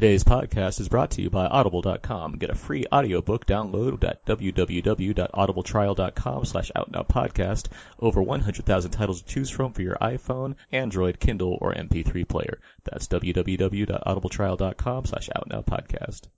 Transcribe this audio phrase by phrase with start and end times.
[0.00, 2.38] Today's podcast is brought to you by Audible.com.
[2.38, 7.68] Get a free audiobook download at www.audibletrial.com slash outnowpodcast.
[7.98, 12.62] Over 100,000 titles to choose from for your iPhone, Android, Kindle, or MP3 player.
[12.84, 16.28] That's www.audibletrial.com slash outnowpodcast.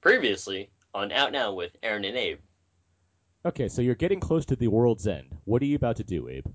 [0.00, 2.40] Previously on Out Now with Aaron and Abe.
[3.44, 5.38] Okay, so you're getting close to the world's end.
[5.44, 6.46] What are you about to do, Abe?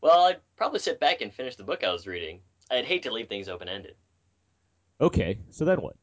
[0.00, 2.40] Well, I'd probably sit back and finish the book I was reading.
[2.72, 3.94] I'd hate to leave things open ended.
[5.04, 5.96] Okay, so then what?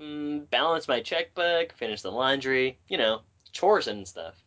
[0.00, 3.20] Mm, balance my checkbook, finish the laundry, you know,
[3.52, 4.42] chores and stuff.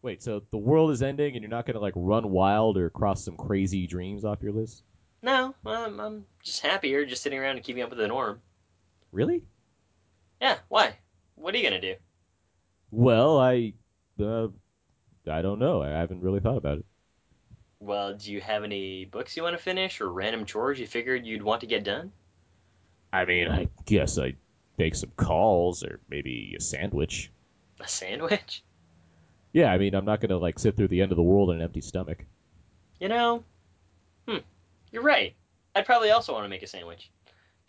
[0.00, 3.22] Wait, so the world is ending and you're not gonna like run wild or cross
[3.22, 4.84] some crazy dreams off your list?
[5.20, 8.40] No, I'm, I'm just happier just sitting around and keeping up with the norm.
[9.12, 9.44] Really?
[10.40, 10.96] Yeah, why?
[11.34, 11.96] What are you gonna do?
[12.90, 13.74] Well, I,
[14.18, 14.48] uh,
[15.30, 15.82] I don't know.
[15.82, 16.86] I haven't really thought about it.
[17.80, 21.26] Well, do you have any books you want to finish or random chores you figured
[21.26, 22.12] you'd want to get done?
[23.12, 24.36] I mean, I guess I'd
[24.78, 27.30] make some calls or maybe a sandwich.
[27.80, 28.62] A sandwich?
[29.52, 31.56] Yeah, I mean, I'm not gonna like sit through the end of the world on
[31.56, 32.24] an empty stomach.
[33.00, 33.42] You know,
[34.28, 34.38] hmm,
[34.92, 35.34] you're right.
[35.74, 37.10] I'd probably also want to make a sandwich.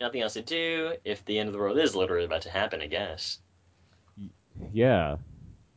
[0.00, 2.80] Nothing else to do if the end of the world is literally about to happen,
[2.80, 3.38] I guess.
[4.72, 5.16] Yeah,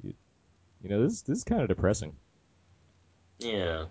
[0.03, 0.13] you,
[0.83, 2.15] you know, this this is kind of depressing.
[3.39, 3.85] Yeah.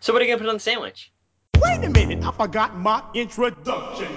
[0.00, 1.12] So what are you gonna put on the sandwich?
[1.64, 4.08] Wait a minute, I forgot my introduction.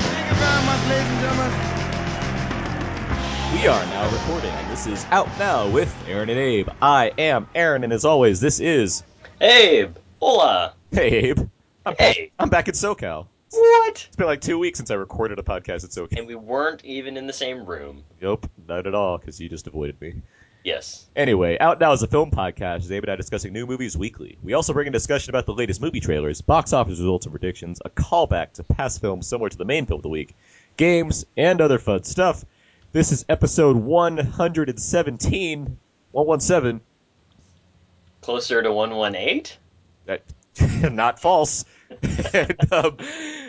[0.00, 1.52] Thank you very much, ladies and gentlemen.
[3.54, 6.68] We are now recording, and this is out now with Aaron and Abe.
[6.82, 9.02] I am Aaron, and as always, this is
[9.40, 9.96] Abe!
[10.20, 10.74] Hola!
[10.92, 11.48] Hey Abe.
[11.86, 12.12] I'm Hey.
[12.14, 13.26] back, I'm back in SoCal.
[13.56, 14.04] What?
[14.06, 16.18] It's been like two weeks since I recorded a podcast It's okay.
[16.18, 18.04] And we weren't even in the same room.
[18.20, 20.14] Nope, not at all, because you just avoided me.
[20.62, 21.06] Yes.
[21.14, 22.80] Anyway, Out Now is a film podcast.
[22.80, 24.36] Is Abe and I discussing new movies weekly.
[24.42, 27.80] We also bring a discussion about the latest movie trailers, box office results and predictions,
[27.84, 30.34] a callback to past films similar to the main film of the week,
[30.76, 32.44] games, and other fun stuff.
[32.92, 35.78] This is episode 117,
[36.12, 36.80] 117.
[38.20, 39.56] Closer to 118?
[40.06, 40.22] That,
[40.92, 41.64] not false.
[42.32, 42.96] and, um,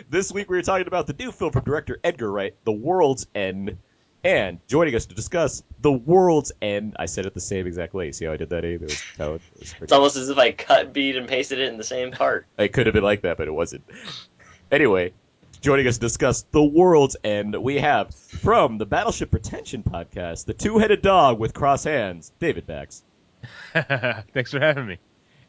[0.08, 3.26] this week we were talking about the new film from director Edgar Wright, The World's
[3.34, 3.78] End.
[4.24, 8.10] And joining us to discuss The World's End, I said it the same exact way.
[8.12, 8.82] See how I did that, Abe?
[8.82, 11.68] It was, how it was It's almost as if I cut, beat, and pasted it
[11.68, 12.46] in the same part.
[12.58, 13.84] It could have been like that, but it wasn't.
[14.72, 15.12] Anyway,
[15.60, 20.54] joining us to discuss The World's End, we have from the Battleship Pretension podcast, the
[20.54, 23.04] two-headed dog with cross hands, David Bax.
[23.72, 24.98] Thanks for having me.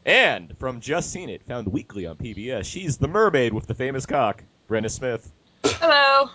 [0.04, 4.06] And from Just Seen It, found weekly on PBS, she's the mermaid with the famous
[4.06, 5.30] cock, Brenna Smith.
[5.64, 6.30] Hello.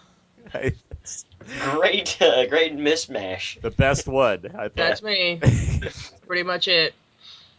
[1.73, 3.59] Great, uh, great mismash.
[3.61, 4.75] the best one, I thought.
[4.75, 5.39] That's me.
[5.41, 6.93] That's pretty much it.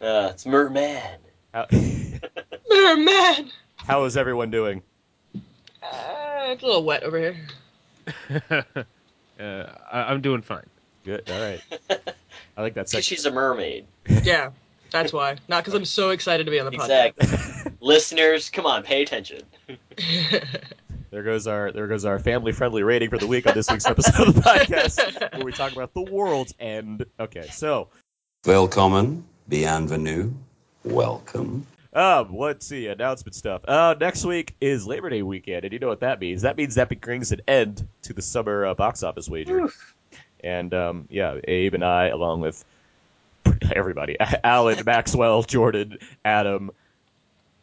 [0.01, 1.19] Uh, it's Merman.
[1.53, 1.67] How,
[2.71, 3.51] Merman.
[3.77, 4.83] how is everyone doing?
[5.83, 7.37] Uh, it's a little wet over here.
[8.51, 8.63] uh,
[9.41, 10.67] I, I'm doing fine.
[11.05, 11.61] Good, all right.
[12.57, 13.87] I like that Because she's a mermaid.
[14.23, 14.51] Yeah,
[14.91, 15.37] that's why.
[15.49, 17.13] Not because I'm so excited to be on the podcast.
[17.21, 17.73] Exactly.
[17.81, 19.43] Listeners, come on, pay attention.
[21.11, 23.87] There goes our there goes our family friendly rating for the week on this week's
[23.87, 27.07] episode of the podcast, where we talk about the world's end.
[27.19, 27.89] Okay, so
[28.45, 29.25] Welcome.
[29.49, 30.33] Bienvenue.
[30.85, 31.67] Welcome.
[31.95, 33.63] um, let's see announcement stuff.
[33.67, 36.43] Uh, next week is Labor Day weekend, and you know what that means?
[36.43, 39.69] That means that brings an end to the summer uh, box office wager.
[40.41, 42.63] And um, yeah, Abe and I, along with
[43.75, 46.71] everybody, Alan, Maxwell, Jordan, Adam,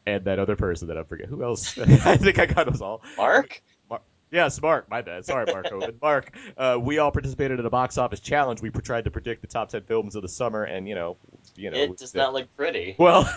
[0.06, 1.78] and that other person that I forget who else.
[1.80, 3.02] I think I got us all.
[3.18, 3.62] Mark?
[3.90, 4.02] Mark.
[4.32, 4.90] Yes, Mark.
[4.90, 5.26] My bad.
[5.26, 5.68] Sorry, Mark.
[5.70, 5.98] Hogan.
[6.02, 6.36] Mark.
[6.58, 8.62] Uh, we all participated in a box office challenge.
[8.62, 11.18] We tried to predict the top ten films of the summer, and you know,
[11.56, 12.96] you know, It does not look pretty.
[12.98, 13.32] Well,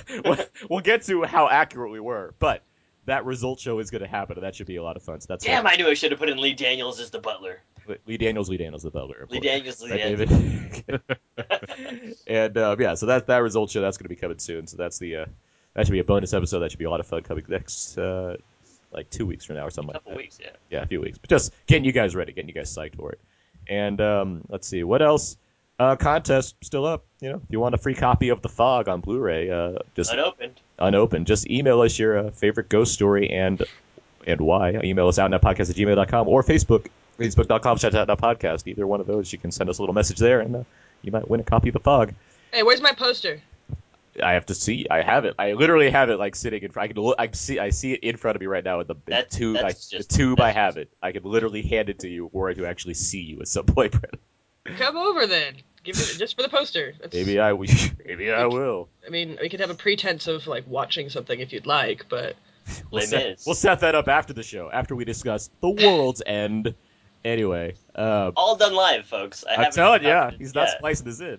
[0.69, 2.63] we'll get to how accurate we were, but
[3.07, 5.21] that result show is going to happen, and that should be a lot of fun.
[5.21, 7.63] So that's Damn, I knew I should have put in Lee Daniels as the butler.
[8.07, 9.41] Lee Daniels, Lee Daniels, the of Lee.
[9.41, 11.01] Daniels, Lee Right, Daniels.
[12.27, 14.67] And uh, yeah, so that that result show that's going to be coming soon.
[14.67, 15.27] So that's the uh,
[15.75, 16.61] that should be a bonus episode.
[16.61, 18.37] That should be a lot of fun coming next uh,
[18.93, 19.95] like two weeks from now or something.
[19.95, 20.25] A couple like that.
[20.25, 20.51] weeks, yeah.
[20.71, 21.19] Yeah, a few weeks.
[21.19, 23.21] But just getting you guys ready, getting you guys psyched for it.
[23.69, 25.37] And um, let's see what else.
[25.79, 27.05] Uh, contest still up.
[27.21, 30.11] You know, if you want a free copy of The Fog on Blu-ray, uh, just
[30.11, 30.59] Unopened.
[30.79, 33.63] unopened, just email us your uh, favorite ghost story and
[34.27, 34.81] and why.
[34.83, 36.87] Email us out at podcast at gmail.com or Facebook,
[37.19, 38.67] facebook.com slash out podcast.
[38.67, 40.65] Either one of those, you can send us a little message there, and uh,
[41.03, 42.13] you might win a copy of the fog.
[42.53, 43.41] Hey, where's my poster?
[44.23, 44.87] I have to see.
[44.91, 45.35] I have it.
[45.39, 46.91] I literally have it like sitting in front.
[46.91, 47.03] I can.
[47.03, 47.59] look- I see.
[47.59, 48.81] I see it in front of me right now.
[48.81, 49.57] In the That's- tube.
[49.59, 50.41] I, just- the tube.
[50.41, 50.91] I have it.
[51.03, 53.93] I can literally hand it to you, or to actually see you at some point.
[53.93, 54.15] Brett.
[54.79, 55.57] Come over then.
[55.85, 56.95] Give it just for the poster.
[57.01, 57.53] That's, Maybe I.
[57.53, 57.69] will-
[58.07, 58.89] Maybe I will.
[59.07, 62.37] I mean, we could have a pretense of like watching something if you'd like, but
[62.91, 64.69] We'll set, we'll set that up after the show.
[64.73, 66.75] After we discuss the world's end.
[67.25, 69.45] Anyway, uh, All done live, folks.
[69.49, 70.79] I I'm telling you, yeah, he's not yet.
[70.79, 71.39] splicing this in.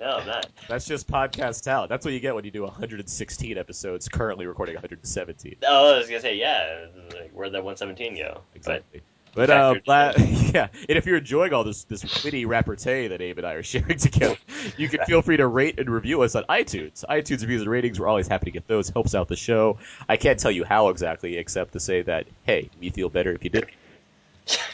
[0.00, 0.46] No, I'm not.
[0.68, 1.88] That's just podcast talent.
[1.88, 4.08] That's what you get when you do 116 episodes.
[4.08, 5.56] Currently recording 117.
[5.66, 6.86] Oh, I was gonna say yeah.
[7.12, 8.40] Like, where'd that 117 go?
[8.54, 9.02] Exactly.
[9.34, 13.38] But uh, la- yeah, and if you're enjoying all this this witty repartee that Abe
[13.38, 14.36] and I are sharing together,
[14.76, 17.04] you can feel free to rate and review us on iTunes.
[17.08, 18.88] iTunes reviews and ratings, we're always happy to get those.
[18.90, 19.78] Helps out the show.
[20.08, 23.42] I can't tell you how exactly, except to say that hey, we feel better if
[23.42, 23.66] you did.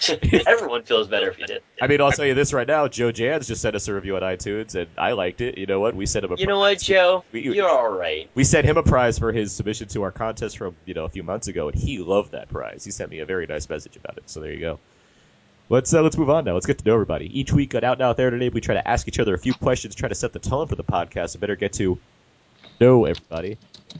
[0.09, 1.63] But everyone feels better if you did.
[1.81, 2.89] I mean, I'll tell you this right now.
[2.89, 5.57] Joe Jans just sent us a review on iTunes, and I liked it.
[5.59, 5.95] You know what?
[5.95, 7.25] We sent him a You know what, Joe?
[7.33, 8.29] We- You're all right.
[8.35, 11.09] we sent him a prize for his submission to our contest from you know a
[11.09, 12.85] few months ago, and he loved that prize.
[12.85, 14.25] He sent me a very nice message about it.
[14.29, 14.81] So there you go.
[15.69, 16.55] Let's uh, let's move on now.
[16.55, 17.39] Let's get to know everybody.
[17.39, 19.39] Each week on Out and Out There today, we try to ask each other a
[19.39, 21.97] few questions, try to set the tone for the podcast, and better get to
[22.81, 23.57] know everybody.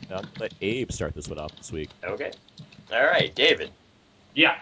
[0.09, 1.89] Now, let Abe start this one off this week.
[2.03, 2.31] Okay.
[2.91, 3.71] All right, David.
[4.33, 4.57] Yeah.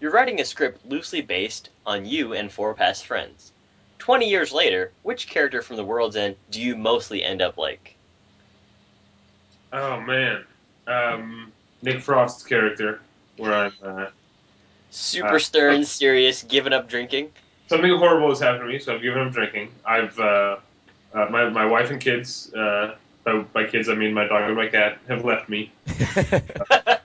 [0.00, 3.52] You're writing a script loosely based on you and four past friends.
[3.98, 7.96] Twenty years later, which character from The World's End do you mostly end up like?
[9.72, 10.44] Oh man.
[10.86, 11.52] Um,
[11.82, 13.00] Nick Frost's character,
[13.36, 14.06] where I'm uh,
[14.90, 17.32] Super Uh, stern, serious, giving up drinking.
[17.68, 19.70] something horrible has happened to me, so I've given up drinking.
[19.84, 20.56] I've uh,
[21.14, 22.52] uh, my my wife and kids.
[22.54, 25.72] Uh, by, by kids, I mean my dog and my cat have left me.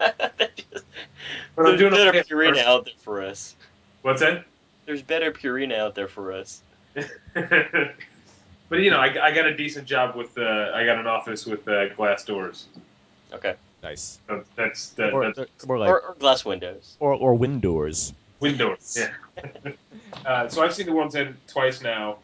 [1.56, 2.22] But I'm There's doing better okay.
[2.22, 3.56] Purina out there for us.
[4.02, 4.46] What's that?
[4.86, 6.62] There's better Purina out there for us.
[7.34, 10.38] but you know, I, I got a decent job with.
[10.38, 12.66] Uh, I got an office with uh, glass doors.
[13.34, 13.56] Okay.
[13.82, 14.20] nice.
[14.28, 16.96] So that's that, Or, that's more like Or, or glass windows.
[17.00, 18.14] or, or windows.
[18.40, 18.98] windows.
[19.00, 19.72] Yeah.
[20.26, 22.18] uh, so I've seen the World's End twice now.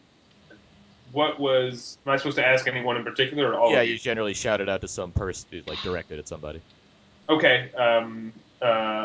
[1.12, 1.98] What was?
[2.06, 4.60] Am I supposed to ask anyone in particular, or all yeah, of you generally shout
[4.60, 6.60] it out to some person, like directed at somebody.
[7.28, 7.72] Okay.
[7.72, 8.64] Um, uh,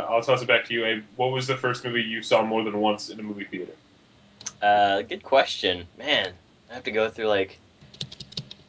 [0.09, 1.03] I'll toss it back to you, Abe.
[1.15, 3.71] What was the first movie you saw more than once in a movie theater?
[4.61, 5.87] Uh, good question.
[5.97, 6.33] Man,
[6.69, 7.59] I have to go through like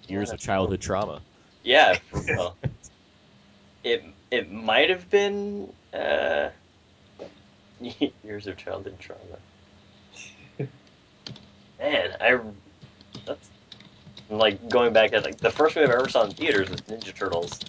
[0.08, 1.20] Years of childhood trauma.
[1.64, 2.56] Yeah, for real.
[3.82, 6.50] it it might have been uh,
[8.22, 10.68] years of childhood trauma.
[11.80, 12.38] Man, I
[13.26, 13.50] that's
[14.30, 17.14] like going back at like the first movie I ever saw in theaters was Ninja
[17.14, 17.60] Turtles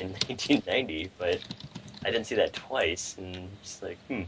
[0.00, 1.40] in 1990, but
[2.06, 4.22] I didn't see that twice, and just like hmm,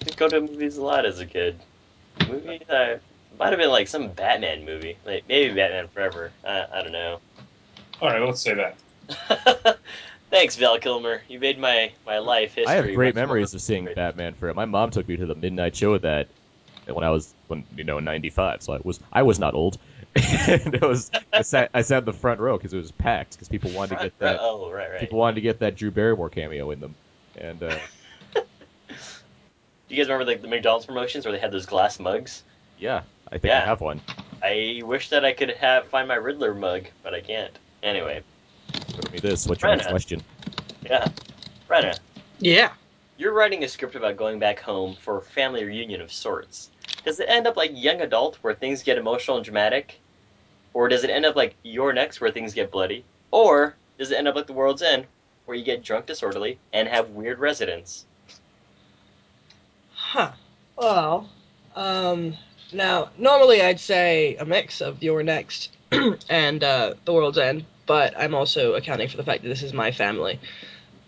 [0.00, 1.60] didn't go to movies a lot as a kid.
[2.26, 2.98] Movies I
[3.38, 6.30] might have been like some Batman movie, like maybe Batman Forever.
[6.42, 7.20] I, I don't know.
[8.00, 9.78] All right, let's say that.
[10.30, 11.20] Thanks, Val Kilmer.
[11.28, 12.72] You made my, my life history.
[12.72, 13.86] I have great much more memories of seeing.
[13.94, 14.56] Batman Forever.
[14.56, 16.28] My mom took me to the midnight show of that
[16.86, 18.62] when I was when you know in '95.
[18.62, 19.78] So I was I was not old.
[20.16, 23.32] And it was I sat I sat in the front row because it was packed
[23.32, 25.00] because people wanted to get that Oh, right, right.
[25.00, 26.94] people wanted to get that Drew Barrymore cameo in them.
[27.36, 27.76] And uh,
[28.88, 32.42] Do you guys remember like the McDonald's promotions where they had those glass mugs?
[32.78, 34.00] yeah, I think I have one.
[34.42, 37.56] I wish that I could have find my Riddler mug, but I can't.
[37.82, 38.22] Anyway,
[38.96, 39.46] Riddle me this.
[39.46, 40.22] What's your next question?
[40.84, 41.06] yeah.
[41.68, 41.98] Brenna,
[42.40, 42.72] yeah.
[43.16, 46.70] you're writing a script about going back home for a family reunion of sorts.
[47.04, 49.98] Does it end up like young adult where things get emotional and dramatic?
[50.74, 53.04] Or does it end up like You're Next where things get bloody?
[53.30, 55.06] Or does it end up like The World's End
[55.46, 58.04] where you get drunk disorderly and have weird residents?
[59.94, 60.32] Huh.
[60.76, 61.30] Well,
[61.76, 62.36] um,
[62.72, 65.70] now normally I'd say a mix of You're Next
[66.28, 69.72] and uh, The World's End, but I'm also accounting for the fact that this is
[69.72, 70.40] my family.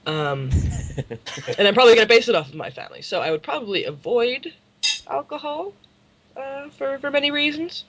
[0.06, 0.50] Um,
[1.58, 3.02] and I'm probably going to base it off of my family.
[3.02, 4.52] So I would probably avoid
[5.08, 5.72] alcohol
[6.36, 7.84] uh, for, for many reasons.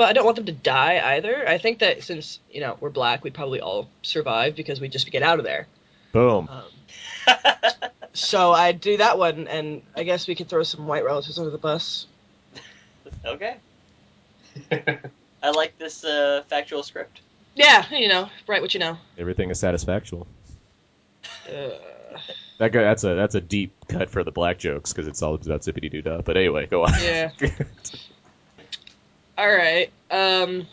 [0.00, 1.46] But I don't want them to die either.
[1.46, 5.10] I think that since, you know, we're black, we'd probably all survive because we just
[5.12, 5.66] get out of there.
[6.12, 6.48] Boom.
[6.48, 7.34] Um,
[8.14, 11.50] so I'd do that one, and I guess we could throw some white relatives under
[11.50, 12.06] the bus.
[13.26, 13.56] okay.
[15.42, 17.20] I like this uh, factual script.
[17.54, 18.96] Yeah, you know, write what you know.
[19.18, 20.26] Everything is satisfactual.
[21.46, 21.72] Uh,
[22.56, 25.34] That guy, that's a that's a deep cut for the black jokes because it's all
[25.34, 26.22] about zippity doo dah.
[26.22, 26.94] But anyway, go on.
[27.02, 27.32] Yeah.
[29.38, 29.90] All right.
[30.10, 30.66] Um,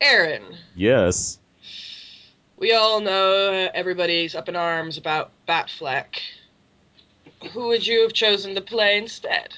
[0.00, 0.42] Aaron,
[0.74, 1.38] yes.
[2.58, 6.18] we all know everybody's up in arms about Batfleck.
[7.52, 9.54] Who would you have chosen to play instead?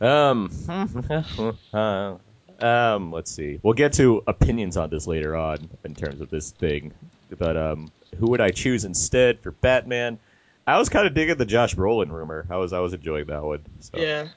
[0.00, 0.50] Um,
[1.72, 2.14] uh,
[2.60, 3.60] um, let's see.
[3.62, 6.92] We'll get to opinions on this later on in terms of this thing.
[7.36, 10.18] But um, who would I choose instead for Batman?
[10.66, 12.46] I was kind of digging the Josh Brolin rumor.
[12.50, 13.64] I was I was enjoying that one.
[13.80, 14.28] So Yeah.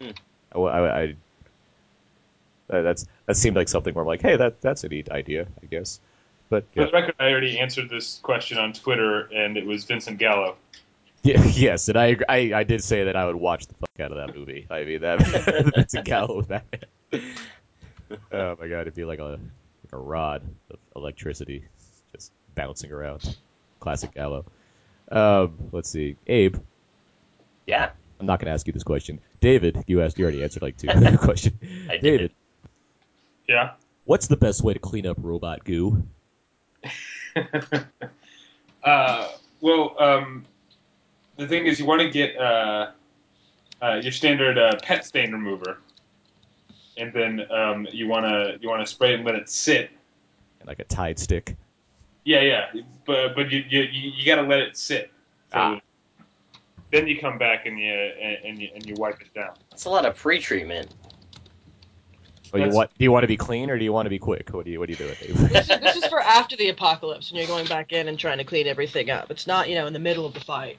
[0.00, 1.16] I, I, I-
[2.70, 5.48] uh, that's that seemed like something where I'm like, hey, that that's a neat idea,
[5.60, 5.98] I guess.
[6.50, 10.18] But For the record, I already answered this question on Twitter, and it was Vincent
[10.18, 10.54] Gallo.
[11.24, 14.12] Yeah, yes, and I, I I did say that I would watch the fuck out
[14.12, 14.68] of that movie.
[14.70, 15.18] I mean that
[15.76, 16.84] it's a gallows Batman.
[18.32, 21.64] Oh my god, it'd be like a like a rod of electricity
[22.12, 23.36] just bouncing around.
[23.80, 24.44] Classic Gallo.
[25.10, 26.56] Um, let's see, Abe.
[27.66, 27.90] Yeah,
[28.20, 29.18] I'm not gonna ask you this question.
[29.40, 30.18] David, you asked.
[30.18, 31.58] You already answered like two question.
[31.88, 32.02] I did.
[32.02, 32.32] David,
[33.48, 33.72] Yeah.
[34.04, 36.02] what's the best way to clean up robot goo?
[38.84, 39.28] uh,
[39.60, 40.44] well, um,
[41.36, 42.90] the thing is, you want to get uh,
[43.82, 45.78] uh, your standard uh, pet stain remover,
[46.96, 49.90] and then um, you want to you want to spray it and let it sit.
[50.66, 51.56] Like a Tide stick.
[52.24, 52.66] Yeah, yeah,
[53.06, 55.10] but but you you, you, you got to let it sit.
[55.52, 55.80] So Ah.
[56.92, 59.54] Then you come back and you and, and you and you wipe it down.
[59.70, 60.90] That's a lot of pre-treatment.
[62.52, 62.90] Or you want?
[62.98, 64.50] Do you want to be clean or do you want to be quick?
[64.50, 65.74] What do you What do you do with This it?
[65.76, 68.44] is, this is for after the apocalypse, and you're going back in and trying to
[68.44, 69.30] clean everything up.
[69.30, 70.78] It's not, you know, in the middle of the fight.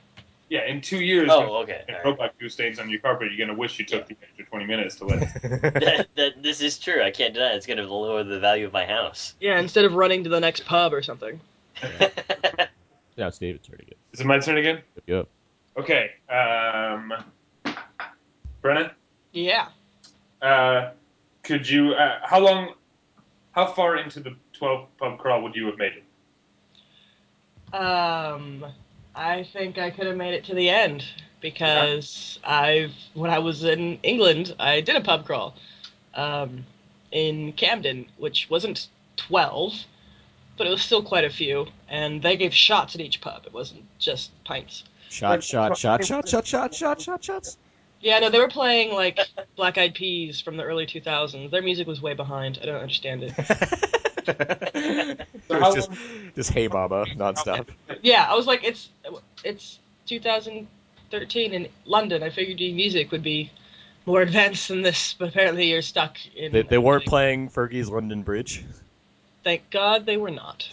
[0.50, 1.86] Yeah, in two years, Oh, okay.
[1.88, 2.06] if all right.
[2.06, 4.98] robot goo stains on your carpet, you're gonna wish you took the extra twenty minutes
[4.98, 5.20] to let.
[5.44, 7.02] that, that this is true.
[7.02, 7.56] I can't deny it.
[7.56, 9.34] it's going to lower the value of my house.
[9.40, 11.40] Yeah, instead of running to the next pub or something.
[11.82, 12.20] now
[13.30, 13.96] it's David's turn again.
[14.12, 14.82] Is it my turn again?
[15.08, 15.30] Yep.
[15.78, 16.12] Okay.
[16.30, 17.14] Um,
[18.62, 18.92] Brennan,
[19.32, 19.70] Yeah.
[20.42, 20.92] uh,
[21.44, 21.94] could you?
[21.94, 22.74] Uh, how long?
[23.54, 27.76] How far into the twelve pub crawl would you have made it?
[27.76, 28.66] Um,
[29.16, 31.04] I think I could have made it to the end
[31.42, 35.56] because I've when I was in England, I did a pub crawl,
[36.16, 36.66] um,
[37.12, 39.74] in Camden, which wasn't twelve,
[40.58, 43.44] but it was still quite a few, and they gave shots at each pub.
[43.46, 44.84] It wasn't just pints.
[45.12, 47.58] Shot, shot, shot, shot, shot, shot, shot, shot, shots.
[48.00, 49.20] Yeah, no, they were playing like
[49.58, 51.52] Black Eyed Peas from the early 2000s.
[51.52, 52.60] Their music was way behind.
[52.62, 53.34] I don't understand it.
[54.28, 55.92] it was just,
[56.34, 57.68] just hey mama nonstop.
[58.02, 58.90] Yeah, I was like, it's
[59.44, 62.24] it's 2013 in London.
[62.24, 63.52] I figured your music would be
[64.06, 66.54] more advanced than this, but apparently you're stuck in.
[66.54, 68.64] They, they weren't playing Fergie's London Bridge.
[69.44, 70.70] Thank God they were not.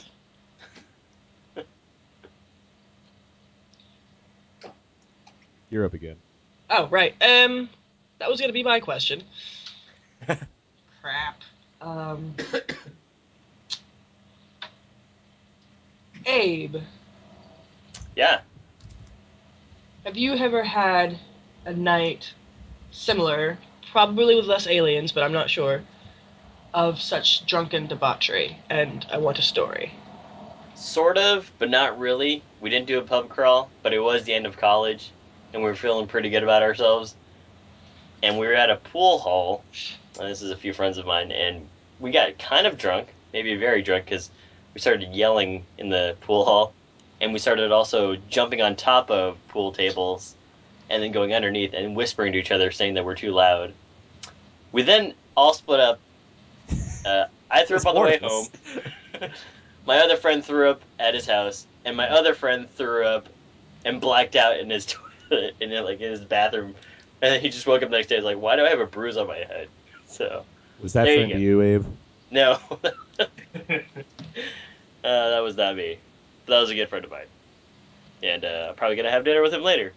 [5.71, 6.17] You're up again.
[6.71, 7.15] Oh right.
[7.23, 7.69] Um,
[8.19, 9.23] that was gonna be my question.
[10.27, 11.43] Crap.
[11.81, 12.35] Um.
[16.27, 16.77] Abe,
[18.15, 18.41] yeah.
[20.05, 21.19] have you ever had
[21.65, 22.35] a night
[22.91, 23.57] similar,
[23.93, 25.83] probably with less aliens, but I'm not sure,
[26.75, 28.59] of such drunken debauchery?
[28.69, 29.95] And I want a story.
[30.75, 32.43] Sort of, but not really.
[32.61, 35.13] We didn't do a pub crawl, but it was the end of college,
[35.53, 37.15] and we were feeling pretty good about ourselves.
[38.23, 39.65] And we were at a pool hall.
[40.19, 41.67] and this is a few friends of mine, and
[42.01, 44.31] we got kind of drunk, maybe very drunk, because
[44.75, 46.73] we started yelling in the pool hall,
[47.21, 50.35] and we started also jumping on top of pool tables,
[50.91, 53.73] and then going underneath and whispering to each other, saying that we're too loud.
[54.73, 56.01] We then all split up.
[57.05, 58.47] Uh, I threw up on the way home.
[59.87, 63.27] My other friend threw up at his house, and my other friend threw up
[63.87, 65.08] and blacked out in his toilet,
[65.61, 66.75] in like in his bathroom.
[67.21, 68.17] And then he just woke up the next day.
[68.17, 69.69] and was like, "Why do I have a bruise on my head?"
[70.07, 70.45] So
[70.83, 71.85] Was that There you you, Abe?
[72.31, 72.59] no,
[73.19, 73.21] uh,
[75.05, 75.99] that was not me.
[76.47, 77.27] But that was a good friend of mine,
[78.23, 79.93] and uh, probably gonna have dinner with him later.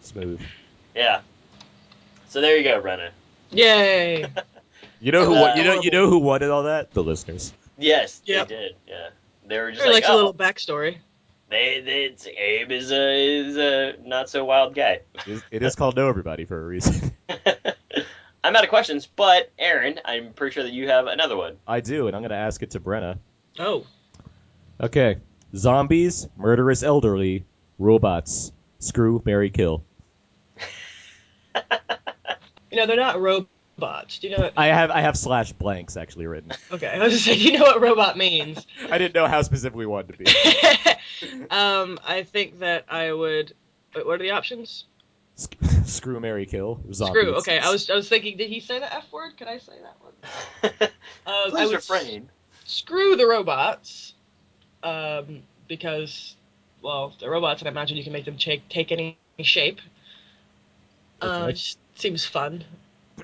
[0.00, 0.40] Smooth.
[0.94, 1.20] Yeah.
[2.28, 3.12] So there you go, Brennan.
[3.52, 4.26] Yay!
[5.00, 5.34] You know who?
[5.36, 5.80] Uh, wa- you know.
[5.80, 6.90] You know who wanted all that?
[6.92, 7.52] The listeners.
[7.78, 8.48] Yes, Yep.
[8.48, 8.76] they did.
[8.88, 9.08] Yeah,
[9.46, 10.98] they were just Or like, like oh, a little backstory.
[11.54, 15.00] They, they, it's, Abe is a is a not so wild guy.
[15.14, 17.12] It is, it is called Know Everybody for a reason.
[18.44, 21.56] I'm out of questions, but Aaron, I'm pretty sure that you have another one.
[21.66, 23.18] I do, and I'm going to ask it to Brenna.
[23.58, 23.86] Oh,
[24.80, 25.18] Okay.
[25.54, 27.44] Zombies, murderous elderly,
[27.78, 28.52] robots.
[28.80, 29.84] Screw, Mary, kill.
[32.70, 33.48] you know they're not robots.
[33.78, 33.86] Do
[34.20, 34.52] you know what?
[34.56, 36.52] I have I have slash blanks actually written.
[36.70, 37.38] Okay, I was just saying.
[37.38, 38.66] Do you know what robot means?
[38.90, 41.46] I didn't know how specific we wanted to be.
[41.50, 43.52] um, I think that I would.
[43.94, 44.84] Wait, what are the options?
[45.36, 46.80] Sc- Screw, Mary, kill.
[46.92, 47.20] Zombies.
[47.20, 47.34] Screw.
[47.36, 48.36] Okay, I was I was thinking.
[48.36, 49.36] Did he say the f word?
[49.36, 50.90] Could I say that one?
[51.26, 52.30] Um, I Please would, refrain.
[52.64, 54.14] screw the robots,
[54.82, 56.36] um, because,
[56.82, 59.80] well, they're robots, and I imagine you can make them take take any shape.
[61.20, 62.64] Uh, it just seems fun.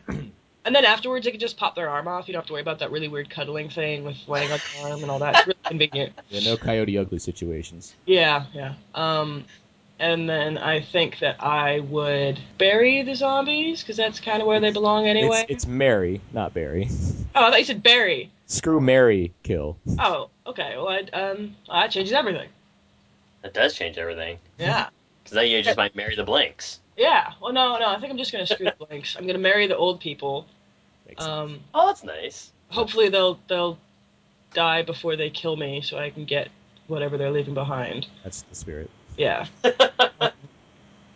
[0.64, 2.28] and then afterwards, they can just pop their arm off.
[2.28, 4.88] You don't have to worry about that really weird cuddling thing with laying on the
[4.88, 5.36] arm and all that.
[5.36, 6.12] It's really convenient.
[6.30, 7.94] Yeah, no Coyote Ugly situations.
[8.06, 8.74] Yeah, yeah.
[8.94, 9.44] Um,
[9.98, 14.60] and then I think that I would bury the zombies because that's kind of where
[14.60, 15.44] they belong anyway.
[15.48, 16.88] It's, it's Mary, not Barry.
[17.32, 18.28] Oh, I thought you said bury.
[18.46, 19.76] Screw Mary, kill.
[20.00, 20.74] Oh, okay.
[20.76, 22.48] Well, I'd, um, that changes everything.
[23.42, 24.38] That does change everything.
[24.58, 24.88] Yeah.
[25.22, 26.79] Because then you just might marry the blanks.
[26.96, 27.32] Yeah.
[27.40, 27.86] Well, no, no.
[27.88, 29.16] I think I'm just gonna screw the blanks.
[29.16, 30.46] I'm gonna marry the old people.
[31.18, 32.52] Um, Oh, that's nice.
[32.68, 33.78] hopefully they'll they'll
[34.54, 36.48] die before they kill me, so I can get
[36.86, 38.06] whatever they're leaving behind.
[38.22, 38.90] That's the spirit.
[39.16, 39.46] Yeah.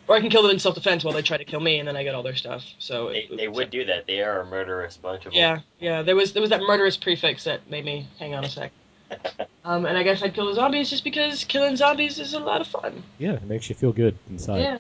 [0.07, 1.87] or I can kill them in self defense while they try to kill me, and
[1.89, 2.65] then I get all their stuff.
[2.79, 4.07] So They, it, they would do that.
[4.07, 5.41] They are a murderous bunch of them.
[5.41, 6.03] Yeah, yeah.
[6.03, 8.73] There was there was that murderous prefix that made me hang on a sec.
[9.67, 12.61] Um, and I guess I'd kill the zombies just because killing zombies is a lot
[12.61, 13.03] of fun.
[13.17, 14.61] Yeah, it makes you feel good inside.
[14.61, 14.79] Yeah.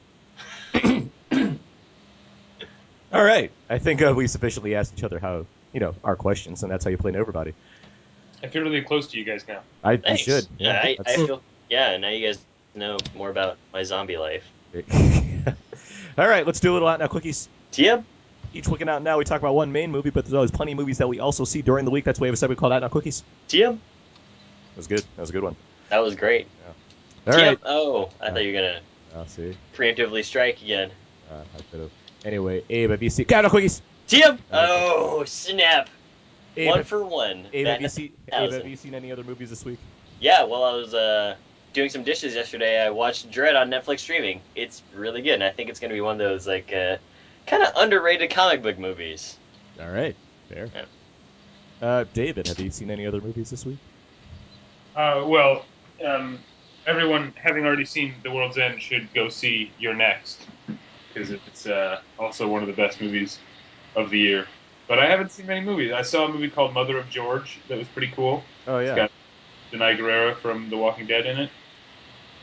[3.15, 3.53] All right.
[3.71, 6.85] I think uh, we sufficiently asked each other how, you know, our questions, and that's
[6.85, 7.55] how you play Everybody.
[8.43, 9.61] I feel really close to you guys now.
[9.85, 10.49] I you should.
[10.59, 11.41] Yeah, I, I feel.
[11.71, 12.41] Yeah, now you guys
[12.75, 14.45] know more about my zombie life.
[16.19, 17.47] All right, let's do a little out now quickies.
[17.71, 18.05] Tib?
[18.53, 20.73] Each week in out now we talk about one main movie, but there's always plenty
[20.73, 22.05] of movies that we also see during the week.
[22.05, 23.23] That's why we have a segment called Out Now Quickies.
[23.47, 23.79] Tib?
[23.79, 25.05] That was good.
[25.15, 25.57] That was a good one.
[25.89, 26.49] That was great.
[27.27, 27.43] All Tib?
[27.43, 27.59] right.
[27.65, 28.81] Oh, I thought you were gonna
[29.15, 29.57] I'll see.
[29.75, 30.91] preemptively strike again.
[31.31, 31.91] Uh, I could have.
[32.25, 33.27] Anyway, Abe, have you seen?
[33.33, 33.83] Out Now Quickies.
[34.07, 34.39] Tib?
[34.51, 35.89] Oh, snap!
[36.57, 37.47] Abe, one for one.
[37.53, 38.13] Abe, have you seen?
[38.33, 39.79] Abe, have you seen any other movies this week?
[40.21, 41.37] Yeah, well, I was uh,
[41.73, 42.81] doing some dishes yesterday.
[42.81, 44.41] I watched Dredd on Netflix streaming.
[44.55, 46.97] It's really good, and I think it's going to be one of those like uh,
[47.47, 49.37] kind of underrated comic book movies.
[49.81, 50.17] All right,
[50.49, 50.69] fair.
[50.75, 50.85] Yeah.
[51.83, 53.79] Uh, David, have you seen any other movies this week?
[54.97, 55.65] Uh, well,
[56.07, 56.39] um,
[56.87, 60.47] everyone having already seen The World's End should go see You're Next
[61.15, 63.39] because it's uh, also one of the best movies
[63.95, 64.47] of the year.
[64.89, 65.93] But I haven't seen many movies.
[65.93, 68.43] I saw a movie called Mother of George that was pretty cool.
[68.67, 68.97] Oh yeah.
[68.97, 69.11] got-
[69.73, 71.51] Danai Gurira from The Walking Dead in it.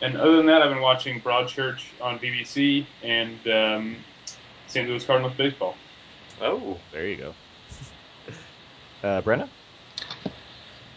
[0.02, 3.96] And other than that, I've been watching Broadchurch on BBC and um,
[4.68, 4.90] St.
[4.90, 5.76] Louis Cardinals baseball.
[6.42, 7.34] Oh, There you go.
[9.08, 9.48] uh, Brenna?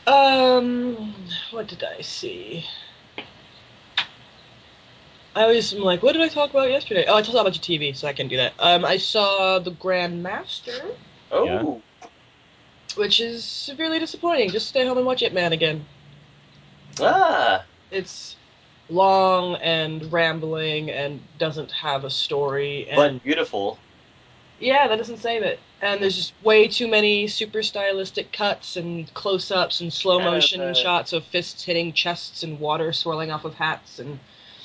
[0.06, 1.14] Um,
[1.52, 2.64] what did I see?
[5.35, 7.07] I always am like, what did I talk about yesterday?
[7.09, 8.53] Oh, I talked about your TV, so I can do that.
[8.59, 10.94] Um, I saw the Grandmaster,
[11.33, 12.09] oh, Yeah.
[12.97, 14.51] which is severely disappointing.
[14.51, 15.87] Just stay home and watch Ip Man again.
[17.01, 18.37] ah, It's
[18.88, 22.87] long and rambling and doesn't have a story.
[22.88, 23.79] And but beautiful.
[24.61, 25.59] yeah, that doesn't save it.
[25.83, 30.35] And there's just way too many super stylistic cuts and close-ups and slow Kind of,
[30.35, 34.20] motion uh, shots of fists hitting chests and water swirling off of hats and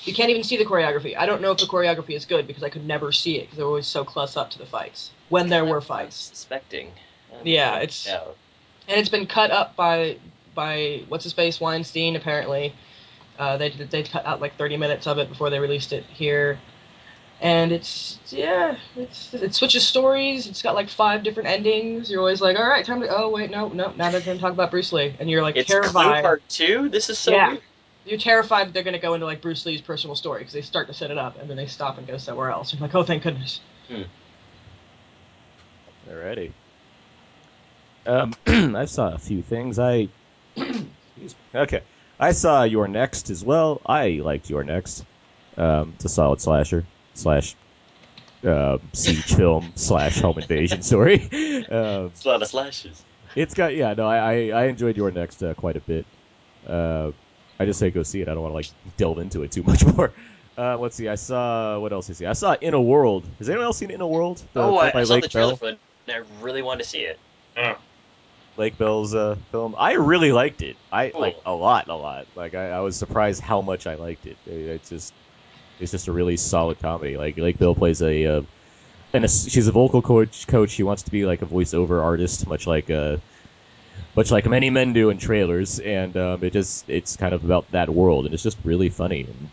[0.05, 1.17] you can't even see the choreography.
[1.17, 3.57] I don't know if the choreography is good because I could never see it because
[3.57, 6.15] they're always so close up to the fights when there were fights.
[6.15, 6.91] Suspecting.
[7.43, 8.21] Yeah, it's- Yeah.
[8.87, 10.17] And it's been cut up by
[10.55, 12.73] by what's his face Weinstein apparently.
[13.37, 16.59] Uh, they they cut out like 30 minutes of it before they released it here.
[17.41, 20.47] And it's yeah, it's it switches stories.
[20.47, 22.09] It's got like five different endings.
[22.11, 23.07] You're always like, all right, time to.
[23.15, 23.93] Oh wait, no, no.
[23.95, 26.21] Now they're gonna talk about Bruce Lee, and you're like It's Clue terrified.
[26.23, 26.89] Part Two.
[26.89, 27.31] This is so.
[27.31, 27.49] Yeah.
[27.51, 27.61] weird.
[28.05, 30.87] You're terrified that they're gonna go into like Bruce Lee's personal story because they start
[30.87, 32.73] to set it up, and then they stop and go somewhere else.
[32.73, 33.59] You're like, oh, thank goodness.
[36.09, 36.51] Alrighty.
[38.05, 38.33] Um,
[38.75, 39.77] I saw a few things.
[39.79, 40.07] I.
[41.53, 41.81] Okay.
[42.19, 43.81] I saw You're Next as well.
[43.85, 45.05] I liked You're Next.
[45.57, 47.55] Um, it's a solid slasher slash
[48.45, 51.29] uh, siege film slash home invasion story.
[51.69, 53.03] Um, It's a lot of slashes.
[53.35, 56.05] it's got yeah no I I, I enjoyed You're Next uh, quite a bit.
[56.65, 57.11] Uh,
[57.59, 58.27] I just say go see it.
[58.29, 60.11] I don't want to like delve into it too much more.
[60.57, 61.07] Uh, let's see.
[61.07, 62.25] I saw what else did I see?
[62.25, 63.25] I saw In a World.
[63.39, 64.41] Has anyone else seen In a World?
[64.53, 65.57] The- oh, I, I saw Lake the trailer Bell?
[65.57, 67.19] for it, and I really want to see it.
[67.57, 67.77] Oh,
[68.57, 69.75] Lake Bell's uh, film.
[69.77, 70.75] I really liked it.
[70.91, 71.21] I Cool.
[71.21, 72.27] like a lot, a lot.
[72.35, 74.37] Like I, I was surprised how much I liked it.
[74.45, 75.13] It- It's just,
[75.79, 77.15] it's just a really solid comedy.
[77.17, 78.41] Like Lake Bell plays a, uh,
[79.13, 80.45] and a, she's a vocal coach.
[80.47, 80.71] Coach.
[80.71, 83.17] She wants to be like a voiceover artist, much like uh,
[84.15, 85.79] much like many men do in trailers.
[85.79, 89.21] And um, it just, it's kind of about that world, and it's just really funny
[89.27, 89.51] and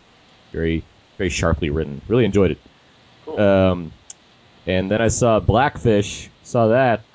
[0.53, 2.01] very, very sharply written.
[2.07, 2.61] Really enjoyed it.
[3.25, 3.37] Cool.
[3.41, 3.93] Um,
[4.65, 6.31] and then I saw Blackfish.
[6.43, 7.07] Saw that.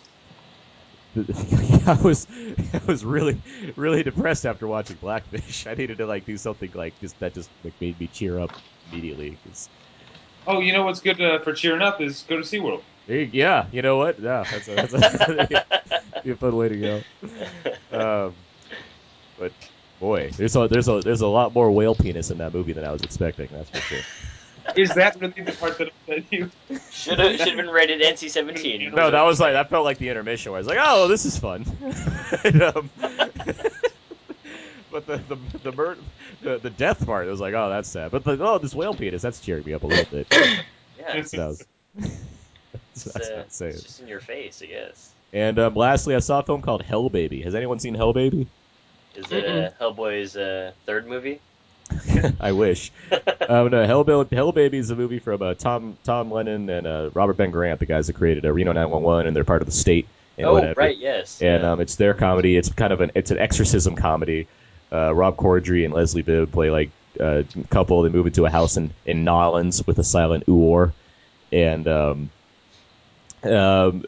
[1.87, 2.27] I was
[2.73, 3.43] I was really
[3.77, 5.67] really depressed after watching Blackfish.
[5.69, 8.55] I needed to like do something like just that just like made me cheer up
[8.87, 9.39] immediately.
[9.45, 9.69] 'cause-
[10.47, 12.85] oh, you know what's good uh, for cheering up is go to SeaWorld.
[13.07, 14.21] Hey, yeah, you know what?
[14.21, 15.65] Yeah, that's a, that's a,
[16.23, 17.05] be a fun way to go.
[17.91, 18.37] Um,
[19.37, 19.55] But
[20.01, 22.85] boy, there's a there's a there's a lot more whale penis in that movie than
[22.85, 23.49] I was expecting.
[23.51, 24.07] That's for sure.
[24.77, 26.51] Is that really the part that upset you?
[26.91, 28.93] Should have should have been rated NC-17.
[28.95, 31.25] No, that was like that felt like the intermission where I was like, oh, this
[31.25, 31.65] is fun.
[32.45, 32.91] And, um,
[34.91, 35.99] but the the the, mur-
[36.41, 38.11] the the death part, it was like, oh, that's sad.
[38.11, 40.29] But the oh, this whale penis, that's cheering me up a little bit.
[40.99, 41.35] Yeah, it's,
[42.95, 43.73] So it's, that's uh, not saying.
[43.73, 45.13] it's just in your face, I guess.
[45.33, 47.43] And um, lastly, I saw a film called Hell Baby.
[47.43, 48.47] Has anyone seen Hell Baby?
[49.15, 51.41] Is it uh, Hellboy's uh, third movie?
[52.41, 52.93] I wish.
[53.49, 57.11] um, no, Hell, Hell Baby is a movie from uh, Tom Tom Lennon and uh,
[57.15, 59.73] Robert Ben Garant, the guys that created uh, Reno 911, and they're part of the
[59.73, 60.07] state.
[60.39, 60.81] And oh, whatever.
[60.81, 61.43] right, yes.
[61.43, 61.73] And yeah.
[61.73, 62.57] um, it's their comedy.
[62.57, 64.49] It's kind of an it's an exorcism comedy.
[64.91, 68.03] Uh, Rob Corddry and Leslie Bibb play like a couple.
[68.03, 70.93] They move into a house in in Nolans with a silent oor,
[71.51, 72.31] and um,
[73.45, 74.05] um,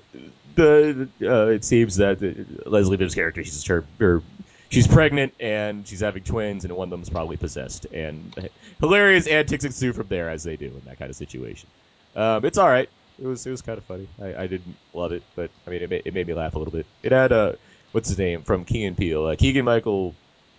[0.55, 4.23] the uh, it seems that uh, Leslie Bibb's character she's her, her
[4.70, 7.87] she's pregnant and she's having twins, and one of them's probably possessed.
[7.87, 11.68] And hilarious antics ensue from there as they do in that kind of situation.
[12.16, 12.88] Um, it's all right.
[13.18, 14.09] It was it was kind of funny.
[14.20, 16.59] I, I didn't love it, but I mean it made, it made me laugh a
[16.59, 16.87] little bit.
[17.03, 17.53] It had uh
[17.92, 20.14] what's his name from Key and Peele, uh, Keegan Michael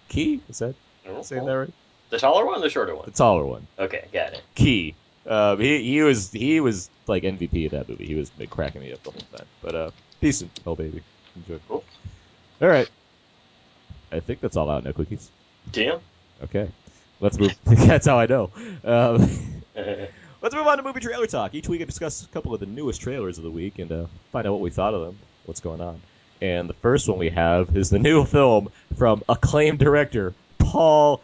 [0.09, 0.41] Key.
[0.49, 0.75] Is that
[1.23, 1.73] saying that right?
[2.09, 3.05] The taller one or the shorter one?
[3.05, 4.41] The taller one, Okay, got it.
[4.53, 4.95] Key.
[5.27, 8.05] Um, he he was he was like MVP of that movie.
[8.05, 9.47] He was like, cracking me up the whole time.
[9.61, 10.59] But uh, decent.
[10.65, 11.01] Oh baby,
[11.35, 11.59] enjoy.
[11.67, 11.83] Cool.
[12.61, 12.89] All right.
[14.11, 15.31] I think that's all out now, cookies.
[15.71, 15.99] Damn.
[16.43, 16.69] Okay,
[17.19, 17.55] let's move.
[17.63, 18.51] that's how I know.
[18.83, 19.29] Um,
[20.45, 21.55] Let's move on to movie trailer talk.
[21.55, 24.05] Each week I discuss a couple of the newest trailers of the week and uh,
[24.31, 25.99] find out what we thought of them, what's going on.
[26.39, 31.21] And the first one we have is the new film from acclaimed director Paul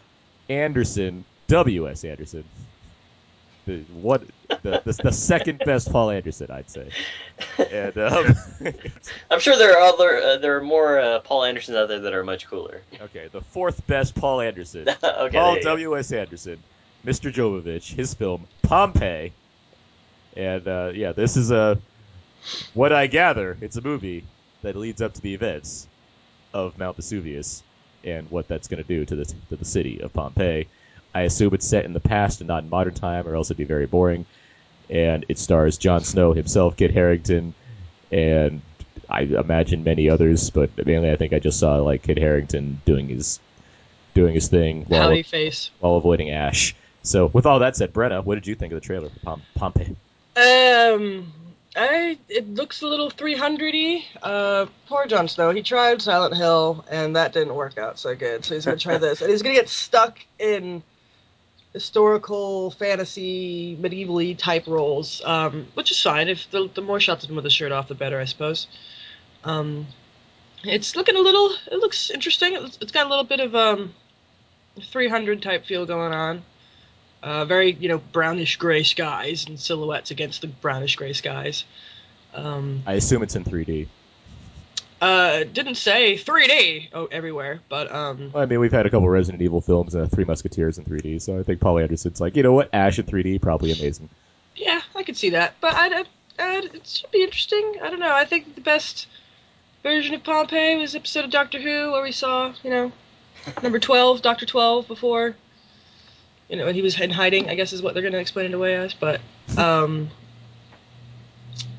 [0.48, 2.04] Anderson, W.S.
[2.04, 2.42] Anderson.
[3.64, 4.24] The, what
[4.62, 6.88] the, the, the second best Paul Anderson, I'd say.
[7.70, 8.34] And um,
[9.30, 12.12] I'm sure there are other uh, there are more uh, Paul Andersons out there that
[12.12, 12.82] are much cooler.
[13.00, 14.88] okay, the fourth best Paul Anderson.
[15.04, 15.38] okay.
[15.38, 15.60] Paul go.
[15.62, 16.12] W.S.
[16.12, 16.58] Anderson,
[17.06, 17.32] Mr.
[17.32, 19.32] Jovovich, his film Pompeii,
[20.36, 21.78] and uh, yeah, this is a
[22.74, 24.24] what I gather it's a movie
[24.62, 25.86] that leads up to the events
[26.52, 27.62] of Mount Vesuvius
[28.04, 30.66] and what that's going to do to the to the city of Pompeii.
[31.14, 33.56] I assume it's set in the past and not in modern time, or else it'd
[33.58, 34.24] be very boring.
[34.90, 37.54] And it stars Jon Snow himself, Kit Harington,
[38.10, 38.60] and
[39.08, 43.08] I imagine many others, but mainly I think I just saw like Kit Harington doing
[43.08, 43.40] his
[44.14, 45.70] doing his thing while Howdy face.
[45.80, 46.74] while avoiding Ash.
[47.02, 49.42] So, with all that said, Brenna, what did you think of the trailer for Pom-
[49.56, 49.96] Pompeii?
[50.36, 51.32] Um,
[51.74, 54.02] I it looks a little 300y.
[54.22, 55.50] Uh, poor Jon Snow.
[55.50, 58.44] He tried Silent Hill, and that didn't work out so good.
[58.44, 60.82] So he's gonna try this, and he's gonna get stuck in
[61.72, 66.28] historical, fantasy, medievally type roles, um, which is fine.
[66.28, 68.66] If the, the more shots of him with the shirt off, the better, I suppose.
[69.44, 69.86] Um,
[70.64, 71.50] it's looking a little.
[71.70, 72.54] It looks interesting.
[72.54, 73.94] It's, it's got a little bit of um,
[74.80, 76.42] 300 type feel going on.
[77.22, 81.64] Uh, very, you know, brownish gray skies and silhouettes against the brownish gray skies.
[82.34, 83.86] Um, I assume it's in 3D.
[85.02, 89.08] Uh, didn't say 3D oh, everywhere, but um, Well, I mean, we've had a couple
[89.08, 92.36] Resident Evil films and uh, Three Musketeers in 3D, so I think Paul Anderson's like,
[92.36, 94.08] you know what, Ash in 3D probably amazing.
[94.54, 95.54] yeah, I could see that.
[95.60, 96.04] But I, I,
[96.38, 97.78] I, it should be interesting.
[97.82, 98.14] I don't know.
[98.14, 99.08] I think the best
[99.82, 102.92] version of Pompeii was the episode of Doctor Who where we saw, you know,
[103.60, 105.34] number 12, Doctor 12 before.
[106.48, 107.48] You know, and he was in hiding.
[107.48, 108.94] I guess is what they're going to explain it away as.
[108.94, 109.20] But
[109.56, 110.10] um,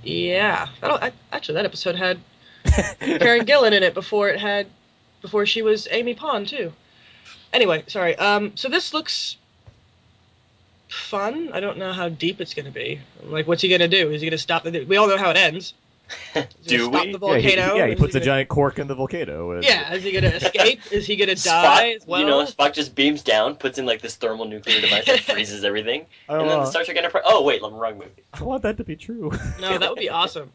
[0.04, 2.20] yeah, I don't, I, actually that episode had
[3.00, 4.68] Karen Gillan in it before it had
[5.22, 6.74] before she was Amy Pond too.
[7.52, 8.16] Anyway, sorry.
[8.18, 9.38] Um, so this looks
[10.90, 11.50] fun.
[11.54, 13.00] I don't know how deep it's gonna be.
[13.24, 14.12] Like, what's he gonna do?
[14.12, 14.84] Is he gonna stop the?
[14.86, 15.74] We all know how it ends.
[16.36, 17.12] Is Do gonna we?
[17.14, 17.76] Stop the Yeah, he, volcano?
[17.76, 19.52] yeah, he Is puts a gonna- giant cork in the volcano.
[19.52, 20.80] and- Yeah, is he gonna escape?
[20.92, 22.20] Is he gonna die Spock, as well?
[22.20, 25.64] you know, Spock just beams down, puts in like this thermal nuclear device that freezes
[25.64, 26.60] everything, and then know.
[26.60, 27.24] the Star Trek Enterprise.
[27.26, 28.12] Oh wait, I'm wrong movie.
[28.34, 29.32] I want that to be true.
[29.62, 30.52] No, that would be awesome.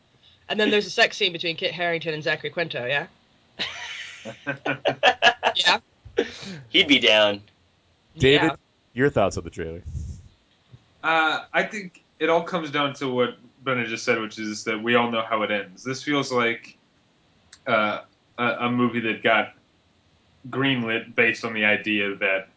[0.49, 2.87] And then there's a sex scene between Kit Harington and Zachary Quinto.
[2.87, 3.07] Yeah.
[5.55, 5.79] Yeah.
[6.69, 7.41] He'd be down.
[8.17, 8.57] David, Yeah.
[8.93, 9.83] your thoughts on the trailer?
[11.03, 14.81] Uh, I think it all comes down to what Brenna just said, which is that
[14.83, 15.83] we all know how it ends.
[15.83, 16.77] This feels like
[17.67, 18.01] uh,
[18.39, 19.55] a, a movie that got
[20.51, 22.49] greenlit based on the idea that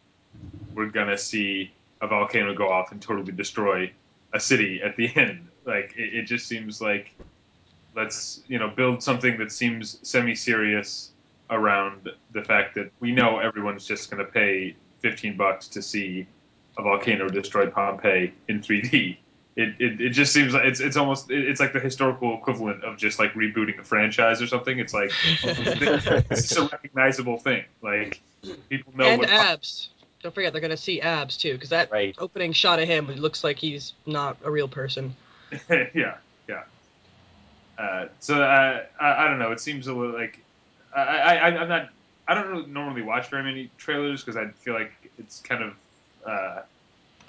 [0.74, 3.90] we're gonna see a volcano go off and totally destroy
[4.32, 5.48] a city at the end.
[5.64, 7.12] Like it, it just seems like
[7.94, 11.10] let's you know build something that seems semi-serious
[11.50, 16.26] around the fact that we know everyone's just gonna pay 15 bucks to see
[16.78, 19.18] a volcano destroy Pompeii in 3D.
[19.56, 22.96] it, it, it just seems like it's it's almost it's like the historical equivalent of
[22.96, 24.78] just like rebooting a franchise or something.
[24.78, 27.64] It's like it's a recognizable thing.
[27.82, 28.22] Like
[28.70, 29.90] people know and what abs.
[30.22, 32.14] Don't forget, they're gonna see abs too, because that Right.
[32.18, 35.14] opening shot of him it looks like he's not a real person.
[35.68, 36.14] yeah, yeah.
[37.78, 39.52] Uh, so uh, I, I don't know.
[39.52, 40.38] It seems a little like
[40.94, 41.90] I, I, I- I'm not.
[42.28, 45.74] I don't really normally watch very many trailers because I feel like it's kind of
[46.24, 46.62] uh,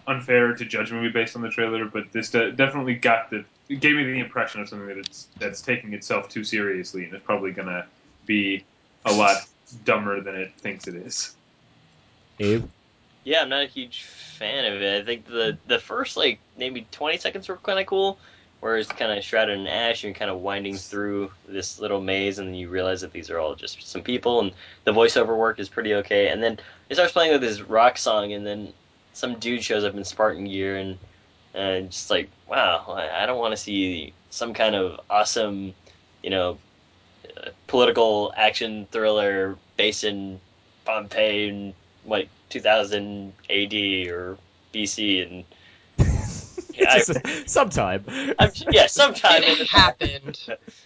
[0.08, 1.86] unfair to judge a movie based on the trailer.
[1.86, 5.28] But this de- definitely got the it gave me the impression of something that it's
[5.40, 7.88] that's taking itself too seriously and it's probably gonna
[8.26, 8.66] be
[9.06, 9.38] a lot
[9.84, 11.36] dumber than it thinks it is.
[12.40, 12.66] Abe.
[13.24, 15.02] Yeah, I'm not a huge fan of it.
[15.02, 18.20] I think the the first like maybe 20 seconds were kind of cool,
[18.64, 22.00] where it's kind of shrouded in ash and you're kind of winding through this little
[22.00, 24.54] maze, and then you realize that these are all just some people, and
[24.86, 26.30] the voiceover work is pretty okay.
[26.30, 28.72] And then it starts playing with this rock song, and then
[29.12, 30.98] some dude shows up in Spartan gear, and
[31.54, 35.74] and just like wow, I don't want to see some kind of awesome,
[36.24, 36.58] you know,
[37.36, 40.40] uh, political action thriller based in
[40.86, 41.74] Pompeii and
[42.06, 43.74] like 2000 AD
[44.08, 44.38] or
[44.74, 45.44] BC, and
[46.74, 47.00] yeah, I,
[47.46, 48.06] Sometime.
[48.40, 50.40] I'm, yeah, sometime in It happened.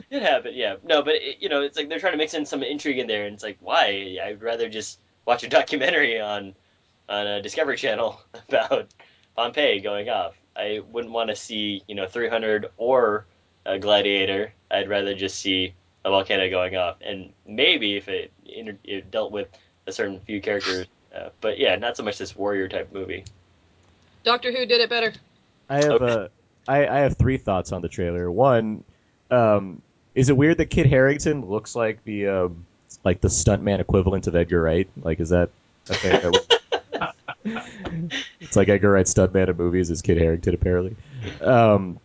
[0.10, 0.76] it happened, yeah.
[0.84, 3.08] No, but it, you know, it's like they're trying to mix in some intrigue in
[3.08, 4.18] there, and it's like, why?
[4.24, 6.56] I'd rather just watch a documentary on
[7.10, 8.88] on a Discovery Channel about
[9.36, 10.36] Pompeii going off.
[10.56, 13.26] I wouldn't want to see, you know, 300 or
[13.66, 14.52] a Gladiator.
[14.72, 19.32] I'd rather just see a volcano going off, and maybe if it, inter- it dealt
[19.32, 19.48] with
[19.86, 20.88] a certain few characters.
[21.16, 23.24] Uh, but yeah, not so much this warrior type movie.
[24.24, 25.14] Doctor Who did it better.
[25.70, 26.28] I have uh,
[26.68, 28.30] I, I have three thoughts on the trailer.
[28.32, 28.84] One,
[29.32, 29.82] um,
[30.16, 32.66] is it weird that Kit Harington looks like the um,
[33.04, 34.90] like the stuntman equivalent of Edgar Wright?
[35.02, 35.50] Like, is that
[35.90, 36.34] a thing?
[38.40, 40.96] it's like Edgar Wright stuntman in movies is Kit Harington apparently.
[41.42, 42.00] Um,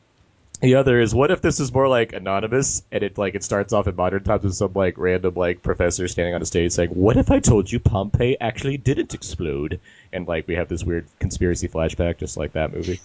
[0.60, 3.72] the other is what if this is more like anonymous and it like it starts
[3.72, 6.90] off in modern times with some like random like professor standing on a stage saying,
[6.90, 9.80] "What if I told you Pompeii actually didn't explode?"
[10.12, 13.00] And like we have this weird conspiracy flashback, just like that movie.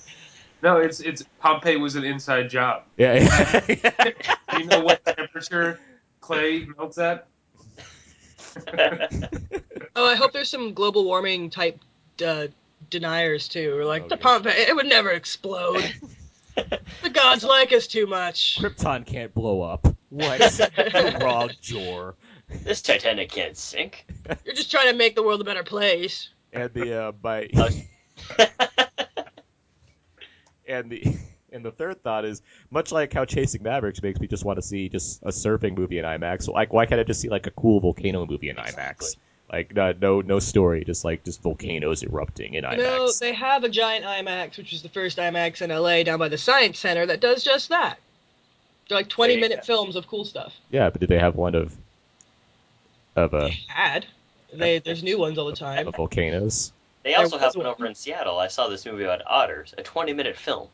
[0.63, 2.83] No, it's it's Pompeii was an inside job.
[2.97, 3.59] Yeah.
[3.67, 3.75] Do
[4.57, 5.79] you know what temperature
[6.21, 7.27] clay melts at?
[9.95, 11.79] Oh, I hope there's some global warming type
[12.23, 12.47] uh,
[12.91, 13.75] deniers too.
[13.75, 14.21] Or like Oh, the yeah.
[14.21, 15.91] Pompeii, it would never explode.
[16.55, 18.59] the gods like us too much.
[18.61, 19.87] Krypton can't blow up.
[20.09, 20.59] What?
[20.93, 22.13] You're wrong, Jor.
[22.63, 24.05] This Titanic can't sink.
[24.45, 26.29] You're just trying to make the world a better place.
[26.53, 27.47] And the uh, my
[30.67, 31.03] and the
[31.51, 34.61] and the third thought is much like how Chasing Mavericks makes me just want to
[34.61, 36.47] see just a surfing movie in IMAX.
[36.47, 39.15] Like, why can't I just see like a cool volcano movie in IMAX?
[39.51, 42.77] Like, no, no, no story, just like just volcanoes erupting in You IMAX.
[42.77, 46.27] know, they have a giant IMAX, which is the first IMAX in LA down by
[46.27, 47.97] the Science Center, that does just that.
[48.89, 49.63] They're like 20 minute go.
[49.65, 50.53] films of cool stuff.
[50.69, 51.73] Yeah, but did they have one of
[53.15, 54.05] of uh, Had.
[54.53, 55.87] They, there's new ones all the time.
[55.87, 56.71] of volcanoes?
[57.03, 57.73] They also have one one.
[57.75, 58.37] over in Seattle.
[58.39, 60.67] I saw this movie about otters, a 20 minute film.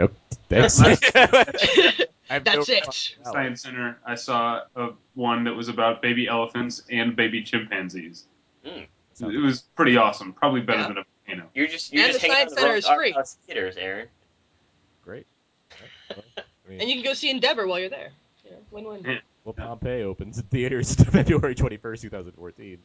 [0.00, 0.08] Oh,
[0.48, 0.78] thanks.
[0.78, 1.04] That's
[2.46, 3.14] no- it.
[3.24, 8.24] Science Center, I saw a, one that was about baby elephants and baby chimpanzees.
[8.66, 8.86] Mm.
[9.20, 10.32] It was pretty awesome.
[10.32, 10.88] Probably better Yeah.
[10.88, 11.50] than a volcano.
[11.54, 13.14] You're just you're And just the Science out the Center is art free.
[13.46, 14.08] theaters, Aaron.
[15.04, 15.26] Great.
[16.08, 18.12] Well, I mean, And you can go see Endeavor while you're there.
[18.46, 19.04] You know, win-win.
[19.04, 19.18] Yeah.
[19.44, 22.78] Well, Pompeii opens in theaters February 21st, 2014,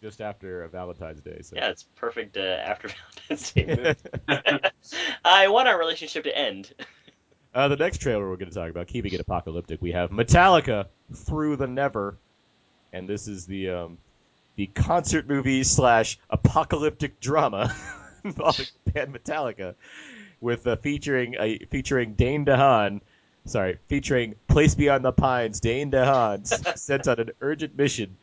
[0.00, 1.40] just after Valentine's Day.
[1.42, 1.56] So.
[1.56, 2.88] Yeah, it's perfect uh, after
[3.28, 3.94] Valentine's Day.
[5.24, 6.72] I want our relationship to end.
[7.54, 10.86] uh, the next trailer we're going to talk about, keeping it apocalyptic, we have Metallica
[11.14, 12.16] Through the Never,
[12.92, 13.98] and this is the um,
[14.56, 17.74] the concert movie slash apocalyptic drama
[18.24, 19.74] involving the band Metallica,
[20.40, 23.00] with uh, featuring uh, featuring Dane DeHaan.
[23.44, 26.46] Sorry, featuring Place Beyond the Pines, Dane DeHaan
[26.78, 28.16] sent on an urgent mission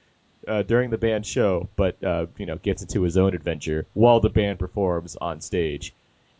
[0.47, 4.19] uh, during the band show, but uh, you know gets into his own adventure while
[4.19, 5.93] the band performs on stage.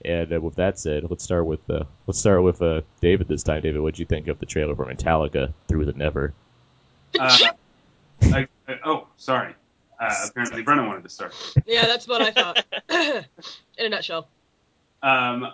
[0.04, 3.44] And uh, with that said, let's start with uh, let's start with uh, David this
[3.44, 3.62] time.
[3.62, 6.34] David, what do you think of the trailer for Metallica Through the Never?
[7.20, 7.38] Uh,
[8.24, 9.56] I, I- oh, sorry.
[10.00, 11.34] Uh, apparently, Brennan wanted to start.
[11.66, 12.66] Yeah, that's what I thought.
[12.90, 14.28] In a nutshell.
[15.02, 15.54] Um, uh,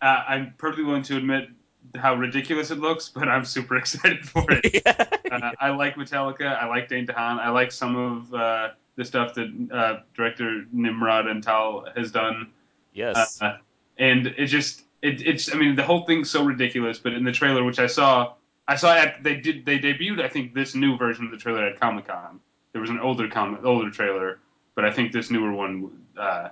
[0.00, 1.48] I'm perfectly willing to admit
[1.96, 4.82] how ridiculous it looks, but I'm super excited for it.
[5.30, 6.60] uh, I like Metallica.
[6.60, 7.38] I like Dane DeHaan.
[7.38, 12.50] I like some of uh, the stuff that uh, director Nimród Antal has done.
[12.92, 13.40] yes.
[13.40, 13.58] Uh,
[13.98, 16.98] and it just it, it's I mean the whole thing's so ridiculous.
[16.98, 18.34] But in the trailer, which I saw,
[18.68, 21.66] I saw at they did they debuted I think this new version of the trailer
[21.66, 22.40] at Comic Con.
[22.72, 24.38] There was an older com- older trailer,
[24.74, 26.48] but I think this newer one uh,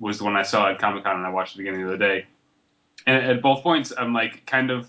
[0.00, 1.98] was the one I saw at Comic Con, and I watched it again the other
[1.98, 2.26] day.
[3.06, 4.88] And at both points, I'm like kind of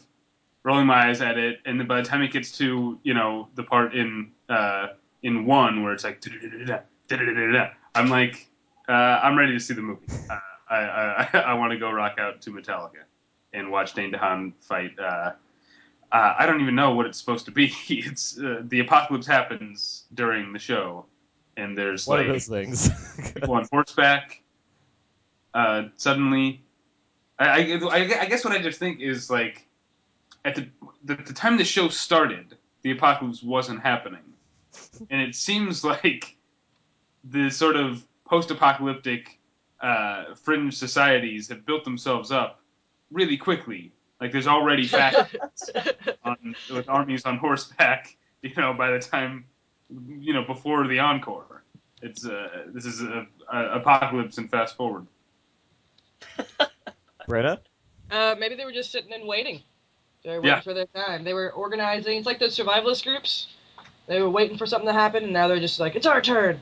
[0.64, 3.48] rolling my eyes at it, and then by the time it gets to you know
[3.56, 4.88] the part in uh,
[5.24, 6.24] in one where it's like
[7.96, 8.48] I'm like
[8.88, 10.10] uh, I'm ready to see the movie.
[10.30, 10.40] Uh,
[10.70, 13.04] I I, I want to go rock out to Metallica
[13.54, 14.98] and watch Dane DeHaan fight.
[15.00, 15.32] Uh,
[16.12, 17.74] uh, I don't even know what it's supposed to be.
[17.90, 21.06] It's uh, the apocalypse happens during the show,
[21.58, 22.90] and there's One like of those things.
[23.34, 24.42] people on horseback.
[25.54, 26.62] Uh, suddenly,
[27.40, 29.66] I, I, I- I guess what I just think is like
[30.46, 30.68] at the,
[31.04, 34.24] the the time the show started, the apocalypse wasn't happening,
[35.10, 36.36] and it seems like
[37.24, 39.40] the sort of post-apocalyptic
[39.82, 42.62] uh, fringe societies have built themselves up
[43.12, 43.92] really quickly.
[44.22, 45.70] Like there's already factions
[46.24, 48.16] on, with armies on horseback.
[48.42, 49.46] You know, by the time
[49.90, 51.64] you know before the encore,
[52.02, 55.08] it's uh, this is a, a apocalypse and fast forward.
[57.28, 57.60] Brenna?
[58.10, 59.62] Uh, maybe they were just sitting and waiting.
[60.24, 60.62] They were waiting Yeah.
[60.62, 61.24] for their time.
[61.24, 62.18] They were organizing.
[62.18, 63.48] It's like the survivalist groups.
[64.08, 66.60] They were waiting for something to happen, and now they're just like, "It's our turn.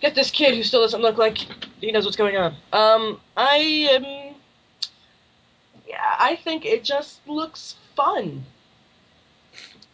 [0.00, 1.38] Get this kid who still doesn't look like
[1.80, 3.56] he knows what's going on." Um, I
[3.90, 4.04] am.
[5.86, 8.44] Yeah, I think it just looks fun.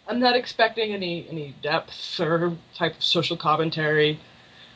[0.09, 4.19] I'm not expecting any any depth or type of social commentary.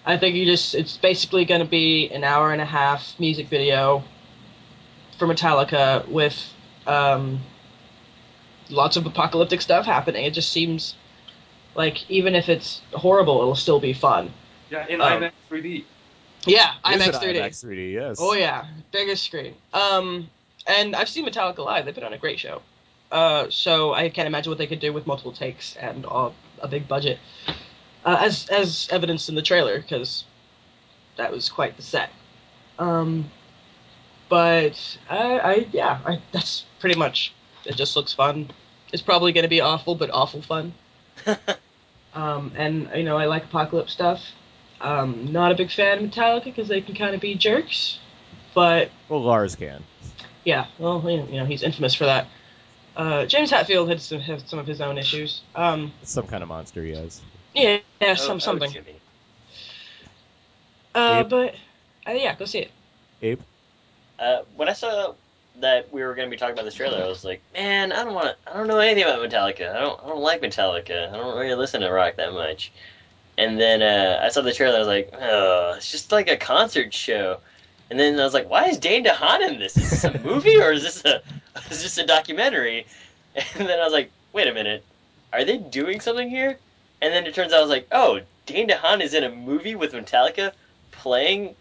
[0.05, 3.49] I think you just it's basically going to be an hour and a half music
[3.49, 4.05] video
[5.23, 6.53] for Metallica with
[6.87, 7.41] um,
[8.71, 10.25] lots of apocalyptic stuff happening.
[10.25, 10.97] It just seems
[11.77, 14.33] like even if it's horrible, it'll still be fun.
[14.69, 15.85] Yeah, in Um, IMAX 3D.
[16.45, 17.37] Yeah, IMAX 3D.
[17.41, 18.17] IMAX 3D, yes.
[18.21, 19.55] Oh yeah, biggest screen.
[19.73, 20.29] Um,
[20.67, 21.85] and I've seen Metallica live.
[21.85, 22.63] They put on a great show.
[23.13, 26.31] Uh, so I can't imagine what they could do with multiple takes and uh,
[26.61, 27.19] a big budget,
[28.05, 30.25] uh, as as evidenced in the trailer, because
[31.17, 32.11] that was quite the set.
[32.79, 33.31] Um,
[34.33, 37.35] but I, I yeah, I, that's pretty much.
[37.67, 38.49] It just looks fun.
[38.91, 40.73] It's probably going to be awful, but awful fun.
[42.15, 44.23] um, and you know, I like apocalypse stuff.
[44.81, 47.99] Um, not a big fan of Metallica because they can kind of be jerks,
[48.55, 49.85] but Well, Lars can.
[50.45, 52.27] yeah, well, you know, he's infamous for that.
[52.97, 55.43] Uh, James Hetfield had some had some of his own issues.
[55.55, 57.21] Um, some kind of monster he has.
[57.55, 58.71] yeah, yeah, Oh, some oh, something.
[58.73, 58.97] Jimmy.
[60.95, 61.29] Uh, Abe?
[61.29, 61.55] but
[62.09, 62.71] uh, yeah, go see it.
[63.21, 63.39] Abe?
[64.23, 65.15] Uh, when I saw
[65.59, 68.05] that we were going to be talking about this trailer, I was like, man, I
[68.05, 68.37] don't want.
[68.47, 69.75] I don't know anything about Metallica.
[69.75, 70.01] I don't.
[70.01, 71.13] I don't like Metallica.
[71.13, 72.71] I don't really listen to rock that much.
[73.37, 74.77] And then uh, I saw the trailer.
[74.77, 77.39] I was like, oh, it's just like a concert show.
[77.91, 79.77] And then I was like, why is Dane DeHaan in this?
[79.77, 81.21] Is this a movie or is this a
[81.69, 82.87] is this a documentary?
[83.35, 84.85] And then I was like, wait a minute,
[85.33, 86.59] are they doing something here?
[87.01, 89.75] And then it turns out I was like, oh, Dane DeHaan is in a movie
[89.75, 90.53] with Metallica
[90.93, 91.57] playing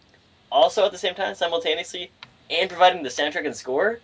[0.52, 2.12] also at the same time simultaneously
[2.52, 4.00] and providing the soundtrack and score,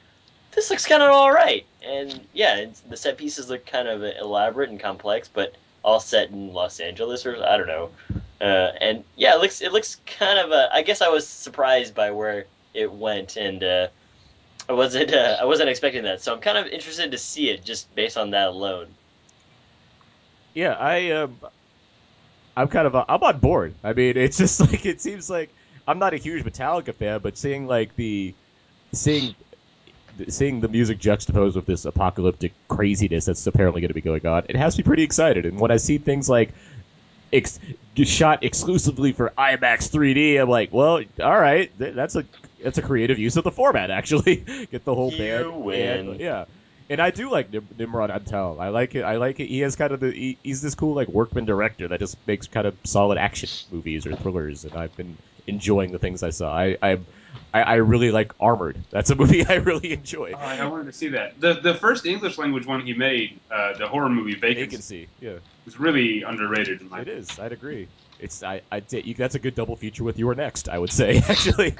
[0.51, 1.65] this looks kind of all right.
[1.83, 6.53] And yeah, the set pieces look kind of elaborate and complex, but all set in
[6.53, 7.89] Los Angeles or I don't know.
[8.39, 10.51] Uh, and yeah, it looks it looks kind of.
[10.51, 13.87] Uh, I guess I was surprised by where it went, and uh,
[14.69, 16.21] I wasn't uh, I wasn't expecting that.
[16.21, 18.87] So I'm kind of interested to see it just based on that alone.
[20.53, 21.37] Yeah, I um,
[22.55, 23.73] I'm kind of uh, I'm on board.
[23.83, 25.49] I mean, it's just like it seems like
[25.87, 28.33] I'm not a huge Metallica fan, but seeing like the
[28.91, 29.35] seeing
[30.29, 34.43] seeing the music juxtaposed with this apocalyptic craziness that's apparently going to be going on,
[34.49, 35.45] it has me pretty excited.
[35.45, 36.49] And when I see things like
[37.31, 37.59] ex-
[38.03, 42.25] shot exclusively for IMAX 3D, I'm like, well, all right, th- that's a
[42.63, 43.91] that's a creative use of the format.
[43.91, 44.37] Actually,
[44.71, 45.63] get the whole You band.
[45.63, 46.09] win.
[46.09, 46.45] and- yeah.
[46.89, 48.61] And I do like Nim- Nimród Antal.
[48.61, 49.01] I like it.
[49.01, 49.47] I like it.
[49.47, 50.09] He has kind of the.
[50.09, 54.05] He, he's this cool like workman director that just makes kind of solid action movies
[54.05, 55.17] or thrillers, and I've been
[55.47, 56.55] enjoying the things I saw.
[56.55, 56.99] I I,
[57.53, 58.83] I, I really like Armored.
[58.91, 60.33] That's a movie I really enjoy.
[60.33, 61.39] Oh, I wanted to see that.
[61.39, 65.09] The the first English language one he made, uh, the horror movie Vacancy, Vacancy.
[65.19, 67.39] Yeah, was really underrated in my it is.
[67.39, 67.89] I'd agree.
[68.19, 70.69] It's I I you, that's a good double feature with You're Next.
[70.69, 71.75] I would say actually.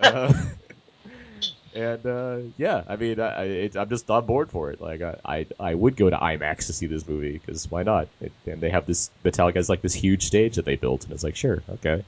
[0.00, 0.32] uh,
[1.74, 4.80] and uh, yeah, I mean, I, I- it, I'm just on board for it.
[4.80, 8.08] Like, I, I, I would go to IMAX to see this movie because why not?
[8.20, 11.12] It, and they have this Metallica has like this huge stage that they built, and
[11.12, 12.04] it's like, sure, okay.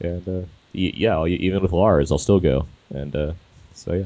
[0.00, 2.66] And uh, y- yeah, I'll- even with Lars, I'll still go.
[2.94, 3.32] And uh,
[3.74, 4.04] so yeah,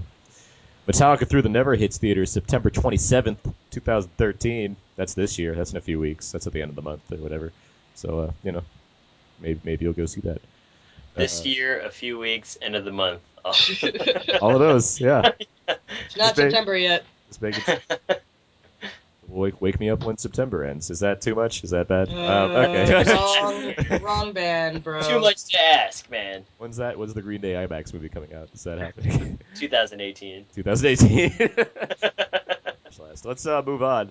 [0.89, 3.37] Metallica through the Never Hits theaters September 27th,
[3.71, 4.77] 2013.
[4.97, 5.55] That's this year.
[5.55, 6.33] That's in a few weeks.
[6.33, 7.53] That's at the end of the month or whatever.
[7.95, 8.63] So uh, you know,
[9.41, 10.41] maybe maybe you'll go see that.
[11.15, 13.21] This Uh, year, a few weeks, end of the month.
[13.45, 15.33] It's all of those, yeah.
[16.17, 17.05] not Very- September yet.
[17.29, 18.23] Just make it
[19.29, 20.91] Wake, wake me up when September ends.
[20.91, 21.65] Is that too much?
[21.65, 22.09] Is that bad?
[22.09, 23.05] um, Uh, okay.
[23.15, 25.01] wrong, wrong band, bro.
[25.03, 26.45] Too much to ask, man.
[26.59, 26.99] When's that?
[26.99, 28.49] When's the Green Day IMAX movie coming out?
[28.53, 29.39] Is that happening?
[29.55, 30.47] 2018.
[30.55, 31.33] 2018.
[32.99, 33.25] Last.
[33.25, 34.11] Let's uh, move on.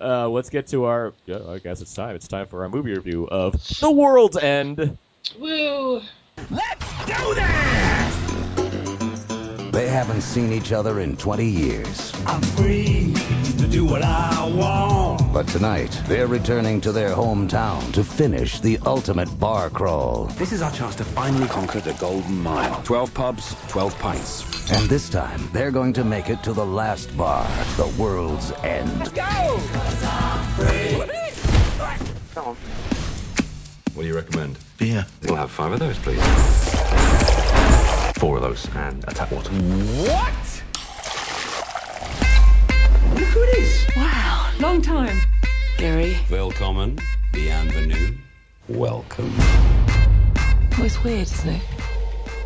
[0.00, 1.14] Uh, let's get to our.
[1.26, 2.14] Yeah, I guess it's time.
[2.16, 4.98] It's time for our movie review of The World's End.
[5.38, 6.02] Woo.
[6.50, 9.24] Let's do this!
[9.72, 12.12] They haven't seen each other in 20 years.
[12.26, 13.29] I'm free to
[13.70, 15.32] do what I want.
[15.32, 20.24] But tonight, they're returning to their hometown to finish the ultimate bar crawl.
[20.38, 22.82] This is our chance to finally conquer the Golden Mile.
[22.82, 24.70] 12 pubs, 12 pints.
[24.72, 27.46] And this time, they're going to make it to the last bar,
[27.76, 29.14] the world's end.
[29.14, 29.22] Go!
[33.94, 34.58] What do you recommend?
[34.78, 35.06] Beer.
[35.22, 36.20] We'll have five of those, please.
[38.18, 39.50] Four of those and a tap water.
[39.50, 40.62] What?
[43.20, 43.86] Look who it is.
[43.94, 45.20] Wow, long time.
[45.76, 46.16] Gary.
[46.30, 46.98] Willkommen,
[47.34, 48.16] bienvenue,
[48.66, 49.36] welcome.
[49.36, 51.62] Well, it's weird, isn't it?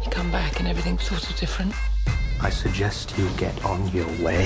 [0.04, 1.72] You come back and everything's sort of different.
[2.40, 4.44] I suggest you get on your way.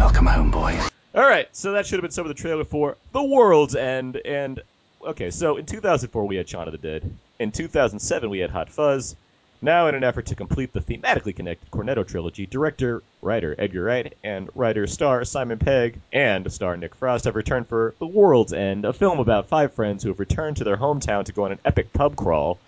[0.00, 0.90] Welcome home, boys.
[1.14, 4.16] All right, so that should have been some of the trailer for The World's End.
[4.24, 4.60] And
[5.06, 7.08] okay, so in 2004 we had Shaun of the Dead.
[7.38, 9.14] In 2007 we had Hot Fuzz.
[9.60, 14.16] Now, in an effort to complete the thematically connected Cornetto trilogy, director, writer Edgar Wright
[14.22, 18.84] and writer star Simon Pegg and star Nick Frost have returned for The World's End,
[18.84, 21.58] a film about five friends who have returned to their hometown to go on an
[21.64, 22.60] epic pub crawl.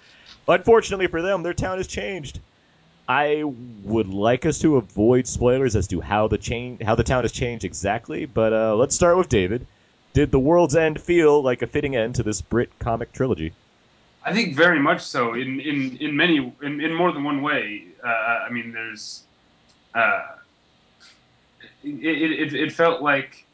[0.48, 2.40] Unfortunately for them, their town has changed.
[3.08, 7.22] I would like us to avoid spoilers as to how the change, how the town
[7.22, 9.64] has changed exactly, but uh, let's start with David.
[10.12, 13.52] Did The World's End feel like a fitting end to this Brit comic trilogy?
[14.22, 15.34] I think very much so.
[15.34, 17.84] In in in many in, in more than one way.
[18.04, 18.08] Uh,
[18.46, 19.24] I mean, there's.
[19.94, 20.26] Uh,
[21.82, 23.44] it, it it felt like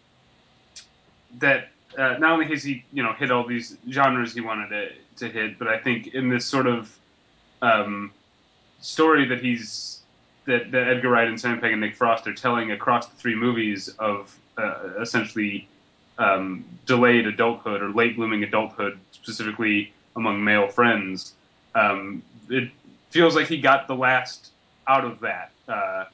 [1.39, 1.69] that.
[1.97, 4.89] Uh, not only has he you know hit all these genres he wanted to
[5.25, 6.95] to hit, but I think in this sort of
[7.63, 8.13] um,
[8.81, 10.01] story that he's
[10.47, 13.35] that, that Edgar Wright and Sam Pegg and Nick Frost are telling across the three
[13.35, 15.69] movies of uh, essentially
[16.19, 21.35] um, delayed adulthood or late blooming adulthood, specifically among male friends.
[21.75, 22.71] Um, it
[23.11, 24.51] feels like he got the last
[24.89, 26.05] out of that uh,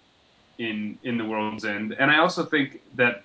[0.58, 3.22] in in the World's End, and I also think that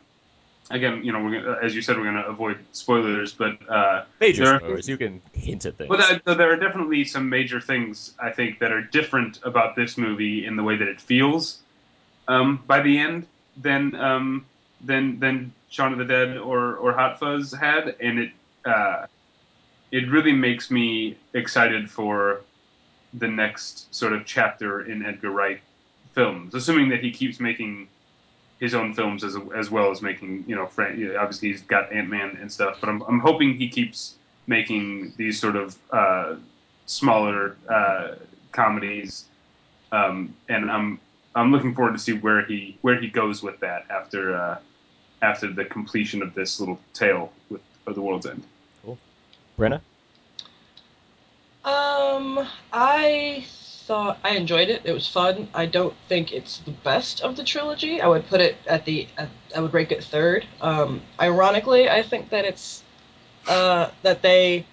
[0.69, 4.03] again, you know, we're gonna, as you said, we're going to avoid spoilers, but uh,
[4.19, 4.89] Major there are- spoilers.
[4.89, 5.89] You can hint at things.
[5.89, 9.97] But that, there are definitely some major things I think that are different about this
[9.97, 11.59] movie in the way that it feels
[12.27, 13.25] um, by the end
[13.55, 14.45] than um,
[14.81, 18.31] than than Shaun of the Dead or or Hot Fuzz had, and it
[18.65, 19.07] uh,
[19.91, 22.41] it really makes me excited for
[23.13, 25.61] the next sort of chapter in Edgar Wright
[26.13, 27.87] films, assuming that he keeps making
[28.59, 32.09] his own films as as well as making you know Fran- obviously he's got Ant
[32.09, 34.15] Man and stuff, but I'm I'm hoping he keeps
[34.47, 36.35] making these sort of uh,
[36.85, 38.15] smaller uh,
[38.51, 39.25] comedies,
[39.91, 40.99] um, and I'm
[41.35, 44.57] I'm looking forward to see where he where he goes with that after uh,
[45.21, 48.43] after the completion of this little tale with of the world's end.
[49.57, 49.81] Brenna?
[51.65, 54.81] Um, I thought I enjoyed it.
[54.85, 55.49] It was fun.
[55.53, 57.99] I don't think it's the best of the trilogy.
[58.01, 59.07] I would put it at the.
[59.17, 60.45] At, I would rank it third.
[60.61, 62.83] Um, ironically, I think that it's
[63.47, 64.65] uh, that they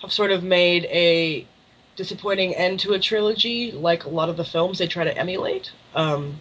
[0.00, 1.46] have sort of made a
[1.96, 5.72] disappointing end to a trilogy, like a lot of the films they try to emulate.
[5.94, 6.38] Um,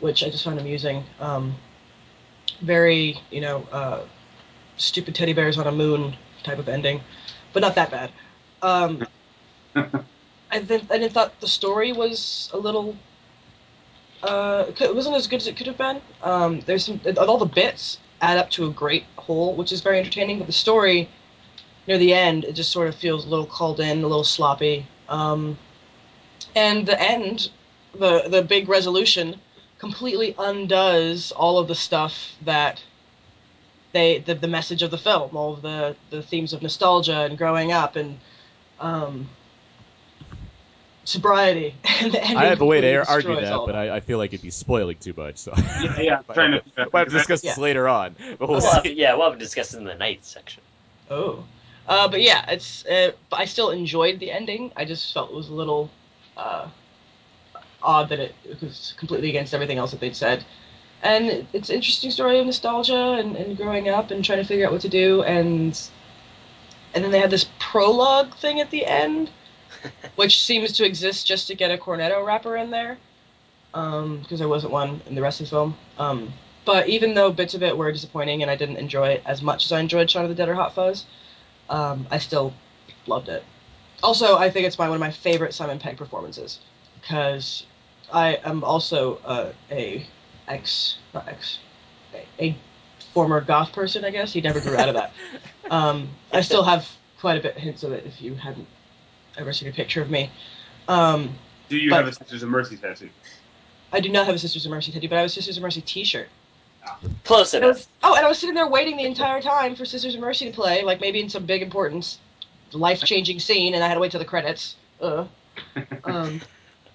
[0.00, 1.04] which I just find amusing.
[1.20, 1.54] Um,
[2.62, 4.00] very, you know, uh,
[4.76, 7.00] stupid teddy bears on a moon type of ending,
[7.52, 8.10] but not that bad.
[8.62, 9.06] Um,
[10.50, 12.96] I then I didn't thought the story was a little.
[14.22, 16.00] Uh, it wasn't as good as it could have been.
[16.22, 19.98] Um, there's some all the bits add up to a great whole, which is very
[19.98, 20.38] entertaining.
[20.38, 21.08] But the story
[21.86, 24.86] near the end, it just sort of feels a little called in, a little sloppy.
[25.08, 25.58] Um,
[26.54, 27.50] and the end,
[27.94, 29.40] the the big resolution,
[29.78, 32.82] completely undoes all of the stuff that
[33.92, 37.36] they the, the message of the film, all of the the themes of nostalgia and
[37.38, 38.18] growing up and
[38.78, 39.28] um,
[41.04, 41.74] sobriety.
[42.02, 44.42] And the I have a way to argue that, but I, I feel like it'd
[44.42, 45.36] be spoiling too much.
[45.36, 46.88] So Yeah, yeah, I'm trying have to.
[46.92, 47.50] We'll have to discuss Yeah.
[47.50, 48.16] this later on.
[48.38, 48.94] But we'll We'll have, see.
[48.94, 50.62] yeah, we'll have to discuss it in the night section.
[51.10, 51.44] Oh,
[51.86, 52.86] uh, but yeah, it's.
[52.86, 54.72] Uh, but I still enjoyed the ending.
[54.76, 55.90] I just felt it was a little
[56.38, 56.68] uh,
[57.82, 60.44] odd that it, it was completely against everything else that they'd said.
[61.02, 64.66] And it's an interesting story of nostalgia and, and growing up and trying to figure
[64.66, 65.22] out what to do.
[65.22, 65.80] And
[66.94, 69.30] and then they had this prologue thing at the end,
[70.16, 72.98] which seems to exist just to get a cornetto wrapper in there.
[73.72, 75.76] because there wasn't one in the rest of the film.
[75.98, 76.32] Um,
[76.64, 79.64] but even though bits of it were disappointing and I didn't enjoy it as much
[79.64, 81.06] as I enjoyed Shaun of the Dead or Hot Fuzz,
[81.70, 82.52] um, I still
[83.06, 83.44] loved it.
[84.02, 86.58] Also, I think it's my one of my favorite Simon Pegg performances
[87.00, 87.64] because
[88.12, 90.06] I am also uh, a
[90.50, 91.58] ex not ex
[92.14, 92.56] a, a
[93.14, 94.04] former goth person.
[94.04, 95.12] I guess he never grew out of that.
[95.70, 96.88] Um, I still have
[97.20, 98.04] quite a bit hints of it.
[98.04, 98.66] If you hadn't
[99.38, 100.28] ever seen a picture of me,
[100.88, 101.32] um,
[101.68, 103.08] Do you have a Sisters of Mercy tattoo?
[103.92, 105.62] I do not have a Sisters of Mercy tattoo, but I have a Sisters of
[105.62, 106.28] Mercy T-shirt.
[107.22, 107.76] Close And enough.
[107.76, 110.46] was- oh, and I was sitting there waiting the entire time for Sisters of Mercy
[110.46, 112.18] to play, like maybe in some big important,
[112.72, 114.74] life-changing scene, and I had to wait till the credits.
[115.00, 115.26] Uh.
[116.04, 116.40] Um,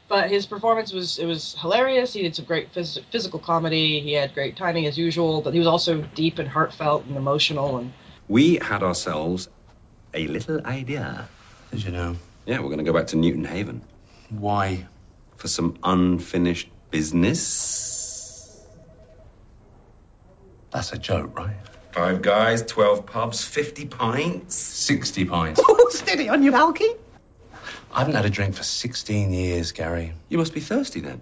[0.07, 2.13] but his performance was it was hilarious.
[2.13, 3.99] He did some great phys- physical comedy.
[4.01, 7.77] He had great timing as usual, but he was also deep and heartfelt and emotional.
[7.77, 7.93] And
[8.27, 9.49] We had ourselves
[10.13, 11.27] a little idea.
[11.71, 12.15] Did you know?
[12.45, 13.81] Yeah, we're going to go back to Newton Haven
[14.29, 14.87] Why?
[15.37, 18.63] for some unfinished business.
[20.71, 21.55] That's a joke, right?
[21.91, 24.55] Five guys, 12 pubs, 50 pints.
[24.55, 25.61] 60 pints.
[25.89, 26.95] Steady on you, Alky.
[27.95, 30.11] I haven't had a drink for 16 years, Gary.
[30.27, 31.21] You must be thirsty then.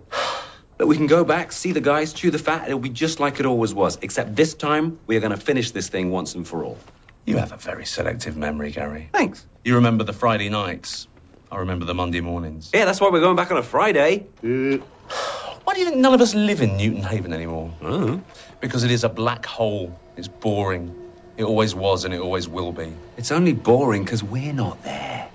[0.76, 2.68] But we can go back, see the guys, chew the fat.
[2.68, 4.00] It'll be just like it always was.
[4.02, 6.80] Except this time, we are going to finish this thing once and for all.
[7.26, 9.08] You have a very selective memory, Gary.
[9.14, 9.46] Thanks.
[9.64, 11.08] You remember the Friday nights.
[11.52, 12.72] I remember the Monday mornings.
[12.74, 14.26] Yeah, that's why we're going back on a Friday.
[14.42, 17.72] Why do you think none of us live in Newton Haven anymore?
[17.84, 18.20] Oh.
[18.60, 19.98] Because it is a black hole.
[20.18, 20.94] It's boring.
[21.38, 22.92] It always was and it always will be.
[23.16, 25.30] It's only boring because we're not there.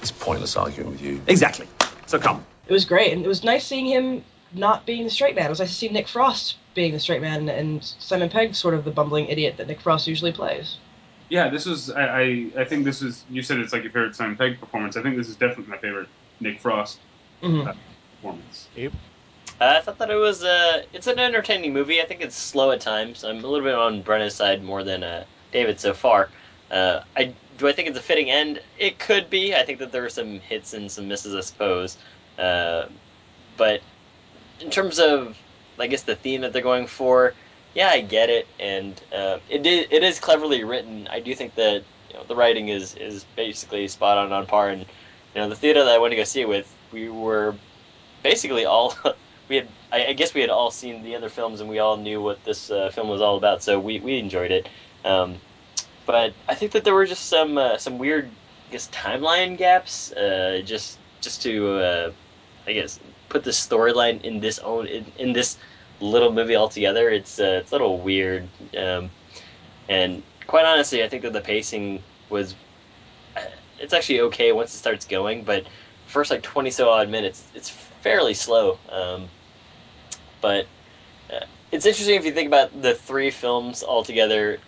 [0.00, 1.20] It's pointless arguing with you.
[1.26, 1.66] Exactly.
[2.06, 2.44] So come.
[2.66, 4.24] it was great, and it was nice seeing him
[4.54, 5.46] not being the straight man.
[5.46, 8.74] It was nice to see Nick Frost being the straight man, and Simon Pegg sort
[8.74, 10.76] of the bumbling idiot that Nick Frost usually plays.
[11.28, 11.90] Yeah, this was.
[11.90, 13.24] I, I, I think this was.
[13.30, 14.96] You said it's like your favorite Simon Pegg performance.
[14.96, 16.08] I think this is definitely my favorite
[16.40, 16.98] Nick Frost
[17.42, 17.66] Mhm.
[17.68, 17.74] uh,
[18.16, 18.68] performance.
[18.76, 18.92] Abe?
[19.60, 22.00] Uh, I thought that it was uh, it's an entertaining movie.
[22.00, 23.24] I think it's slow at times.
[23.24, 26.30] I'm a little bit on Brenna's side more than uh, David so far.
[26.70, 28.60] Uh, I do I think it's a fitting end.
[28.78, 29.54] It could be.
[29.54, 31.98] I think that there were some hits and some misses, I suppose.
[32.38, 32.86] Uh,
[33.56, 33.80] but
[34.60, 35.36] in terms of,
[35.78, 37.34] I guess the theme that they're going for,
[37.74, 41.06] yeah, I get it, and uh, it it is cleverly written.
[41.08, 44.70] I do think that you know, the writing is is basically spot on on par.
[44.70, 44.82] And
[45.34, 47.54] you know, the theater that I went to go see it with, we were
[48.22, 48.94] basically all
[49.48, 51.96] we had I, I guess we had all seen the other films and we all
[51.96, 54.68] knew what this uh, film was all about so we, we enjoyed it
[55.04, 55.36] um,
[56.08, 58.30] but I think that there were just some uh, some weird
[58.68, 62.12] I guess timeline gaps uh, just just to uh,
[62.66, 62.98] I guess
[63.28, 65.58] put the storyline in this own in, in this
[66.00, 67.10] little movie altogether.
[67.10, 69.10] It's uh, it's a little weird um,
[69.90, 72.54] and quite honestly I think that the pacing was
[73.36, 73.42] uh,
[73.78, 75.66] it's actually okay once it starts going but
[76.06, 79.28] first like 20 so odd minutes it's fairly slow um,
[80.40, 80.66] but
[81.30, 84.58] uh, it's interesting if you think about the three films all together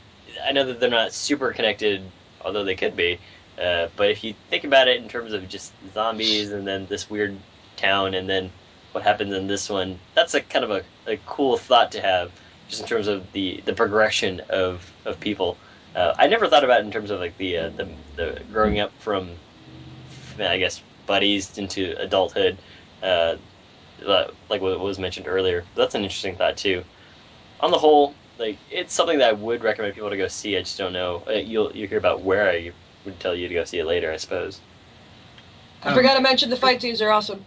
[0.45, 2.03] i know that they're not super connected
[2.45, 3.19] although they could be
[3.59, 7.11] uh, but if you think about it in terms of just zombies and then this
[7.11, 7.37] weird
[7.77, 8.51] town and then
[8.93, 12.31] what happens in this one that's a kind of a, a cool thought to have
[12.69, 15.57] just in terms of the, the progression of, of people
[15.95, 18.81] uh, i never thought about it in terms of like the, uh, the, the growing
[18.81, 19.31] up from
[20.39, 22.57] i guess buddies into adulthood
[23.03, 23.37] uh,
[24.03, 25.65] like what was mentioned earlier.
[25.75, 26.85] That's an interesting thought too.
[27.61, 30.57] On the whole, like it's something that I would recommend people to go see.
[30.57, 31.23] I just don't know.
[31.29, 32.73] Uh, You'll you hear about where I
[33.05, 34.61] would tell you to go see it later, I suppose.
[35.83, 37.45] I forgot to mention the fight scenes are awesome.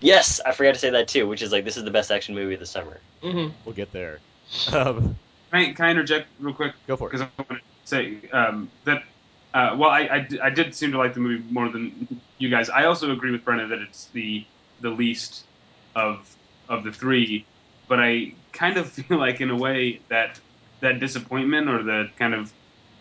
[0.00, 2.34] Yes, I forgot to say that too, which is like this is the best action
[2.34, 3.00] movie of the summer.
[3.22, 4.18] hmm We'll get there.
[4.72, 5.16] Um,
[5.52, 6.74] Can I, can I interject real quick?
[6.86, 7.12] Go for it.
[7.12, 9.02] Because I want to say um, that.
[9.54, 12.68] Uh, well, I did seem to like the movie more than you guys.
[12.70, 14.44] I also agree with Brenna that it's the
[14.80, 15.44] the least
[15.94, 16.28] of
[16.68, 17.46] of the three,
[17.88, 20.40] but I kind of feel like in a way that
[20.80, 22.52] that disappointment or the kind of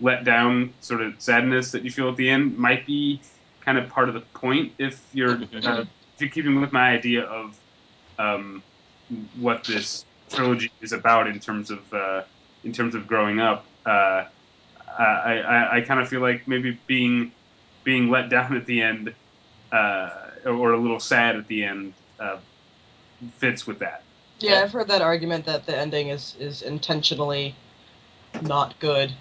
[0.02, 3.22] let down sort of sadness that you feel at the end might be
[3.62, 5.32] kind of part of the point if you're
[5.64, 5.88] uh, if
[6.20, 7.58] you're keeping with my idea of
[8.20, 8.64] um,
[9.38, 12.24] what this trilogy is about in terms of uh,
[12.64, 13.66] in terms of growing up.
[13.86, 14.26] Uh,
[14.98, 17.32] I, I, I kind of feel like maybe being
[17.84, 19.14] being let down at the end
[19.72, 20.10] uh,
[20.46, 22.38] or a little sad at the end uh,
[23.38, 24.04] fits with that.
[24.44, 27.56] Yeah, I've heard that argument that the ending is is intentionally
[28.42, 29.14] not good.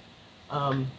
[0.50, 0.90] Um,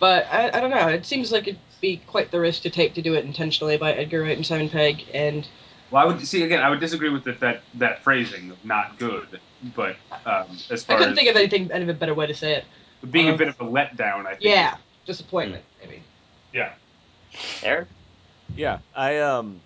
[0.00, 0.88] but I, I don't know.
[0.88, 3.92] It seems like it'd be quite the risk to take to do it intentionally by
[3.92, 5.04] Edgar Wright and Simon Pegg.
[5.12, 5.46] And
[5.90, 6.62] Well, I would see again.
[6.62, 9.40] I would disagree with the, that that phrasing of not good,
[9.74, 12.34] but um, as I couldn't as think of anything any of a better way to
[12.34, 12.64] say it.
[13.10, 14.44] being a um, bit of a letdown, I think.
[14.44, 16.02] Yeah, disappointment maybe.
[16.52, 16.72] Yeah.
[17.62, 17.86] Aaron?
[18.56, 19.60] Yeah, I um,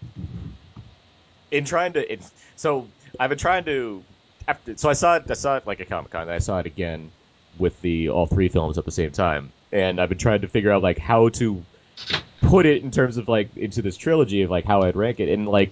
[1.51, 2.21] in trying to, in,
[2.57, 2.87] so
[3.21, 4.03] I've been trying to.
[4.49, 5.31] After, so I saw it.
[5.31, 6.31] I saw it like at Comic Con.
[6.31, 7.13] I saw it again
[7.59, 10.73] with the all three films at the same time, and I've been trying to figure
[10.73, 11.63] out like how to
[12.41, 15.29] put it in terms of like into this trilogy of like how I'd rank it,
[15.29, 15.71] and like